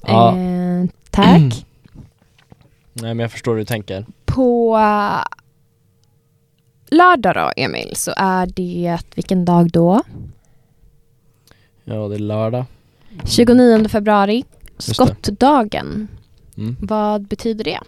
Ja, 0.07 0.37
Eh, 0.37 0.85
tack. 1.11 1.41
nej 2.93 3.15
men 3.15 3.19
jag 3.19 3.33
förstår 3.33 3.53
hur 3.53 3.59
du 3.59 3.65
tänker. 3.65 4.07
på 4.25 4.77
uh, 4.77 5.23
lördag 6.91 7.35
då, 7.35 7.53
Emil, 7.57 7.97
så 7.97 8.13
är 8.17 8.47
det 8.47 8.99
vilken 9.15 9.45
dag 9.45 9.71
då? 9.71 10.03
Ja, 11.85 12.09
det 12.09 12.15
är 12.15 12.19
lördag. 12.19 12.65
29 13.27 13.89
februari, 13.89 14.45
skottdagen. 14.79 16.09
Mm. 16.57 16.77
Vad 16.81 17.23
betyder 17.23 17.65
det? 17.65 17.81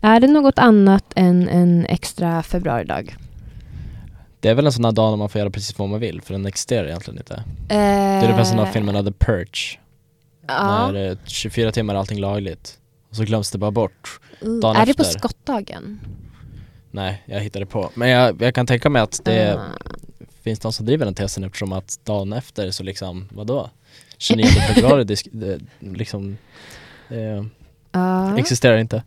Är 0.00 0.20
det 0.20 0.26
något 0.26 0.58
annat 0.58 1.04
än 1.16 1.48
en 1.48 1.86
extra 1.86 2.42
februaridag? 2.42 3.16
Det 4.40 4.48
är 4.48 4.54
väl 4.54 4.66
en 4.66 4.72
sån 4.72 4.84
här 4.84 4.92
dag 4.92 5.10
när 5.10 5.16
man 5.16 5.28
får 5.28 5.38
göra 5.38 5.50
precis 5.50 5.78
vad 5.78 5.88
man 5.88 6.00
vill, 6.00 6.20
för 6.22 6.32
den 6.34 6.46
existerar 6.46 6.86
egentligen 6.86 7.18
inte. 7.18 7.34
Eh, 7.34 7.44
Det 7.68 7.74
är 7.76 8.22
ungefär 8.24 8.44
som 8.44 8.56
den 8.56 8.72
filmen 8.72 9.04
The 9.04 9.12
Purge. 9.12 9.78
Ja. 10.48 10.90
När 10.92 11.10
eh, 11.10 11.16
24 11.24 11.72
timmar 11.72 11.94
är 11.94 11.98
allting 11.98 12.18
lagligt. 12.20 12.78
Och 13.10 13.16
så 13.16 13.24
glöms 13.24 13.50
det 13.50 13.58
bara 13.58 13.70
bort. 13.70 14.20
Uh, 14.44 14.60
dagen 14.60 14.76
är 14.76 14.86
det 14.86 14.94
på 14.94 15.02
efter. 15.02 15.18
skottdagen? 15.18 16.00
Nej, 16.90 17.22
jag 17.26 17.40
hittade 17.40 17.66
på. 17.66 17.90
Men 17.94 18.08
jag, 18.08 18.42
jag 18.42 18.54
kan 18.54 18.66
tänka 18.66 18.90
mig 18.90 19.02
att 19.02 19.20
det 19.24 19.54
Ah. 19.56 19.64
finns 20.42 20.58
de 20.58 20.72
som 20.72 20.86
driver 20.86 21.04
den 21.04 21.14
tesen 21.14 21.44
eftersom 21.44 21.72
att 21.72 22.00
dagen 22.04 22.32
efter 22.32 22.70
så 22.70 22.82
liksom, 22.82 23.28
vadå? 23.32 23.70
29 24.18 24.46
februari 24.46 25.04
det, 25.32 25.60
liksom 25.80 26.36
eh, 27.08 27.44
Ja. 27.92 28.38
existerar 28.38 28.76
inte. 28.78 29.02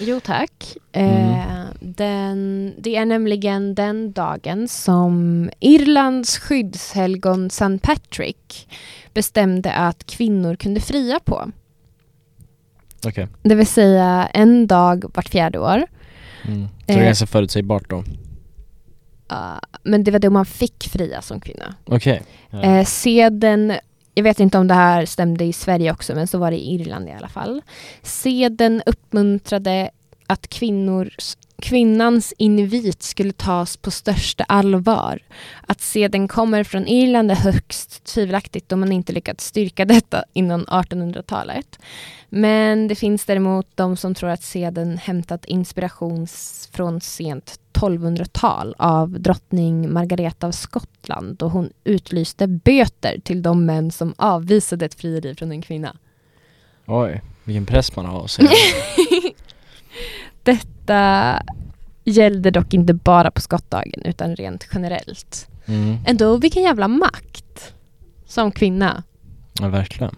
Jo 0.00 0.20
tack. 0.20 0.76
Mm. 0.92 1.30
Eh, 1.32 1.66
den, 1.80 2.74
det 2.78 2.96
är 2.96 3.04
nämligen 3.04 3.74
den 3.74 4.12
dagen 4.12 4.68
som 4.68 5.50
Irlands 5.60 6.38
skyddshelgon 6.38 7.46
St. 7.46 7.78
Patrick 7.82 8.68
bestämde 9.14 9.72
att 9.72 10.06
kvinnor 10.06 10.56
kunde 10.56 10.80
fria 10.80 11.20
på. 11.24 11.50
Okej. 13.06 13.28
Det 13.42 13.54
vill 13.54 13.66
säga 13.66 14.28
en 14.34 14.66
dag 14.66 15.04
vart 15.14 15.28
fjärde 15.28 15.58
år. 15.58 15.86
Mm. 16.44 16.68
Så 16.68 16.72
det 16.86 16.92
är 16.92 16.98
Eh. 16.98 17.04
ganska 17.04 17.26
förutsägbart 17.26 17.90
då. 17.90 18.04
Uh, 19.32 19.58
men 19.82 20.04
det 20.04 20.10
var 20.10 20.18
då 20.18 20.30
man 20.30 20.46
fick 20.46 20.88
fria 20.88 21.22
som 21.22 21.40
kvinna. 21.40 21.74
Okej. 21.84 22.22
Ja. 22.50 22.62
Eh, 22.62 22.84
seden, 22.84 23.72
jag 24.18 24.22
vet 24.22 24.40
inte 24.40 24.58
om 24.58 24.68
det 24.68 24.74
här 24.74 25.06
stämde 25.06 25.44
i 25.44 25.52
Sverige 25.52 25.92
också, 25.92 26.14
men 26.14 26.26
så 26.26 26.38
var 26.38 26.50
det 26.50 26.56
i 26.56 26.74
Irland 26.74 27.08
i 27.08 27.12
alla 27.12 27.28
fall. 27.28 27.62
Seden 28.02 28.82
uppmuntrade 28.86 29.90
att 30.26 30.48
kvinnors, 30.48 31.36
kvinnans 31.62 32.34
invit 32.38 33.02
skulle 33.02 33.32
tas 33.32 33.76
på 33.76 33.90
största 33.90 34.44
allvar. 34.44 35.18
Att 35.66 35.80
seden 35.80 36.28
kommer 36.28 36.64
från 36.64 36.86
Irland 36.86 37.30
är 37.30 37.34
högst 37.34 38.04
tvivelaktigt 38.04 38.68
då 38.68 38.76
man 38.76 38.92
inte 38.92 39.12
lyckats 39.12 39.46
styrka 39.46 39.84
detta 39.84 40.24
innan 40.32 40.66
1800-talet. 40.66 41.78
Men 42.28 42.88
det 42.88 42.94
finns 42.94 43.24
däremot 43.24 43.66
de 43.74 43.96
som 43.96 44.14
tror 44.14 44.30
att 44.30 44.42
seden 44.42 44.98
hämtat 44.98 45.44
inspiration 45.44 46.26
från 46.72 47.00
sent 47.00 47.60
1200-tal 47.76 48.74
av 48.78 49.20
drottning 49.20 49.92
Margareta 49.92 50.46
av 50.46 50.52
Skottland 50.52 51.42
och 51.42 51.50
hon 51.50 51.70
utlyste 51.84 52.46
böter 52.46 53.20
till 53.24 53.42
de 53.42 53.66
män 53.66 53.90
som 53.90 54.14
avvisade 54.16 54.84
ett 54.84 54.94
frieri 54.94 55.34
från 55.34 55.52
en 55.52 55.62
kvinna. 55.62 55.96
Oj, 56.86 57.22
vilken 57.44 57.66
press 57.66 57.96
man 57.96 58.06
har. 58.06 58.26
Så 58.26 58.42
Detta 60.42 61.42
gällde 62.04 62.50
dock 62.50 62.74
inte 62.74 62.94
bara 62.94 63.30
på 63.30 63.40
skottdagen 63.40 64.02
utan 64.04 64.36
rent 64.36 64.68
generellt. 64.74 65.48
mm. 65.66 65.96
Ändå 66.06 66.36
vilken 66.36 66.62
jävla 66.62 66.88
makt 66.88 67.74
som 68.26 68.52
kvinna. 68.52 69.02
Ja, 69.60 69.68
verkligen. 69.68 70.16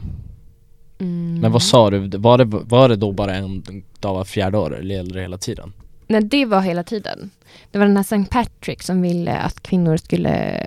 Mm. 0.98 1.40
Men 1.40 1.52
vad 1.52 1.62
sa 1.62 1.90
du, 1.90 2.18
var 2.18 2.38
det, 2.38 2.44
var 2.44 2.88
det 2.88 2.96
då 2.96 3.12
bara 3.12 3.34
en 3.34 3.62
dag 4.00 4.14
var 4.14 4.24
fjärde 4.24 4.58
år 4.58 4.76
eller 4.76 4.94
gällde 4.94 5.14
det 5.14 5.20
hela 5.20 5.38
tiden? 5.38 5.72
Nej, 6.08 6.24
det 6.24 6.44
var 6.44 6.60
hela 6.60 6.82
tiden. 6.82 7.30
Det 7.70 7.78
var 7.78 7.86
den 7.86 7.96
här 7.96 8.04
St. 8.04 8.24
Patrick 8.30 8.82
som 8.82 9.02
ville 9.02 9.38
att 9.38 9.62
kvinnor 9.62 9.96
skulle 9.96 10.58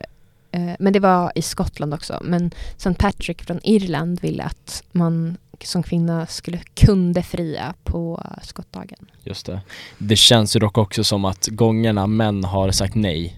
eh, 0.52 0.72
men 0.80 0.94
det 0.94 1.00
var 1.00 1.32
i 1.36 1.42
Skottland 1.42 1.94
också. 1.94 2.20
Men 2.24 2.52
St. 2.78 2.94
Patrick 2.94 3.42
från 3.42 3.60
Irland 3.64 4.22
ville 4.22 4.44
att 4.44 4.84
man 4.92 5.38
som 5.64 5.84
kvinna 5.84 6.26
skulle 6.28 6.58
kunde 6.74 7.24
fria 7.24 7.74
på 7.84 8.24
eh, 8.26 8.44
skottdagen. 8.44 9.08
Just 9.24 9.46
det. 9.46 9.62
Det 9.98 10.16
känns 10.16 10.56
ju 10.56 10.60
dock 10.60 10.78
också 10.78 11.04
som 11.04 11.26
att 11.26 11.48
gångerna 11.48 12.08
män 12.08 12.44
har 12.44 12.72
sagt 12.72 12.96
nej 12.96 13.38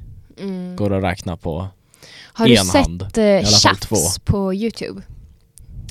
går 0.75 0.93
att 0.93 1.03
räkna 1.03 1.37
på, 1.37 1.67
Har 2.23 2.47
du 2.47 2.55
en 2.55 2.57
hand, 2.57 3.01
sett 3.01 3.17
eh, 3.17 3.23
alla 3.23 3.45
fall 3.45 3.75
Tjafs 3.77 4.19
på 4.19 4.53
Youtube? 4.53 5.01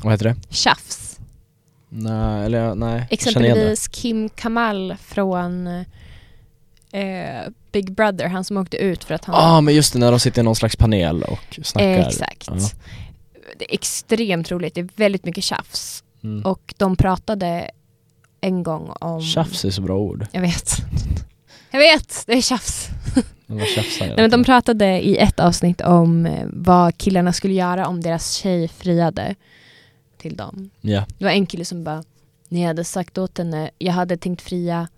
vad 0.02 0.12
heter 0.12 0.24
det? 0.24 0.36
Tjafs. 0.50 1.20
Nej, 1.88 2.44
eller 2.44 2.74
nej. 2.74 3.06
Exempelvis 3.10 3.88
Kim 3.88 4.28
Kamal 4.28 4.96
från 5.02 5.84
eh, 6.92 7.50
Big 7.72 7.92
Brother, 7.92 8.28
han 8.28 8.44
som 8.44 8.56
åkte 8.56 8.76
ut 8.76 9.04
för 9.04 9.14
att 9.14 9.24
han... 9.24 9.34
Ja 9.34 9.42
ah, 9.42 9.60
men 9.60 9.74
just 9.74 9.92
det, 9.92 9.98
när 9.98 10.10
de 10.10 10.20
sitter 10.20 10.40
i 10.40 10.44
någon 10.44 10.56
slags 10.56 10.76
panel 10.76 11.22
och 11.22 11.58
snackar. 11.62 12.08
Exakt. 12.08 12.48
Ja. 12.50 12.54
Det 13.58 13.70
är 13.70 13.74
extremt 13.74 14.50
roligt, 14.50 14.74
det 14.74 14.80
är 14.80 14.88
väldigt 14.96 15.24
mycket 15.24 15.44
tjafs. 15.44 16.04
Mm. 16.24 16.44
Och 16.44 16.74
de 16.76 16.96
pratade 16.96 17.70
en 18.40 18.62
gång 18.62 18.90
om... 19.00 19.22
Tjafs 19.22 19.64
är 19.64 19.70
så 19.70 19.82
bra 19.82 19.98
ord. 19.98 20.26
Jag 20.32 20.40
vet. 20.40 20.70
Jag 21.70 21.78
vet, 21.78 22.22
det 22.26 22.32
är 22.32 22.40
tjafs. 22.40 22.88
De 23.46 23.58
Nej, 24.00 24.14
men 24.16 24.30
de 24.30 24.44
pratade 24.44 25.00
i 25.00 25.16
ett 25.16 25.40
avsnitt 25.40 25.80
om 25.80 26.26
eh, 26.26 26.46
vad 26.52 26.98
killarna 26.98 27.32
skulle 27.32 27.54
göra 27.54 27.86
om 27.86 28.00
deras 28.00 28.32
tjej 28.32 28.68
friade 28.68 29.34
till 30.18 30.36
dem. 30.36 30.70
Ja, 30.80 31.04
Det 31.18 31.24
var 31.24 31.32
en 31.32 31.46
kille 31.46 31.64
som 31.64 31.84
bara, 31.84 32.04
ni 32.48 32.64
hade 32.64 32.84
sagt 32.84 33.18
åt 33.18 33.38
henne, 33.38 33.70
jag 33.78 33.92
hade 33.92 34.16
tänkt 34.16 34.42
fria 34.42 34.88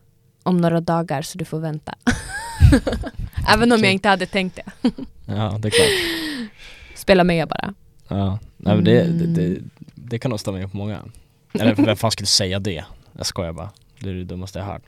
om 0.44 0.56
några 0.56 0.80
dagar 0.80 1.22
så 1.22 1.38
du 1.38 1.44
får 1.44 1.58
vänta. 1.60 1.94
Även 3.48 3.62
om 3.72 3.78
jag 3.78 3.78
Okej. 3.78 3.92
inte 3.92 4.08
hade 4.08 4.26
tänkt 4.26 4.56
det. 4.56 4.90
ja 5.26 5.58
det 5.58 5.68
är 5.68 5.70
klart. 5.70 6.48
Spela 6.94 7.24
med 7.24 7.48
bara. 7.48 7.74
Ja, 8.08 8.38
nej, 8.56 8.74
men 8.74 8.84
det, 8.84 9.02
det, 9.02 9.24
Mm. 9.24 9.34
det, 9.34 9.58
det 9.94 10.18
kan 10.18 10.30
nog 10.30 10.40
stämma 10.40 10.60
in 10.60 10.70
på 10.70 10.76
många. 10.76 10.98
Eller 11.52 11.74
vem 11.74 11.96
fan 11.96 12.10
skulle 12.10 12.26
säga 12.26 12.58
det? 12.58 12.84
Jag 13.12 13.26
skojar 13.26 13.52
bara. 13.52 13.70
Det 14.00 14.10
är 14.10 14.14
det 14.14 14.24
dummaste 14.24 14.58
jag 14.58 14.66
hört. 14.66 14.82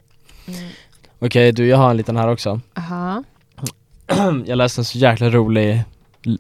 Okej 1.19 1.53
du, 1.53 1.67
jag 1.67 1.77
har 1.77 1.91
en 1.91 1.97
liten 1.97 2.17
här 2.17 2.29
också. 2.29 2.61
Aha. 2.77 3.25
jag 4.47 4.57
läste 4.59 4.81
en 4.81 4.85
så 4.85 4.99
jäkla 4.99 5.31
rolig, 5.31 5.85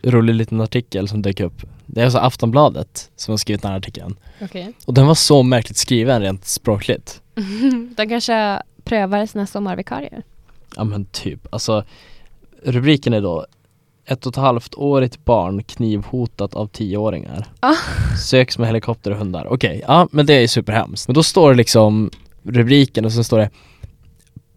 rolig 0.02 0.34
liten 0.34 0.60
artikel 0.60 1.08
som 1.08 1.22
dök 1.22 1.40
upp. 1.40 1.62
Det 1.86 2.00
är 2.00 2.04
alltså 2.04 2.18
Aftonbladet 2.18 3.10
som 3.16 3.32
har 3.32 3.36
skrivit 3.36 3.62
den 3.62 3.70
här 3.70 3.78
artikeln. 3.78 4.16
Okej. 4.40 4.72
Och 4.86 4.94
den 4.94 5.06
var 5.06 5.14
så 5.14 5.42
märkligt 5.42 5.76
skriven 5.76 6.22
rent 6.22 6.44
språkligt. 6.44 7.20
De 7.96 8.08
kanske 8.08 8.62
prövar 8.86 9.26
sina 9.26 9.46
sommarvikarier. 9.46 10.22
Ja 10.76 10.84
men 10.84 11.04
typ, 11.04 11.46
alltså 11.50 11.84
rubriken 12.62 13.12
är 13.12 13.20
då 13.20 13.46
ett 14.04 14.26
och 14.26 14.32
ett 14.32 14.36
halvt 14.36 14.74
årigt 14.74 15.24
barn 15.24 15.62
knivhotat 15.62 16.54
av 16.54 16.66
tioåringar. 16.66 17.46
Ah. 17.60 17.74
Söks 18.18 18.58
med 18.58 18.68
helikopter 18.68 19.10
och 19.10 19.16
hundar. 19.16 19.46
Okej, 19.52 19.82
ja 19.86 20.08
men 20.10 20.26
det 20.26 20.34
är 20.34 20.46
superhemskt. 20.46 21.08
Men 21.08 21.14
då 21.14 21.22
står 21.22 21.50
det 21.50 21.56
liksom 21.56 22.10
rubriken 22.42 23.04
och 23.04 23.12
så 23.12 23.24
står 23.24 23.38
det 23.38 23.50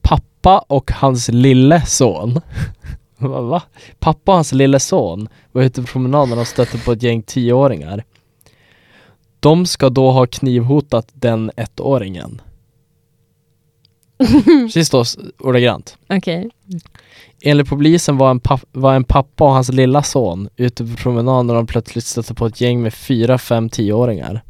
Pappa 0.01 0.59
och 0.67 0.91
hans 0.91 1.30
lille 1.30 1.86
son. 1.86 2.41
Va? 3.17 3.61
Pappa 3.99 4.32
och 4.32 4.36
hans 4.36 4.51
lille 4.51 4.80
son 4.80 5.30
var 5.51 5.61
ute 5.61 5.82
på 5.82 5.88
promenaden 5.88 6.39
och 6.39 6.47
stötte 6.47 6.77
på 6.77 6.91
ett 6.91 7.03
gäng 7.03 7.21
tioåringar. 7.21 8.03
De 9.39 9.65
ska 9.65 9.89
då 9.89 10.11
ha 10.11 10.25
knivhotat 10.25 11.07
den 11.13 11.51
ettåringen. 11.55 12.41
Precis 14.45 14.89
då, 14.89 15.03
ordagrant. 15.39 15.97
Okej. 16.09 16.49
Enligt 17.41 17.70
polisen 17.70 18.17
var 18.17 18.32
en, 18.32 18.39
papp- 18.39 18.67
var 18.72 18.93
en 18.93 19.03
pappa 19.03 19.43
och 19.43 19.51
hans 19.51 19.70
lilla 19.70 20.03
son 20.03 20.49
ute 20.55 20.86
på 20.86 20.95
promenad 20.95 21.45
när 21.45 21.53
de 21.53 21.67
plötsligt 21.67 22.05
stötte 22.05 22.34
på 22.34 22.45
ett 22.45 22.61
gäng 22.61 22.82
med 22.82 22.93
fyra, 22.93 23.38
fem, 23.38 23.70
tioåringar. 23.70 24.43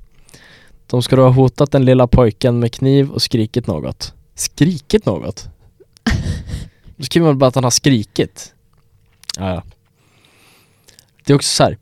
De 0.88 1.02
ska 1.02 1.16
då 1.16 1.22
ha 1.24 1.30
hotat 1.30 1.72
den 1.72 1.86
lilla 1.86 2.08
pojken 2.08 2.60
med 2.60 2.74
kniv 2.74 3.12
och 3.12 3.22
skrikit 3.22 3.68
något. 3.68 4.14
Skrikit 4.36 5.06
något? 5.06 5.48
Då 6.96 7.04
skriver 7.04 7.28
man 7.28 7.38
bara 7.38 7.48
att 7.48 7.56
han 7.56 7.64
har 7.64 7.72
skrikit. 7.72 8.54
Ja, 9.38 9.50
ja. 9.50 9.64
Det 11.26 11.34
är 11.34 11.36
också 11.36 11.56
så 11.56 11.64
här. 11.64 11.78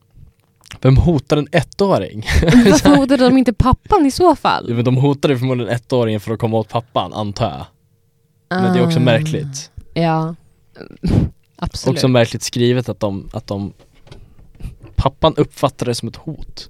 Vem 0.82 0.98
hotar 0.98 1.38
en 1.38 1.48
ettåring? 1.52 2.26
Varför 2.44 2.90
hotade 2.96 3.24
de 3.30 3.38
inte 3.38 3.54
pappan 3.54 4.06
i 4.06 4.12
så 4.12 4.36
fall? 4.36 4.74
men 4.74 4.86
de 4.86 4.98
hotade 4.98 5.38
förmodligen 5.38 5.74
ettåringen 5.74 6.20
för 6.20 6.34
att 6.34 6.40
komma 6.40 6.58
åt 6.58 6.70
pappan, 6.70 7.14
antar 7.14 7.50
jag. 7.50 7.66
Men 8.50 8.74
det 8.74 8.80
är 8.80 8.86
också 8.86 9.00
Ah. 9.00 9.02
märkligt. 9.02 9.72
Ja. 9.94 10.36
Absolut. 11.56 11.96
Också 11.98 12.08
märkligt 12.08 12.44
skrivet 12.44 12.90
att 12.90 13.00
de, 13.00 13.30
att 13.34 13.48
de 13.48 13.74
Pappan 14.96 15.36
uppfattade 15.36 15.92
det 15.92 15.96
som 15.96 16.08
ett 16.08 16.16
hot 16.16 16.70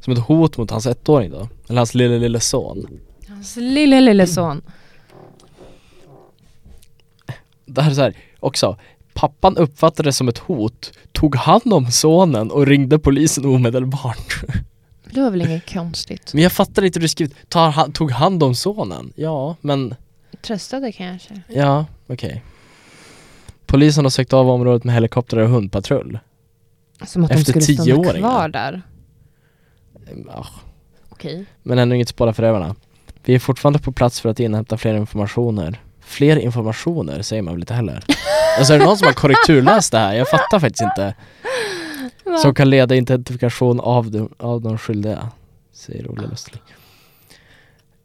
Som 0.00 0.12
ett 0.12 0.18
hot 0.18 0.56
mot 0.56 0.70
hans 0.70 0.86
ettåring 0.86 1.30
då 1.30 1.48
Eller 1.68 1.78
hans 1.78 1.94
lille 1.94 2.18
lille 2.18 2.40
son 2.40 2.86
Hans 3.28 3.56
lille, 3.56 4.00
lille 4.00 4.26
son. 4.26 4.62
Det 7.66 7.82
här 7.82 7.90
är 7.90 7.94
så 7.94 8.00
här, 8.00 8.16
också 8.40 8.76
Pappan 9.14 9.56
uppfattade 9.56 10.08
det 10.08 10.12
som 10.12 10.28
ett 10.28 10.38
hot 10.38 10.92
Tog 11.12 11.36
hand 11.36 11.72
om 11.72 11.90
sonen 11.90 12.50
och 12.50 12.66
ringde 12.66 12.98
polisen 12.98 13.44
omedelbart 13.46 14.44
Det 15.10 15.20
var 15.20 15.30
väl 15.30 15.42
inget 15.42 15.72
konstigt. 15.72 16.30
Men 16.34 16.42
jag 16.42 16.52
fattar 16.52 16.84
inte 16.84 16.98
hur 16.98 17.02
du 17.02 17.08
skrivit 17.08 17.34
Tog 17.92 18.10
hand 18.10 18.42
om 18.42 18.54
sonen? 18.54 19.12
Ja, 19.16 19.56
men 19.60 19.94
tröstade 20.42 20.92
kanske. 20.92 21.40
Ja, 21.48 21.86
okej. 22.06 22.42
Polisen 23.66 24.04
har 24.04 24.10
sökt 24.10 24.32
av 24.32 24.50
området 24.50 24.84
med 24.84 24.94
helikoptrar 24.94 25.42
och 25.42 25.48
hundpatrull. 25.48 26.18
Som 27.06 27.24
att 27.24 27.30
de 27.30 27.34
Efter 27.34 27.52
skulle 27.52 27.62
stanna 27.62 27.84
tioåringar. 27.84 28.28
kvar 28.30 28.48
där. 28.48 28.82
Ja, 30.26 30.46
Okej. 31.08 31.44
men 31.62 31.78
ännu 31.78 31.94
inget 31.94 32.08
spår 32.08 32.26
av 32.26 32.32
förövarna. 32.32 32.74
Vi 33.24 33.34
är 33.34 33.38
fortfarande 33.38 33.78
på 33.78 33.92
plats 33.92 34.20
för 34.20 34.28
att 34.28 34.40
inhämta 34.40 34.76
fler 34.76 34.94
informationer. 34.94 35.80
Fler 36.00 36.36
informationer 36.36 37.22
säger 37.22 37.42
man 37.42 37.54
väl 37.54 37.62
inte 37.62 37.74
heller? 37.74 38.04
Alltså 38.58 38.74
är 38.74 38.78
det 38.78 38.84
någon 38.84 38.96
som 38.98 39.06
har 39.06 39.12
korrekturläst 39.14 39.92
det 39.92 39.98
här? 39.98 40.14
Jag 40.14 40.28
fattar 40.28 40.58
faktiskt 40.60 40.82
inte. 40.82 41.14
Som 42.42 42.54
kan 42.54 42.70
leda 42.70 42.94
identifikation 42.94 43.80
av 43.80 44.10
de, 44.10 44.28
av 44.38 44.60
de 44.60 44.78
skyldiga, 44.78 45.28
säger 45.72 46.10
Olle 46.10 46.28
Östling. 46.32 46.62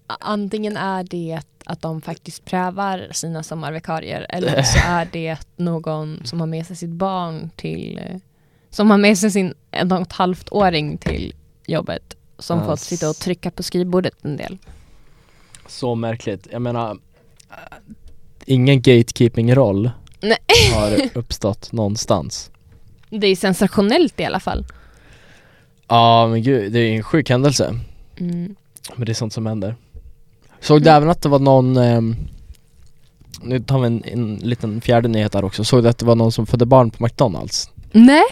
Antingen 0.07 0.77
är 0.77 1.03
det 1.03 1.39
att 1.65 1.81
de 1.81 2.01
faktiskt 2.01 2.45
prövar 2.45 3.07
sina 3.11 3.43
sommarvikarier 3.43 4.25
eller 4.29 4.63
så 4.63 4.79
är 4.85 5.07
det 5.11 5.37
någon 5.55 6.21
som 6.25 6.39
har 6.39 6.47
med 6.47 6.67
sig 6.67 6.75
sitt 6.75 6.89
barn 6.89 7.49
till 7.55 7.99
som 8.69 8.91
har 8.91 8.97
med 8.97 9.17
sig 9.17 9.31
sin 9.31 9.53
en 9.71 9.91
och 9.91 10.01
ett 10.01 10.13
halvt 10.13 10.51
åring 10.51 10.97
till 10.97 11.33
jobbet 11.65 12.17
som 12.39 12.59
fått 12.59 12.69
Ass. 12.69 12.83
sitta 12.83 13.09
och 13.09 13.15
trycka 13.15 13.51
på 13.51 13.63
skrivbordet 13.63 14.13
en 14.21 14.37
del. 14.37 14.57
Så 15.67 15.95
märkligt. 15.95 16.47
Jag 16.51 16.61
menar, 16.61 16.91
äh, 17.49 17.55
ingen 18.45 18.81
gatekeeping-roll 18.81 19.91
har 20.73 20.99
uppstått 21.17 21.71
någonstans. 21.71 22.51
Det 23.09 23.27
är 23.27 23.35
sensationellt 23.35 24.19
i 24.19 24.25
alla 24.25 24.39
fall. 24.39 24.65
Ja 25.87 26.27
men 26.27 26.43
gud, 26.43 26.71
det 26.71 26.79
är 26.79 26.91
en 26.91 27.03
sjuk 27.03 27.29
händelse. 27.29 27.79
Mm. 28.19 28.55
Men 28.95 29.05
det 29.05 29.11
är 29.11 29.13
sånt 29.13 29.33
som 29.33 29.45
händer. 29.45 29.75
Såg 30.67 30.81
du 30.83 30.89
även 30.89 31.09
att 31.09 31.21
det 31.21 31.29
var 31.29 31.39
någon, 31.39 31.77
ehm, 31.77 32.15
nu 33.43 33.59
tar 33.59 33.79
vi 33.79 33.87
en, 33.87 34.03
en 34.05 34.35
liten 34.35 34.81
fjärde 34.81 35.07
nyhet 35.07 35.33
här 35.33 35.45
också, 35.45 35.63
såg 35.63 35.83
du 35.83 35.89
att 35.89 35.97
det 35.97 36.05
var 36.05 36.15
någon 36.15 36.31
som 36.31 36.45
födde 36.45 36.65
barn 36.65 36.89
på 36.91 37.03
McDonalds? 37.03 37.69
Nej, 37.91 38.23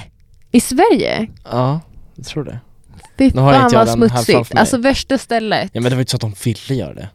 i 0.51 0.59
Sverige? 0.59 1.27
Ja, 1.51 1.79
jag 2.15 2.25
tror 2.25 2.43
det. 2.43 2.59
Fy 3.17 3.31
Nu 3.33 3.41
har 3.41 3.53
fan 3.53 3.63
inte 3.63 3.75
jag 3.75 3.86
vad 3.86 3.99
den 3.99 4.01
här 4.01 4.09
framför 4.09 4.33
smutsigt. 4.33 4.53
mig. 4.53 4.59
Alltså 4.61 4.77
värsta 4.77 5.17
stället. 5.17 5.69
Ja 5.73 5.81
men 5.81 5.89
det 5.89 5.95
var 5.95 5.99
inte 6.01 6.11
så 6.11 6.17
att 6.17 6.21
de 6.21 6.33
ville 6.43 6.75
göra 6.81 6.93
det. 6.93 7.09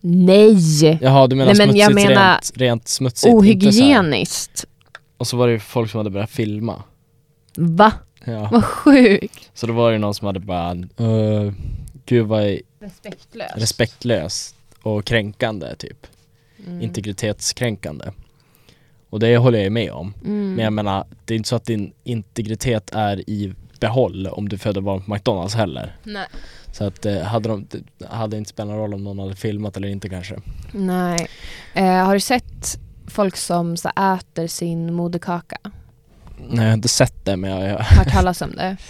Nej! 0.00 0.98
Jaha 1.02 1.26
du 1.26 1.36
menar 1.36 1.54
Nej, 1.54 1.66
men 1.66 1.68
smutsigt 1.68 1.80
jag 1.80 1.94
menar 1.94 2.32
rent, 2.34 2.52
rent 2.56 2.88
smutsigt? 2.88 3.26
inte 3.26 3.72
så 3.72 3.82
här- 3.82 3.98
Ohygieniskt. 4.00 4.64
Och 5.18 5.26
så 5.26 5.36
var 5.36 5.46
det 5.46 5.52
ju 5.52 5.58
folk 5.58 5.90
som 5.90 5.98
hade 5.98 6.10
börjat 6.10 6.30
filma. 6.30 6.82
Va? 7.56 7.92
Ja. 8.24 8.48
Vad 8.52 8.64
sjukt. 8.64 9.50
Så 9.54 9.66
då 9.66 9.72
var 9.72 9.88
det 9.88 9.92
ju 9.94 9.98
någon 9.98 10.14
som 10.14 10.26
hade 10.26 10.40
bara, 10.40 10.74
uh, 10.74 11.52
gud 12.06 12.26
vad 12.26 12.58
Respektlöst. 12.80 13.56
respektlöst 13.56 14.56
och 14.82 15.04
kränkande 15.04 15.74
typ. 15.76 16.06
Mm. 16.66 16.82
Integritetskränkande. 16.82 18.04
Och 19.10 19.20
det 19.20 19.36
håller 19.36 19.58
jag 19.58 19.64
ju 19.64 19.70
med 19.70 19.92
om. 19.92 20.14
Mm. 20.24 20.54
Men 20.54 20.64
jag 20.64 20.72
menar, 20.72 21.06
det 21.24 21.34
är 21.34 21.36
inte 21.36 21.48
så 21.48 21.56
att 21.56 21.64
din 21.64 21.92
integritet 22.04 22.90
är 22.92 23.30
i 23.30 23.54
behåll 23.80 24.26
om 24.26 24.48
du 24.48 24.58
föder 24.58 24.80
barn 24.80 25.02
på 25.02 25.14
McDonalds 25.14 25.54
heller. 25.54 25.96
Nej. 26.02 26.26
Så 26.72 26.84
att 26.84 27.06
eh, 27.06 27.22
hade 27.22 27.48
de, 27.48 27.66
hade 28.08 28.36
inte 28.36 28.50
spelat 28.50 28.68
någon 28.68 28.78
roll 28.78 28.94
om 28.94 29.04
någon 29.04 29.18
hade 29.18 29.36
filmat 29.36 29.76
eller 29.76 29.88
inte 29.88 30.08
kanske. 30.08 30.36
Nej. 30.72 31.28
Eh, 31.74 31.84
har 31.84 32.14
du 32.14 32.20
sett 32.20 32.78
folk 33.06 33.36
som 33.36 33.76
så 33.76 33.88
äter 33.88 34.46
sin 34.46 34.94
moderkaka? 34.94 35.58
Nej 36.48 36.64
jag 36.64 36.64
har 36.64 36.74
inte 36.74 36.88
sett 36.88 37.24
det 37.24 37.36
men 37.36 37.50
jag, 37.50 37.68
jag 37.68 37.78
Hört 37.78 38.12
talas 38.12 38.42
om 38.42 38.56
det? 38.56 38.76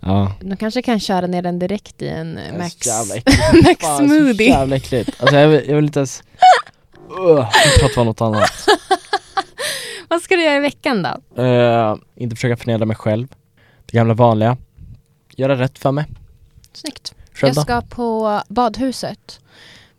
ja. 0.00 0.32
De 0.40 0.56
kanske 0.56 0.82
kan 0.82 1.00
köra 1.00 1.26
ner 1.26 1.42
den 1.42 1.58
direkt 1.58 2.02
i 2.02 2.08
en 2.08 2.38
Max. 2.58 2.74
Max 3.64 3.80
Fan, 3.80 3.98
Så 3.98 4.04
smoothie. 4.14 4.48
jävla 4.48 4.76
äckligt. 4.76 5.10
Alltså 5.20 5.36
jag 5.36 5.48
vill, 5.48 5.68
jag 5.68 5.76
vill 5.76 5.84
inte 5.84 5.98
ens 5.98 6.22
uh, 7.10 7.50
prata 7.80 8.00
om 8.00 8.06
något 8.06 8.20
annat. 8.20 8.50
Vad 10.08 10.22
ska 10.22 10.36
du 10.36 10.42
göra 10.44 10.56
i 10.56 10.60
veckan 10.60 11.02
då? 11.02 11.42
Eh, 11.42 11.96
inte 12.16 12.36
försöka 12.36 12.56
förnedra 12.56 12.86
mig 12.86 12.96
själv. 12.96 13.28
Det 13.86 13.92
gamla 13.92 14.14
vanliga. 14.14 14.56
Göra 15.36 15.56
rätt 15.60 15.78
för 15.78 15.92
mig. 15.92 16.04
Snyggt. 16.72 17.14
Själv 17.32 17.48
Jag 17.48 17.54
då? 17.56 17.60
ska 17.62 17.80
på 17.96 18.42
badhuset 18.48 19.40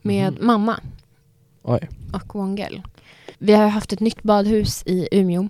med 0.01 0.33
Mhm. 0.33 0.45
mamma 0.47 0.79
Oj. 1.63 1.89
och 2.13 2.35
Wongel. 2.35 2.81
Vi 3.37 3.53
har 3.53 3.67
haft 3.67 3.93
ett 3.93 3.99
nytt 3.99 4.23
badhus 4.23 4.83
i 4.85 5.07
Umeå 5.11 5.47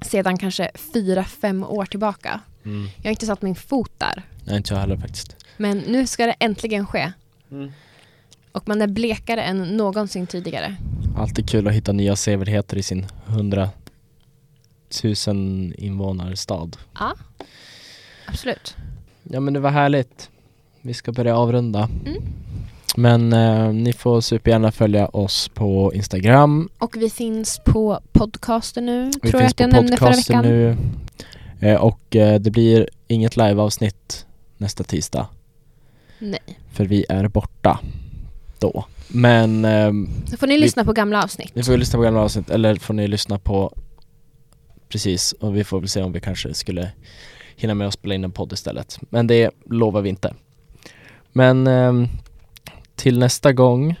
sedan 0.00 0.38
kanske 0.38 0.70
fyra, 0.92 1.24
fem 1.24 1.64
år 1.64 1.84
tillbaka. 1.86 2.40
Mm. 2.66 2.88
Jag 2.96 3.04
har 3.04 3.10
inte 3.10 3.26
satt 3.26 3.42
min 3.42 3.54
fot 3.54 3.92
där. 3.98 4.22
Nej 4.44 4.56
inte 4.56 4.74
jag 4.74 4.80
heller 4.80 4.96
faktiskt. 4.96 5.36
Men 5.56 5.78
nu 5.78 6.06
ska 6.06 6.26
det 6.26 6.34
äntligen 6.38 6.86
ske. 6.86 7.12
Mm. 7.50 7.72
Och 8.52 8.68
man 8.68 8.82
är 8.82 8.86
blekare 8.86 9.42
än 9.42 9.62
någonsin 9.76 10.26
tidigare. 10.26 10.76
Alltid 11.18 11.48
kul 11.48 11.68
att 11.68 11.74
hitta 11.74 11.92
nya 11.92 12.16
sevärdheter 12.16 12.76
i 12.76 12.82
sin 12.82 13.06
hundra 13.26 13.70
tusen 14.88 15.74
invånarstad. 15.78 16.70
Ja, 16.98 17.14
absolut. 18.26 18.76
Ja 19.22 19.40
men 19.40 19.54
det 19.54 19.60
var 19.60 19.70
härligt. 19.70 20.30
Vi 20.80 20.94
ska 20.94 21.12
börja 21.12 21.36
avrunda. 21.36 21.88
Mm. 22.06 22.22
Men 22.96 23.32
eh, 23.32 23.72
ni 23.72 23.92
får 23.92 24.20
supergärna 24.20 24.72
följa 24.72 25.06
oss 25.08 25.48
på 25.48 25.92
Instagram. 25.94 26.68
Och 26.78 26.96
vi 26.96 27.10
finns 27.10 27.60
på 27.64 28.00
podcaster 28.12 28.80
nu, 28.82 29.04
Vi 29.04 29.12
tror 29.12 29.32
jag 29.32 29.40
finns 29.40 29.52
att 29.52 29.60
jag 29.60 29.70
på 29.70 29.76
nämnde 29.76 29.96
förra 29.96 30.08
podcaster 30.08 30.34
veckan. 30.34 30.50
nu. 30.52 30.76
Eh, 31.60 31.74
och 31.76 32.16
eh, 32.16 32.40
det 32.40 32.50
blir 32.50 32.88
inget 33.08 33.36
liveavsnitt 33.36 34.26
nästa 34.56 34.84
tisdag. 34.84 35.26
Nej. 36.18 36.40
För 36.72 36.84
vi 36.84 37.04
är 37.08 37.28
borta 37.28 37.80
då. 38.58 38.84
Men 39.08 39.64
ehm, 39.64 40.08
Så 40.30 40.36
får 40.36 40.46
ni 40.46 40.54
Vi- 40.54 40.60
lyssna 40.60 40.84
på 40.84 40.92
gamla 40.92 41.22
avsnitt. 41.24 41.54
ni 41.54 41.62
får 41.62 41.76
lyssna 41.76 41.96
på 41.98 42.02
gamla 42.02 42.20
avsnitt 42.20 42.50
eller 42.50 42.74
får 42.76 42.94
ni 42.94 43.08
lyssna 43.08 43.38
på 43.38 43.72
Precis, 44.88 45.32
och 45.32 45.56
vi 45.56 45.64
får 45.64 45.80
väl 45.80 45.88
se 45.88 46.02
om 46.02 46.12
vi 46.12 46.20
kanske 46.20 46.54
skulle 46.54 46.90
hinna 47.56 47.74
med 47.74 47.86
att 47.88 47.94
spela 47.94 48.14
in 48.14 48.24
en 48.24 48.32
podd 48.32 48.52
istället. 48.52 48.98
Men 49.10 49.26
det 49.26 49.50
lovar 49.70 50.00
vi 50.02 50.08
inte. 50.08 50.34
Men 51.32 51.66
ehm, 51.66 52.08
till 52.94 53.18
nästa 53.18 53.52
gång 53.52 53.94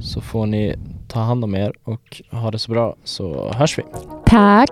så 0.00 0.20
får 0.20 0.46
ni 0.46 0.74
ta 1.08 1.20
hand 1.20 1.44
om 1.44 1.54
er 1.54 1.72
och 1.84 2.22
ha 2.30 2.50
det 2.50 2.58
så 2.58 2.70
bra 2.72 2.96
så 3.04 3.52
hörs 3.52 3.78
vi. 3.78 3.82
Tack! 4.26 4.70